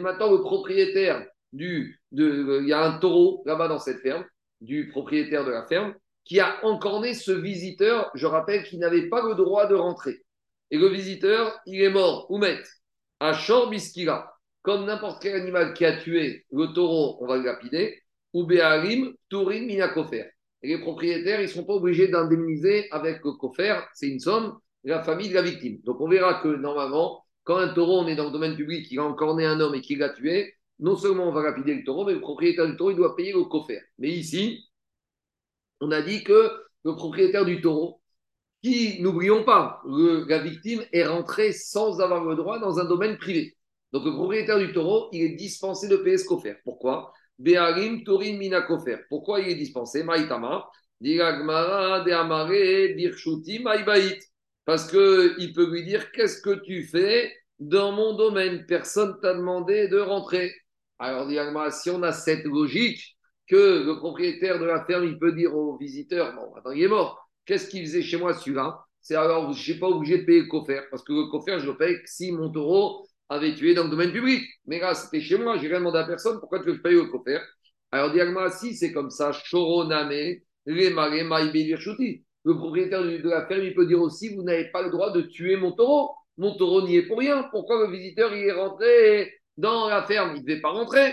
maintenant 0.00 0.30
le 0.30 0.40
propriétaire 0.40 1.26
du, 1.52 2.00
de, 2.12 2.60
il 2.62 2.68
y 2.68 2.72
a 2.72 2.82
un 2.82 2.98
taureau 2.98 3.42
là-bas 3.44 3.68
dans 3.68 3.78
cette 3.78 4.00
ferme, 4.00 4.24
du 4.60 4.88
propriétaire 4.88 5.44
de 5.44 5.50
la 5.50 5.66
ferme, 5.66 5.94
qui 6.24 6.40
a 6.40 6.64
encorné 6.64 7.14
ce 7.14 7.32
visiteur, 7.32 8.10
je 8.14 8.26
rappelle 8.26 8.64
qu'il 8.64 8.78
n'avait 8.78 9.08
pas 9.08 9.22
le 9.22 9.34
droit 9.34 9.66
de 9.66 9.74
rentrer. 9.74 10.22
Et 10.70 10.78
le 10.78 10.88
visiteur, 10.88 11.58
il 11.66 11.82
est 11.82 11.90
mort, 11.90 12.30
Oumet, 12.30 12.62
à 13.20 13.34
Shorbiskira, 13.34 14.31
comme 14.62 14.86
n'importe 14.86 15.22
quel 15.22 15.34
animal 15.34 15.74
qui 15.74 15.84
a 15.84 15.96
tué 15.96 16.46
le 16.52 16.66
taureau, 16.72 17.18
on 17.20 17.26
va 17.26 17.36
le 17.36 17.44
lapider, 17.44 18.00
ou 18.32 18.44
Béharim, 18.44 19.12
Tourin, 19.28 19.62
Minakofer. 19.62 20.26
Et 20.62 20.68
les 20.68 20.78
propriétaires, 20.78 21.40
ils 21.40 21.46
ne 21.46 21.48
sont 21.48 21.64
pas 21.64 21.74
obligés 21.74 22.08
d'indemniser 22.08 22.88
avec 22.92 23.24
le 23.24 23.32
kofer, 23.32 23.80
c'est 23.94 24.08
une 24.08 24.20
somme, 24.20 24.58
la 24.84 25.02
famille 25.02 25.28
de 25.28 25.34
la 25.34 25.42
victime. 25.42 25.80
Donc 25.84 26.00
on 26.00 26.08
verra 26.08 26.40
que 26.40 26.48
normalement, 26.48 27.24
quand 27.44 27.56
un 27.56 27.68
taureau, 27.74 28.00
on 28.00 28.06
est 28.06 28.14
dans 28.14 28.26
le 28.26 28.30
domaine 28.30 28.56
public, 28.56 28.86
il 28.90 28.98
a 29.00 29.04
encorné 29.04 29.44
un 29.44 29.58
homme 29.60 29.74
et 29.74 29.80
qu'il 29.80 29.98
l'a 29.98 30.10
tué, 30.10 30.54
non 30.78 30.96
seulement 30.96 31.28
on 31.28 31.32
va 31.32 31.42
lapider 31.42 31.74
le 31.74 31.84
taureau, 31.84 32.04
mais 32.04 32.14
le 32.14 32.20
propriétaire 32.20 32.66
du 32.66 32.76
taureau, 32.76 32.92
il 32.92 32.96
doit 32.96 33.16
payer 33.16 33.32
le 33.32 33.44
kofer. 33.44 33.80
Mais 33.98 34.10
ici, 34.10 34.64
on 35.80 35.90
a 35.90 36.00
dit 36.00 36.22
que 36.22 36.50
le 36.84 36.94
propriétaire 36.94 37.44
du 37.44 37.60
taureau, 37.60 38.00
qui, 38.62 39.02
n'oublions 39.02 39.42
pas, 39.42 39.82
la 39.84 40.38
victime 40.38 40.84
est 40.92 41.04
rentrée 41.04 41.52
sans 41.52 42.00
avoir 42.00 42.24
le 42.24 42.36
droit 42.36 42.60
dans 42.60 42.78
un 42.78 42.84
domaine 42.84 43.18
privé. 43.18 43.56
Donc 43.92 44.04
le 44.04 44.12
propriétaire 44.12 44.58
du 44.58 44.72
taureau, 44.72 45.08
il 45.12 45.22
est 45.22 45.36
dispensé 45.36 45.88
de 45.88 45.96
payer 45.96 46.18
ce 46.18 46.26
kofer. 46.26 46.56
Pourquoi? 46.64 47.12
Beharim 47.38 48.04
Turim 48.04 48.38
Mina. 48.38 48.66
Pourquoi 49.08 49.40
il 49.40 49.48
est 49.48 49.54
dispensé? 49.54 50.02
Maïtama 50.02 50.68
Diragmara 51.00 52.00
de 52.00 52.12
Amare 52.12 52.94
Birshuti 52.96 53.58
Maïbaït. 53.58 54.20
Parce 54.64 54.88
qu'il 54.88 55.52
peut 55.54 55.70
lui 55.70 55.84
dire 55.84 56.10
Qu'est-ce 56.12 56.40
que 56.40 56.62
tu 56.64 56.84
fais 56.84 57.32
dans 57.58 57.92
mon 57.92 58.14
domaine? 58.14 58.64
Personne 58.66 59.18
t'a 59.20 59.34
demandé 59.34 59.88
de 59.88 59.98
rentrer. 59.98 60.54
Alors, 60.98 61.26
Diragmara, 61.26 61.70
si 61.70 61.90
on 61.90 62.02
a 62.02 62.12
cette 62.12 62.44
logique, 62.44 63.16
que 63.48 63.84
le 63.84 63.98
propriétaire 63.98 64.58
de 64.58 64.64
la 64.64 64.84
ferme, 64.84 65.04
il 65.04 65.18
peut 65.18 65.32
dire 65.32 65.54
aux 65.54 65.76
visiteurs, 65.76 66.34
bon, 66.34 66.54
attends, 66.54 66.70
il 66.70 66.84
est 66.84 66.88
mort. 66.88 67.28
Qu'est-ce 67.44 67.68
qu'il 67.68 67.84
faisait 67.84 68.02
chez 68.02 68.16
moi 68.16 68.34
celui-là? 68.34 68.84
C'est 69.00 69.16
alors, 69.16 69.52
je 69.52 69.58
ne 69.58 69.62
suis 69.62 69.78
pas 69.78 69.88
obligé 69.88 70.18
de 70.18 70.24
payer 70.24 70.42
le 70.42 70.46
coffre, 70.46 70.72
parce 70.90 71.02
que 71.02 71.12
le 71.12 71.30
coffre, 71.30 71.58
je 71.58 71.66
le 71.66 71.76
paye 71.76 71.96
si 72.06 72.30
mon 72.32 72.50
taureau 72.50 73.04
avait 73.32 73.54
tué 73.54 73.74
dans 73.74 73.84
le 73.84 73.90
domaine 73.90 74.12
public. 74.12 74.44
Mais 74.66 74.78
là, 74.78 74.94
c'était 74.94 75.20
chez 75.20 75.38
moi, 75.38 75.58
j'ai 75.58 75.68
rien 75.68 75.78
demandé 75.78 75.98
à 75.98 76.04
personne, 76.04 76.38
pourquoi 76.40 76.60
tu 76.60 76.66
veux 76.66 76.72
que 76.72 76.78
je 76.78 76.82
paye 76.82 76.94
le 76.94 77.06
coffre 77.06 77.24
Alors, 77.90 78.12
Diagma, 78.12 78.50
si 78.50 78.74
c'est 78.76 78.92
comme 78.92 79.10
ça, 79.10 79.32
Remare, 79.52 80.06
Maïbé, 80.66 81.74
le 82.44 82.56
propriétaire 82.56 83.02
de 83.02 83.28
la 83.28 83.46
ferme, 83.46 83.62
il 83.62 83.74
peut 83.74 83.86
dire 83.86 84.00
aussi, 84.00 84.34
vous 84.34 84.42
n'avez 84.42 84.70
pas 84.70 84.82
le 84.82 84.90
droit 84.90 85.12
de 85.12 85.22
tuer 85.22 85.56
mon 85.56 85.72
taureau. 85.72 86.10
Mon 86.38 86.56
taureau 86.56 86.86
n'y 86.86 86.96
est 86.96 87.06
pour 87.06 87.18
rien. 87.18 87.44
Pourquoi 87.50 87.86
le 87.86 87.92
visiteur, 87.92 88.34
il 88.34 88.46
est 88.46 88.52
rentré 88.52 89.32
dans 89.56 89.88
la 89.88 90.02
ferme? 90.02 90.34
Il 90.34 90.42
ne 90.42 90.46
devait 90.46 90.60
pas 90.60 90.70
rentrer. 90.70 91.12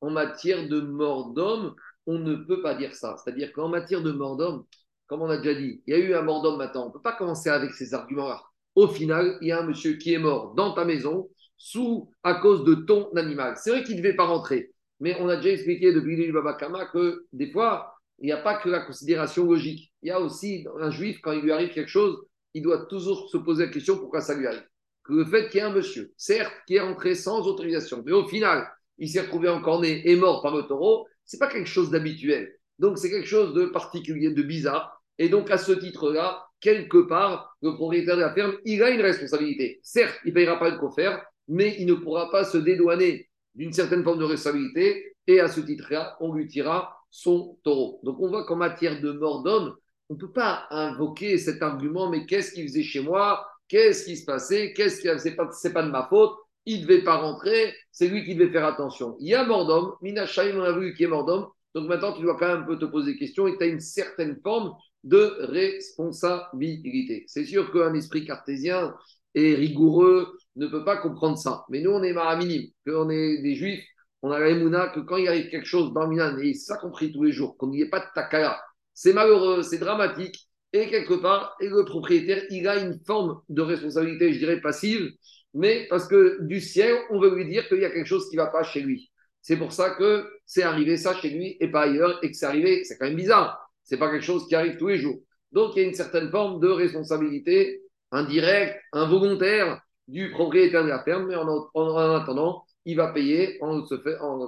En 0.00 0.10
matière 0.10 0.68
de 0.68 0.80
mort 0.80 1.32
d'homme, 1.34 1.74
on 2.06 2.18
ne 2.18 2.36
peut 2.36 2.62
pas 2.62 2.74
dire 2.74 2.94
ça. 2.94 3.16
C'est-à-dire 3.16 3.52
qu'en 3.52 3.68
matière 3.68 4.02
de 4.02 4.12
mort 4.12 4.36
d'homme, 4.36 4.64
comme 5.08 5.22
on 5.22 5.30
a 5.30 5.38
déjà 5.38 5.58
dit, 5.58 5.82
il 5.86 5.90
y 5.90 5.96
a 5.96 5.98
eu 5.98 6.14
un 6.14 6.22
mort 6.22 6.42
d'homme 6.42 6.58
maintenant. 6.58 6.84
On 6.84 6.88
ne 6.88 6.92
peut 6.92 7.02
pas 7.02 7.14
commencer 7.16 7.48
avec 7.48 7.72
ces 7.72 7.94
arguments-là. 7.94 8.42
Au 8.76 8.86
final, 8.86 9.36
il 9.40 9.48
y 9.48 9.52
a 9.52 9.60
un 9.60 9.66
monsieur 9.66 9.94
qui 9.94 10.14
est 10.14 10.18
mort 10.18 10.54
dans 10.54 10.72
ta 10.74 10.84
maison 10.84 11.28
sous 11.56 12.12
à 12.22 12.34
cause 12.34 12.62
de 12.64 12.74
ton 12.74 13.10
animal. 13.16 13.54
C'est 13.56 13.70
vrai 13.70 13.82
qu'il 13.82 13.96
ne 13.96 14.02
devait 14.02 14.14
pas 14.14 14.26
rentrer, 14.26 14.70
mais 15.00 15.16
on 15.20 15.28
a 15.28 15.36
déjà 15.36 15.50
expliqué 15.50 15.92
depuis 15.92 16.16
le 16.24 16.32
Baba 16.32 16.54
Kama 16.54 16.86
que 16.86 17.26
des 17.32 17.50
fois, 17.50 17.92
il 18.20 18.26
n'y 18.26 18.32
a 18.32 18.36
pas 18.36 18.56
que 18.58 18.68
la 18.68 18.80
considération 18.80 19.44
logique. 19.44 19.92
Il 20.02 20.08
y 20.08 20.12
a 20.12 20.20
aussi 20.20 20.66
un 20.78 20.90
juif, 20.90 21.18
quand 21.22 21.32
il 21.32 21.42
lui 21.42 21.52
arrive 21.52 21.70
quelque 21.70 21.90
chose, 21.90 22.18
il 22.54 22.62
doit 22.62 22.86
toujours 22.86 23.28
se 23.30 23.38
poser 23.38 23.66
la 23.66 23.72
question 23.72 23.98
pourquoi 23.98 24.20
ça 24.20 24.34
lui 24.34 24.46
arrive? 24.46 24.64
Le 25.08 25.24
fait 25.24 25.48
qu'il 25.48 25.60
y 25.60 25.62
ait 25.62 25.66
un 25.66 25.72
monsieur, 25.72 26.12
certes, 26.16 26.52
qui 26.66 26.74
est 26.74 26.80
rentré 26.80 27.14
sans 27.14 27.46
autorisation, 27.46 28.02
mais 28.04 28.12
au 28.12 28.28
final, 28.28 28.68
il 28.98 29.08
s'est 29.08 29.22
retrouvé 29.22 29.48
encorné 29.48 30.08
et 30.08 30.16
mort 30.16 30.42
par 30.42 30.54
le 30.54 30.64
taureau, 30.64 31.06
c'est 31.24 31.38
pas 31.38 31.48
quelque 31.48 31.68
chose 31.68 31.90
d'habituel. 31.90 32.54
Donc, 32.78 32.98
c'est 32.98 33.10
quelque 33.10 33.26
chose 33.26 33.54
de 33.54 33.66
particulier, 33.66 34.30
de 34.30 34.42
bizarre. 34.42 34.97
Et 35.18 35.28
donc, 35.28 35.50
à 35.50 35.58
ce 35.58 35.72
titre-là, 35.72 36.46
quelque 36.60 36.98
part, 36.98 37.56
le 37.62 37.74
propriétaire 37.74 38.16
de 38.16 38.22
la 38.22 38.34
ferme, 38.34 38.56
il 38.64 38.82
a 38.82 38.90
une 38.90 39.00
responsabilité. 39.00 39.80
Certes, 39.82 40.18
il 40.24 40.28
ne 40.30 40.34
payera 40.34 40.58
pas 40.58 40.70
le 40.70 40.78
coffre, 40.78 41.22
mais 41.48 41.76
il 41.78 41.86
ne 41.86 41.94
pourra 41.94 42.30
pas 42.30 42.44
se 42.44 42.58
dédouaner 42.58 43.28
d'une 43.54 43.72
certaine 43.72 44.04
forme 44.04 44.18
de 44.18 44.24
responsabilité. 44.24 45.16
Et 45.26 45.40
à 45.40 45.48
ce 45.48 45.60
titre-là, 45.60 46.16
on 46.20 46.32
lui 46.32 46.46
tirera 46.46 46.96
son 47.10 47.58
taureau. 47.64 48.00
Donc, 48.02 48.20
on 48.20 48.28
voit 48.28 48.44
qu'en 48.44 48.56
matière 48.56 49.00
de 49.00 49.12
mort 49.12 49.42
d'homme, 49.42 49.74
on 50.08 50.14
ne 50.14 50.18
peut 50.18 50.32
pas 50.32 50.66
invoquer 50.70 51.36
cet 51.38 51.62
argument, 51.62 52.08
mais 52.08 52.24
qu'est-ce 52.24 52.52
qu'il 52.52 52.66
faisait 52.66 52.82
chez 52.82 53.00
moi? 53.00 53.46
Qu'est-ce 53.68 54.06
qui 54.06 54.16
se 54.16 54.24
passait? 54.24 54.72
Qu'est-ce 54.72 55.00
qui 55.00 55.08
c'est 55.18 55.36
pas, 55.36 55.50
pas 55.74 55.82
de 55.82 55.90
ma 55.90 56.06
faute. 56.08 56.34
Il 56.64 56.80
ne 56.80 56.86
devait 56.86 57.04
pas 57.04 57.16
rentrer. 57.16 57.74
C'est 57.92 58.08
lui 58.08 58.24
qui 58.24 58.34
devait 58.34 58.50
faire 58.50 58.64
attention. 58.64 59.16
Il 59.20 59.28
y 59.28 59.34
a 59.34 59.44
mort 59.44 59.66
d'homme. 59.66 59.92
Mina 60.00 60.24
on 60.24 60.62
a 60.62 60.72
vu 60.72 60.94
qu'il 60.94 61.04
y 61.04 61.06
a 61.06 61.10
mort 61.10 61.26
d'homme. 61.26 61.46
Donc 61.74 61.86
maintenant, 61.88 62.12
tu 62.14 62.22
dois 62.22 62.36
quand 62.38 62.48
même 62.48 62.62
un 62.62 62.66
peu 62.66 62.78
te 62.78 62.86
poser 62.86 63.12
des 63.12 63.18
questions 63.18 63.46
et 63.46 63.56
tu 63.56 63.62
as 63.62 63.66
une 63.66 63.80
certaine 63.80 64.40
forme 64.42 64.72
de 65.04 65.36
responsabilité. 65.40 67.24
C'est 67.26 67.44
sûr 67.44 67.72
qu'un 67.72 67.94
esprit 67.94 68.24
cartésien 68.24 68.94
et 69.34 69.54
rigoureux 69.54 70.36
ne 70.56 70.66
peut 70.66 70.84
pas 70.84 70.96
comprendre 70.96 71.38
ça. 71.38 71.64
Mais 71.68 71.80
nous, 71.80 71.90
on 71.90 72.02
est 72.02 72.12
maraminim, 72.12 72.68
qu'on 72.86 73.10
est 73.10 73.42
des 73.42 73.54
juifs, 73.54 73.84
on 74.22 74.30
a 74.30 74.40
la 74.40 74.48
émouna, 74.48 74.88
que 74.88 75.00
quand 75.00 75.16
il 75.16 75.28
arrive 75.28 75.48
quelque 75.48 75.66
chose 75.66 75.92
dans 75.92 76.08
Minan, 76.08 76.36
et 76.38 76.54
ça 76.54 76.76
compris 76.76 77.12
tous 77.12 77.22
les 77.22 77.32
jours, 77.32 77.56
qu'on 77.56 77.68
n'y 77.68 77.82
ait 77.82 77.88
pas 77.88 78.00
de 78.00 78.06
takala, 78.14 78.60
c'est 78.94 79.12
malheureux, 79.12 79.62
c'est 79.62 79.78
dramatique, 79.78 80.48
et 80.72 80.88
quelque 80.88 81.14
part, 81.14 81.56
et 81.60 81.68
le 81.68 81.84
propriétaire, 81.84 82.42
il 82.50 82.66
a 82.66 82.78
une 82.78 82.98
forme 83.06 83.40
de 83.48 83.62
responsabilité, 83.62 84.32
je 84.32 84.38
dirais 84.38 84.60
passive, 84.60 85.12
mais 85.54 85.86
parce 85.88 86.08
que 86.08 86.38
du 86.42 86.60
ciel, 86.60 86.96
on 87.10 87.20
veut 87.20 87.34
lui 87.34 87.46
dire 87.48 87.68
qu'il 87.68 87.78
y 87.78 87.84
a 87.84 87.90
quelque 87.90 88.06
chose 88.06 88.28
qui 88.28 88.36
ne 88.36 88.42
va 88.42 88.48
pas 88.48 88.64
chez 88.64 88.80
lui. 88.80 89.10
C'est 89.40 89.56
pour 89.56 89.72
ça 89.72 89.90
que 89.90 90.28
c'est 90.44 90.62
arrivé 90.62 90.96
ça 90.96 91.14
chez 91.14 91.30
lui 91.30 91.56
et 91.60 91.70
pas 91.70 91.82
ailleurs, 91.82 92.18
et 92.22 92.30
que 92.30 92.36
c'est 92.36 92.46
arrivé, 92.46 92.84
c'est 92.84 92.98
quand 92.98 93.06
même 93.06 93.16
bizarre. 93.16 93.67
C'est 93.88 93.96
pas 93.96 94.10
quelque 94.10 94.24
chose 94.24 94.46
qui 94.46 94.54
arrive 94.54 94.76
tous 94.76 94.88
les 94.88 94.98
jours. 94.98 95.16
Donc 95.50 95.74
il 95.74 95.82
y 95.82 95.84
a 95.84 95.88
une 95.88 95.94
certaine 95.94 96.30
forme 96.30 96.60
de 96.60 96.68
responsabilité 96.68 97.80
indirecte, 98.10 98.78
involontaire 98.92 99.80
du 100.08 100.30
propriétaire 100.30 100.84
de 100.84 100.88
la 100.88 101.02
ferme, 101.02 101.26
mais 101.26 101.36
en, 101.36 102.14
attendant, 102.14 102.64
il 102.84 102.96
va 102.96 103.12
payer 103.12 103.58
en, 103.62 103.80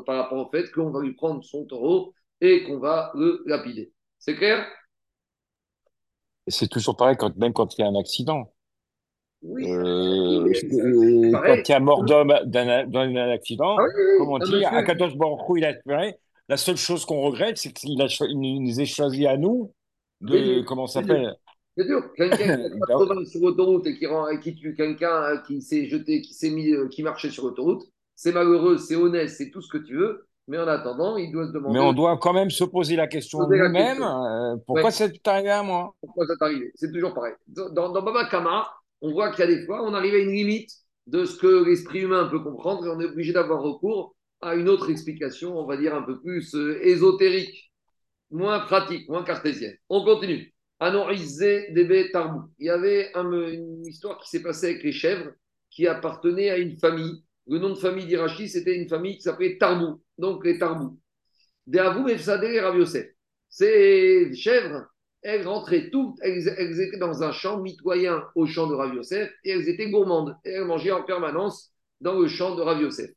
par 0.05 0.17
rapport 0.17 0.47
au 0.47 0.51
fait 0.51 0.71
qu'on 0.73 0.91
va 0.91 1.01
lui 1.01 1.15
prendre 1.15 1.43
son 1.43 1.65
taureau 1.65 2.13
et 2.43 2.65
qu'on 2.65 2.79
va 2.79 3.13
le 3.15 3.43
lapider. 3.47 3.93
C'est 4.19 4.37
clair? 4.37 4.67
C'est 6.47 6.69
toujours 6.69 6.97
pareil, 6.97 7.17
quand, 7.19 7.35
même 7.39 7.55
quand 7.55 7.79
il 7.79 7.81
y 7.81 7.85
a 7.85 7.89
un 7.89 7.99
accident. 7.99 8.53
Oui. 9.43 9.71
Euh, 9.71 10.53
quand 11.33 11.69
il 11.69 11.71
y 11.71 11.73
a 11.73 11.81
mort 11.81 12.05
d'homme 12.05 12.35
dans 12.45 13.01
un 13.01 13.31
accident, 13.31 13.77
ah 13.79 13.85
comme 14.19 14.33
on 14.33 14.39
dit, 14.39 14.67
à 14.67 14.83
14 14.83 15.17
Baruch 15.17 15.41
il 15.57 15.65
a 15.65 15.71
espéré. 15.71 16.19
La 16.51 16.57
seule 16.57 16.77
chose 16.77 17.05
qu'on 17.05 17.21
regrette, 17.21 17.59
c'est 17.59 17.73
qu'il 17.73 17.97
nous 17.97 18.81
ait 18.81 18.85
choisi 18.85 19.25
à 19.25 19.37
nous 19.37 19.73
de. 20.21 20.63
comment 20.63 20.89
ça 20.89 21.01
s'appelle? 21.01 21.33
C'est 21.77 21.85
dur. 21.85 22.13
Quelqu'un 22.17 22.57
qui 22.57 23.27
sur 23.31 23.41
l'autoroute 23.41 23.87
et 23.87 23.97
qui, 23.97 24.07
qui 24.43 24.57
tue 24.57 24.75
quelqu'un 24.75 25.41
qui 25.47 25.63
s'est 25.63 25.87
jeté, 25.87 26.21
qui 26.23 26.35
s'est 26.35 26.51
mis, 26.51 26.73
euh, 26.73 26.89
qui 26.89 27.05
marchait 27.05 27.31
sur 27.31 27.45
l'autoroute, 27.45 27.85
c'est 28.17 28.33
malheureux, 28.33 28.79
c'est 28.79 28.97
honnête, 28.97 29.31
c'est 29.31 29.51
tout 29.51 29.63
ce 29.63 29.69
que 29.69 29.79
tu 29.79 29.97
veux. 29.97 30.27
Mais 30.49 30.59
en 30.59 30.67
attendant, 30.67 31.17
il 31.17 31.31
doit 31.31 31.47
se 31.47 31.53
demander. 31.53 31.79
Mais 31.79 31.85
on 31.85 31.93
doit 31.93 32.19
quand 32.19 32.33
même 32.33 32.51
se 32.51 32.65
poser 32.65 32.97
la 32.97 33.07
question 33.07 33.39
nous-mêmes 33.49 34.03
euh, 34.03 34.57
pourquoi 34.67 34.91
c'est 34.91 35.25
arrivé 35.29 35.51
à 35.51 35.63
moi? 35.63 35.95
Pourquoi 36.01 36.27
c'est 36.27 36.43
arrivé? 36.43 36.73
C'est 36.75 36.91
toujours 36.91 37.15
pareil. 37.15 37.35
Dans, 37.47 37.93
dans 37.93 38.03
Baba 38.03 38.25
Kama, 38.29 38.69
on 39.03 39.13
voit 39.13 39.31
qu'il 39.31 39.45
y 39.45 39.49
a 39.49 39.55
des 39.55 39.65
fois, 39.67 39.85
on 39.85 39.95
arrive 39.95 40.15
à 40.15 40.19
une 40.19 40.33
limite 40.33 40.73
de 41.07 41.25
ce 41.25 41.39
que 41.39 41.65
l'esprit 41.65 42.01
humain 42.01 42.27
peut 42.29 42.41
comprendre 42.41 42.85
et 42.85 42.91
on 42.91 42.99
est 42.99 43.05
obligé 43.07 43.33
d'avoir 43.33 43.63
recours 43.63 44.17
à 44.41 44.55
une 44.55 44.69
autre 44.69 44.91
explication, 44.91 45.59
on 45.59 45.67
va 45.67 45.77
dire 45.77 45.95
un 45.95 46.03
peu 46.03 46.21
plus 46.21 46.55
euh, 46.55 46.79
ésotérique, 46.83 47.73
moins 48.31 48.61
pratique, 48.61 49.09
moins 49.09 49.25
cartésienne. 49.25 49.77
On 49.89 50.05
continue. 50.05 50.55
Anorizé 50.79 51.73
Debe 51.73 52.11
Tarbou. 52.11 52.51
Il 52.59 52.67
y 52.67 52.71
avait 52.71 53.13
une 53.15 53.85
histoire 53.87 54.19
qui 54.19 54.31
s'est 54.31 54.43
passée 54.43 54.71
avec 54.71 54.83
les 54.83 54.93
chèvres 54.93 55.31
qui 55.71 55.87
appartenaient 55.87 56.51
à 56.51 56.57
une 56.57 56.79
famille. 56.79 57.23
Le 57.47 57.59
nom 57.59 57.71
de 57.71 57.75
famille 57.75 58.07
d'Irachi, 58.07 58.49
c'était 58.49 58.77
une 58.77 58.89
famille 58.89 59.17
qui 59.17 59.23
s'appelait 59.23 59.59
Tarbou, 59.59 60.01
donc 60.17 60.45
les 60.45 60.59
Tarbou. 60.59 60.99
Deavou 61.67 62.09
et 62.09 62.61
Rav 62.61 62.85
Ces 63.51 64.35
chèvres, 64.35 64.87
elles 65.23 65.47
rentraient 65.47 65.91
toutes, 65.91 66.17
elles, 66.23 66.81
étaient 66.81 66.99
dans 66.99 67.23
un 67.23 67.33
champ 67.33 67.61
mitoyen 67.61 68.25
au 68.35 68.47
champ 68.47 68.67
de 68.67 68.75
Rav 68.75 68.99
et 69.45 69.51
elles 69.51 69.69
étaient 69.69 69.91
gourmandes. 69.91 70.37
Et 70.45 70.51
elles 70.51 70.65
mangeaient 70.65 70.93
en 70.93 71.03
permanence 71.03 71.73
dans 72.01 72.19
le 72.19 72.27
champ 72.27 72.55
de 72.57 72.63
Rav 72.63 72.81
Yosef. 72.81 73.11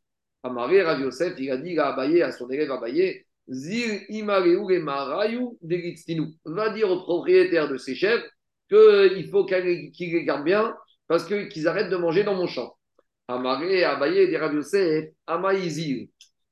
Amaré, 0.44 0.84
Rav 0.84 1.00
il 1.38 1.52
a 1.52 1.58
dit 1.58 1.80
à 1.80 1.88
Abaye, 1.88 2.22
à 2.22 2.32
son 2.32 2.50
élève 2.50 2.72
Abaye, 2.72 3.24
Zir 3.50 4.02
Va 6.46 6.70
dire 6.70 6.90
au 6.90 7.02
propriétaire 7.02 7.70
de 7.70 7.78
ces 7.78 7.96
chèvres 7.96 8.24
qu'il 8.70 9.30
faut 9.30 9.46
qu'ils 9.46 9.92
les 10.00 10.24
gardent 10.26 10.46
bien 10.46 10.76
parce 11.08 11.26
qu'ils 11.26 11.68
arrêtent 11.68 11.90
de 11.90 11.98
manger 11.98 12.24
dans 12.24 12.36
mon 12.36 12.48
champ. 12.48 12.76
Amaré, 13.28 13.84
Abaye, 13.84 14.28
dit 14.28 14.38
Rav 14.38 14.54
Yosef, 14.54 15.10
Amaïzir. 15.28 16.08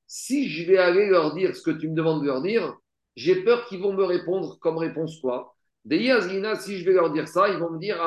Si 0.07 0.49
je 0.49 0.67
vais 0.67 0.77
aller 0.77 1.07
leur 1.07 1.33
dire 1.33 1.55
ce 1.55 1.61
que 1.61 1.71
tu 1.71 1.89
me 1.89 1.95
demandes 1.95 2.21
de 2.21 2.27
leur 2.27 2.41
dire, 2.41 2.73
j'ai 3.15 3.43
peur 3.43 3.65
qu'ils 3.67 3.81
vont 3.81 3.93
me 3.93 4.03
répondre 4.03 4.57
comme 4.59 4.77
réponse 4.77 5.19
quoi 5.19 5.55
si 5.89 6.77
je 6.77 6.85
vais 6.85 6.93
leur 6.93 7.11
dire 7.11 7.27
ça, 7.27 7.49
ils 7.49 7.57
vont 7.57 7.71
me 7.71 7.79
dire 7.79 7.97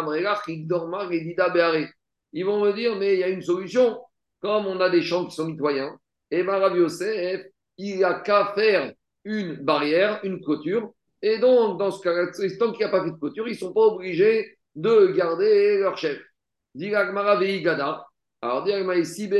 Ils 2.32 2.45
vont 2.45 2.64
me 2.64 2.72
dire, 2.72 2.97
mais 2.97 3.14
il 3.14 3.20
y 3.20 3.24
a 3.24 3.28
une 3.28 3.43
solution. 3.43 4.01
Comme 4.45 4.66
on 4.66 4.78
a 4.78 4.90
des 4.90 5.01
champs 5.01 5.24
qui 5.24 5.34
sont 5.34 5.47
mitoyens, 5.47 5.99
et 6.30 6.42
Rav 6.42 6.76
Yosef, 6.76 7.47
il 7.78 7.97
n'y 7.97 8.05
a 8.05 8.20
qu'à 8.20 8.53
faire 8.55 8.92
une 9.24 9.55
barrière, 9.55 10.20
une 10.22 10.45
clôture. 10.45 10.92
Et 11.22 11.38
donc, 11.38 11.78
dans 11.78 11.90
ce 11.90 12.03
cas-là, 12.03 12.26
tant 12.59 12.70
qu'il 12.72 12.80
n'y 12.80 12.84
a 12.84 12.90
pas 12.90 13.03
fait 13.03 13.12
de 13.12 13.16
clôture, 13.16 13.49
ils 13.49 13.53
ne 13.53 13.57
sont 13.57 13.72
pas 13.72 13.86
obligés 13.86 14.59
de 14.74 15.07
garder 15.16 15.78
leur 15.78 15.97
chef. 15.97 16.20
Diragmara 16.74 17.36
Veigada. 17.36 18.05
Alors, 18.42 18.64
Diragmara 18.64 18.99
ici, 18.99 19.30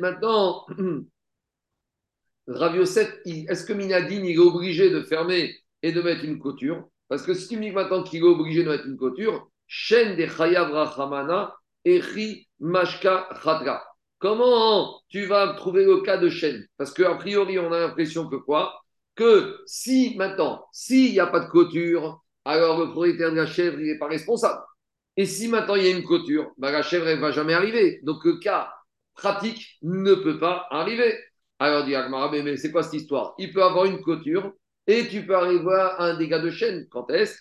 maintenant, 0.00 0.66
Rav 2.48 2.74
Yosef, 2.74 3.14
est-ce 3.26 3.64
que 3.64 3.72
Minadine, 3.72 4.24
il 4.26 4.34
est 4.34 4.38
obligé 4.38 4.90
de 4.90 5.02
fermer 5.02 5.54
et 5.84 5.92
de 5.92 6.02
mettre 6.02 6.24
une 6.24 6.40
clôture? 6.40 6.88
Parce 7.06 7.22
que 7.22 7.32
si 7.32 7.46
tu 7.46 7.58
me 7.58 7.62
dis 7.62 7.70
maintenant 7.70 8.02
qu'il 8.02 8.24
est 8.24 8.26
obligé 8.26 8.64
de 8.64 8.70
mettre 8.70 8.86
une 8.86 8.98
clôture, 8.98 9.48
chaîne 9.68 10.16
des 10.16 10.26
Chayav 10.26 10.72
Rachamana, 10.72 11.54
Eri 11.84 12.48
Mashka 12.58 13.28
Khadra. 13.40 13.87
Comment 14.18 15.00
tu 15.08 15.26
vas 15.26 15.54
trouver 15.54 15.84
le 15.84 16.00
cas 16.00 16.16
de 16.16 16.28
chaîne 16.28 16.66
Parce 16.76 16.92
qu'a 16.92 17.14
priori, 17.14 17.58
on 17.58 17.72
a 17.72 17.78
l'impression 17.78 18.28
que 18.28 18.36
quoi? 18.36 18.80
Si 19.66 20.14
maintenant, 20.16 20.64
s'il 20.72 21.12
n'y 21.12 21.20
a 21.20 21.26
pas 21.26 21.40
de 21.40 21.50
clôture, 21.50 22.22
alors 22.44 22.78
le 22.78 22.90
propriétaire 22.90 23.30
de 23.30 23.36
la 23.36 23.46
chèvre, 23.46 23.80
il 23.80 23.86
n'est 23.86 23.98
pas 23.98 24.06
responsable. 24.06 24.60
Et 25.16 25.26
si 25.26 25.48
maintenant 25.48 25.74
il 25.74 25.84
y 25.84 25.88
a 25.88 25.90
une 25.90 26.04
clôture, 26.04 26.52
ben 26.56 26.70
la 26.70 26.82
chèvre, 26.82 27.06
ne 27.06 27.16
va 27.16 27.32
jamais 27.32 27.54
arriver. 27.54 28.00
Donc 28.04 28.24
le 28.24 28.38
cas 28.38 28.72
pratique 29.14 29.78
ne 29.82 30.14
peut 30.14 30.38
pas 30.38 30.66
arriver. 30.70 31.18
Alors 31.58 31.84
dit 31.84 31.94
mais, 32.44 32.56
c'est 32.56 32.70
quoi 32.70 32.84
cette 32.84 32.94
histoire? 32.94 33.34
Il 33.38 33.52
peut 33.52 33.64
avoir 33.64 33.86
une 33.86 34.00
clôture 34.00 34.52
et 34.86 35.08
tu 35.08 35.26
peux 35.26 35.34
arriver 35.34 35.74
à 35.74 36.04
un 36.04 36.16
dégât 36.16 36.38
de 36.38 36.50
chaîne. 36.50 36.86
Quand 36.88 37.10
est-ce? 37.10 37.36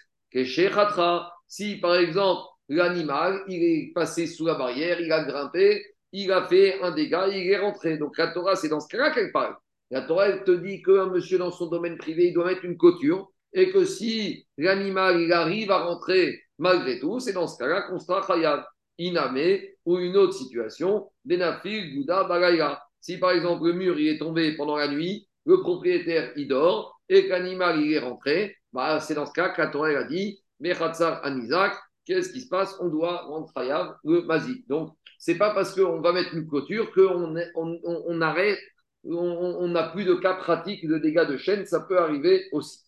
Si 1.47 1.75
par 1.77 1.95
exemple 1.95 2.41
l'animal, 2.69 3.43
il 3.47 3.63
est 3.63 3.93
passé 3.93 4.25
sous 4.25 4.45
la 4.45 4.55
barrière, 4.55 4.99
il 4.99 5.11
a 5.11 5.23
grimpé, 5.23 5.85
il 6.11 6.31
a 6.31 6.47
fait 6.47 6.81
un 6.81 6.91
dégât, 6.91 7.27
il 7.29 7.49
est 7.49 7.59
rentré. 7.59 7.97
Donc 7.97 8.17
la 8.17 8.27
Torah, 8.27 8.55
c'est 8.55 8.69
dans 8.69 8.79
ce 8.79 8.87
cas-là 8.87 9.11
qu'elle 9.11 9.31
parle. 9.31 9.55
La 9.91 10.01
Torah, 10.01 10.27
elle 10.27 10.43
te 10.43 10.51
dit 10.51 10.81
qu'un 10.81 11.07
monsieur 11.07 11.37
dans 11.37 11.51
son 11.51 11.67
domaine 11.67 11.97
privé, 11.97 12.27
il 12.27 12.33
doit 12.33 12.45
mettre 12.45 12.65
une 12.65 12.77
clôture 12.77 13.31
et 13.53 13.71
que 13.71 13.85
si 13.85 14.45
l'animal, 14.57 15.21
il 15.21 15.31
arrive 15.31 15.71
à 15.71 15.79
rentrer 15.85 16.41
malgré 16.57 16.99
tout, 16.99 17.19
c'est 17.19 17.33
dans 17.33 17.47
ce 17.47 17.57
cas-là 17.57 17.83
qu'on 17.83 17.99
sera 17.99 18.25
khayab. 18.25 18.63
Iname 18.99 19.59
ou 19.85 19.99
une 19.99 20.17
autre 20.17 20.33
situation, 20.33 21.09
Benafil, 21.23 21.95
Gouda, 21.95 22.23
Bagaya. 22.23 22.81
Si 22.99 23.17
par 23.17 23.31
exemple 23.31 23.65
le 23.67 23.73
mur 23.73 23.99
il 23.99 24.07
est 24.07 24.17
tombé 24.17 24.55
pendant 24.57 24.75
la 24.75 24.87
nuit, 24.87 25.27
le 25.45 25.61
propriétaire 25.61 26.31
il 26.35 26.47
dort 26.47 26.99
et 27.07 27.25
que 27.25 27.29
l'animal 27.29 27.79
il 27.79 27.93
est 27.93 27.99
rentré, 27.99 28.57
bah, 28.73 28.99
c'est 28.99 29.13
dans 29.13 29.25
ce 29.25 29.33
cas 29.33 29.49
que 29.49 29.61
la 29.61 29.67
Torah 29.67 29.89
a 29.89 30.03
dit 30.03 30.41
Mechatzar 30.59 31.23
Anizak, 31.23 31.75
qu'est-ce 32.07 32.31
qui 32.31 32.41
se 32.41 32.47
passe? 32.47 32.75
On 32.79 32.87
doit 32.87 33.23
rendre 33.23 33.51
khayab 33.53 33.95
le 34.03 34.21
mazik. 34.21 34.67
Donc 34.67 34.95
c'est 35.19 35.37
pas 35.37 35.53
parce 35.53 35.75
qu'on 35.75 35.99
va 36.01 36.13
mettre 36.13 36.33
une 36.33 36.47
clôture 36.47 36.91
qu'on 36.93 37.35
on, 37.55 37.79
on, 37.83 38.21
arrête, 38.21 38.59
on 39.03 39.67
n'a 39.67 39.89
plus 39.89 40.05
de 40.05 40.15
cas 40.15 40.35
pratiques 40.35 40.87
de 40.87 40.97
dégâts 40.97 41.27
de 41.27 41.37
chaîne, 41.37 41.65
ça 41.65 41.81
peut 41.81 41.99
arriver 41.99 42.47
aussi. 42.51 42.79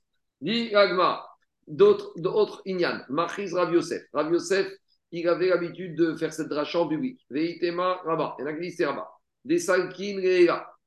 Dit 0.42 0.74
Agma, 0.74 1.26
d'autres 1.68 2.62
Inyan, 2.66 3.02
Machiz 3.10 3.54
Rav 3.54 3.74
Yosef. 3.74 4.04
Rav 4.14 4.32
Yosef, 4.32 4.68
il 5.12 5.28
avait 5.28 5.50
l'habitude 5.50 5.96
de 5.96 6.16
faire 6.16 6.34
cette 6.34 6.48
dracha 6.48 6.80
en 6.80 6.88
public. 6.88 7.20
Veitema 7.30 8.02
a 8.06 8.36
qui 8.54 8.60
disent 8.62 8.82
Rabba. 8.82 9.10
Des 9.44 9.60
Salkin 9.60 10.22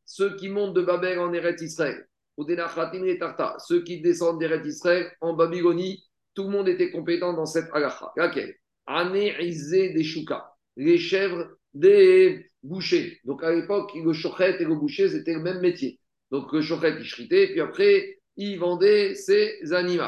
ceux 0.05 0.37
qui 0.37 0.49
montent 0.49 0.75
de 0.75 0.83
Babel 0.83 1.19
en 1.19 1.33
Eretz 1.33 1.63
Israël. 1.63 2.07
Ou 2.37 2.45
des 2.45 2.57
Nachatin 2.57 3.05
Tarta, 3.19 3.57
ceux 3.59 3.83
qui 3.83 4.01
descendent 4.01 4.41
d'Eretz 4.41 4.67
Israël 4.67 5.13
en 5.21 5.35
Babylonie. 5.35 6.05
Tout 6.35 6.45
le 6.45 6.51
monde 6.51 6.69
était 6.69 6.91
compétent 6.91 7.33
dans 7.33 7.47
cette 7.47 7.69
halacha. 7.73 8.13
Laquelle 8.17 8.55
des 8.89 10.03
Shuka 10.03 10.53
les 10.77 10.99
chèvres 10.99 11.49
des 11.75 12.51
bouchers. 12.63 13.19
Donc 13.25 13.43
à 13.43 13.53
l'époque, 13.53 13.93
le 13.95 14.13
chochet 14.13 14.61
et 14.61 14.65
le 14.65 14.75
boucher, 14.75 15.09
c'était 15.09 15.35
le 15.35 15.41
même 15.41 15.61
métier. 15.61 15.99
Donc 16.31 16.53
le 16.53 16.63
chochet, 16.63 16.95
il 16.99 17.07
chritait, 17.07 17.49
puis 17.49 17.61
après, 17.61 18.19
il 18.37 18.59
vendait 18.59 19.15
ses 19.15 19.59
animaux. 19.73 20.05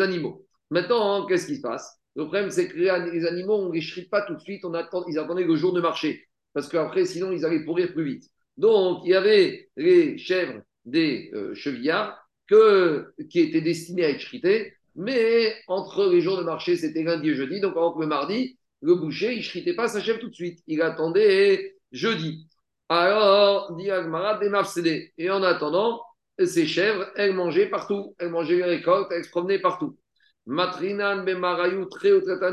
Animaux. 0.00 0.46
Maintenant, 0.70 1.14
hein, 1.22 1.26
qu'est-ce 1.28 1.46
qui 1.46 1.56
se 1.56 1.60
passe? 1.60 2.00
Le 2.16 2.24
problème, 2.24 2.50
c'est 2.50 2.68
que 2.68 2.76
les 2.76 3.26
animaux, 3.26 3.54
on 3.54 3.68
ne 3.68 3.74
les 3.74 3.80
chrite 3.80 4.10
pas 4.10 4.22
tout 4.22 4.34
de 4.34 4.40
suite, 4.40 4.64
on 4.64 4.72
ils 5.06 5.18
attendaient 5.18 5.44
le 5.44 5.56
jour 5.56 5.72
de 5.72 5.80
marché. 5.80 6.26
Parce 6.54 6.68
qu'après, 6.68 7.04
sinon, 7.04 7.30
ils 7.30 7.44
allaient 7.44 7.64
pourrir 7.64 7.92
plus 7.92 8.04
vite. 8.04 8.24
Donc, 8.56 9.02
il 9.04 9.10
y 9.10 9.14
avait 9.14 9.68
les 9.76 10.16
chèvres 10.18 10.62
des 10.84 11.30
euh, 11.34 11.54
chevillards 11.54 12.18
qui 12.48 13.40
étaient 13.40 13.60
destinés 13.60 14.06
à 14.06 14.10
être 14.10 14.24
chrités, 14.24 14.72
mais 14.96 15.54
entre 15.68 16.06
les 16.06 16.20
jours 16.20 16.38
de 16.38 16.42
marché, 16.42 16.76
c'était 16.76 17.02
lundi 17.02 17.30
et 17.30 17.34
jeudi. 17.34 17.60
Donc, 17.60 17.76
entre 17.76 18.00
le 18.00 18.06
mardi, 18.06 18.58
le 18.80 18.94
boucher, 18.94 19.32
il 19.32 19.38
ne 19.38 19.42
shritait 19.42 19.74
pas 19.74 19.88
sa 19.88 20.00
chèvre 20.00 20.18
tout 20.18 20.28
de 20.28 20.34
suite. 20.34 20.60
Il 20.66 20.82
attendait 20.82 21.76
jeudi. 21.92 22.48
Alors, 22.88 23.74
dit 23.76 23.90
Agmara, 23.90 24.38
des 24.38 25.12
Et 25.18 25.30
en 25.30 25.42
attendant, 25.42 26.02
ces 26.42 26.66
chèvres, 26.66 27.06
elles 27.16 27.34
mangeaient 27.34 27.68
partout. 27.68 28.14
Elles 28.18 28.30
mangeaient 28.30 28.56
les 28.56 28.64
récoltes, 28.64 29.08
elles 29.10 29.24
se 29.24 29.30
promenaient 29.30 29.58
partout. 29.58 29.98
Matrinan 30.46 31.24
Bemarayu 31.24 31.84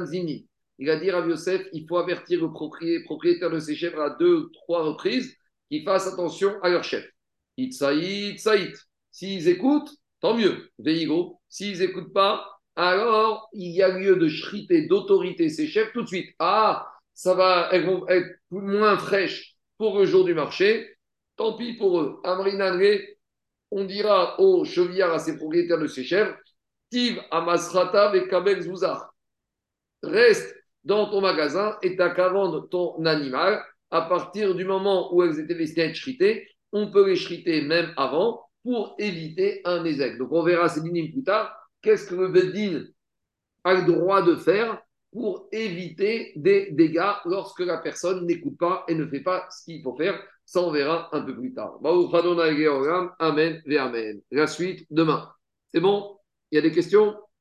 Zini. 0.06 0.48
Il 0.80 0.90
a 0.90 0.98
dit 0.98 1.12
à 1.12 1.26
Yosef, 1.26 1.68
il 1.72 1.86
faut 1.88 1.98
avertir 1.98 2.42
le 2.42 2.52
propriétaire 3.04 3.52
de 3.52 3.60
ces 3.60 3.76
chèvres 3.76 4.02
à 4.02 4.10
deux 4.10 4.50
trois 4.54 4.84
reprises 4.84 5.38
qu'ils 5.70 5.84
fassent 5.84 6.08
attention 6.08 6.60
à 6.64 6.70
leur 6.70 6.84
chef. 6.84 7.08
Itzaït, 7.58 8.34
Itzaït. 8.34 8.76
S'ils 9.12 9.48
écoutent, 9.48 9.92
tant 10.20 10.36
mieux. 10.36 10.72
Veigo. 10.80 11.40
S'ils 11.54 11.78
n'écoutent 11.78 12.14
pas, 12.14 12.50
alors 12.76 13.48
il 13.54 13.70
y 13.70 13.84
a 13.84 13.90
lieu 13.90 14.16
de 14.16 14.28
chriter, 14.28 14.88
d'autorité 14.88 15.50
ces 15.50 15.68
chefs 15.68 15.94
tout 15.94 16.02
de 16.02 16.08
suite. 16.08 16.34
Ah, 16.40 16.92
ça 17.14 17.36
va, 17.36 17.70
elles 17.72 17.86
vont 17.86 18.08
être 18.08 18.28
moins 18.50 18.98
fraîches 18.98 19.56
pour 19.78 20.00
le 20.00 20.06
jour 20.08 20.26
du 20.26 20.34
marché. 20.34 20.98
Tant 21.36 21.56
pis 21.56 21.74
pour 21.74 22.02
eux. 22.02 22.20
Amrinanre, 22.24 23.02
on 23.70 23.84
dira 23.84 24.40
aux 24.40 24.66
chevillards, 24.66 25.14
à 25.14 25.20
ses 25.20 25.38
propriétaires 25.38 25.78
de 25.78 25.86
ces 25.86 26.04
chèvres, 26.04 26.36
Tiv 26.90 27.22
Amasrata 27.30 28.16
et 28.16 28.28
Kabel 28.28 28.64
Zouzar. 28.64 29.14
Reste 30.02 30.56
dans 30.84 31.12
ton 31.12 31.22
magasin 31.22 31.78
et 31.84 31.96
t'as 31.96 32.10
qu'à 32.10 32.34
ton 32.72 33.06
animal. 33.06 33.64
À 33.92 34.02
partir 34.02 34.56
du 34.56 34.66
moment 34.66 35.14
où 35.14 35.22
elles 35.22 35.40
étaient 35.40 35.54
destinées 35.54 35.86
à 35.86 35.90
être 35.90 36.00
chritées, 36.00 36.48
on 36.72 36.90
peut 36.90 37.08
les 37.08 37.16
chriter 37.16 37.62
même 37.62 37.94
avant 37.96 38.44
pour 38.64 38.96
éviter 38.98 39.62
un 39.66 39.84
ézec. 39.86 40.18
Donc 40.18 40.32
on 40.32 40.44
verra 40.44 40.70
ces 40.70 40.82
lignes 40.82 41.12
plus 41.12 41.24
tard. 41.24 41.54
Qu'est-ce 41.82 42.08
que 42.08 42.16
le 42.16 42.30
Beddin 42.30 42.86
a 43.64 43.74
le 43.74 43.86
droit 43.86 44.22
de 44.22 44.36
faire 44.36 44.82
pour 45.12 45.48
éviter 45.52 46.34
des 46.36 46.72
dégâts 46.72 47.14
lorsque 47.26 47.60
la 47.60 47.78
personne 47.78 48.26
n'écoute 48.26 48.58
pas 48.58 48.84
et 48.88 48.96
ne 48.96 49.06
fait 49.06 49.22
pas 49.22 49.48
ce 49.52 49.66
qu'il 49.66 49.84
faut 49.84 49.96
faire? 49.96 50.20
Ça, 50.46 50.62
on 50.62 50.72
verra 50.72 51.10
un 51.14 51.22
peu 51.22 51.36
plus 51.36 51.54
tard. 51.54 51.80
Amen, 53.20 53.62
Amen. 53.80 54.22
La 54.32 54.48
suite 54.48 54.86
demain. 54.90 55.30
C'est 55.74 55.82
bon? 55.82 56.18
Il 56.52 56.56
y 56.56 56.58
a 56.60 56.62
des 56.62 56.72
questions? 56.72 57.16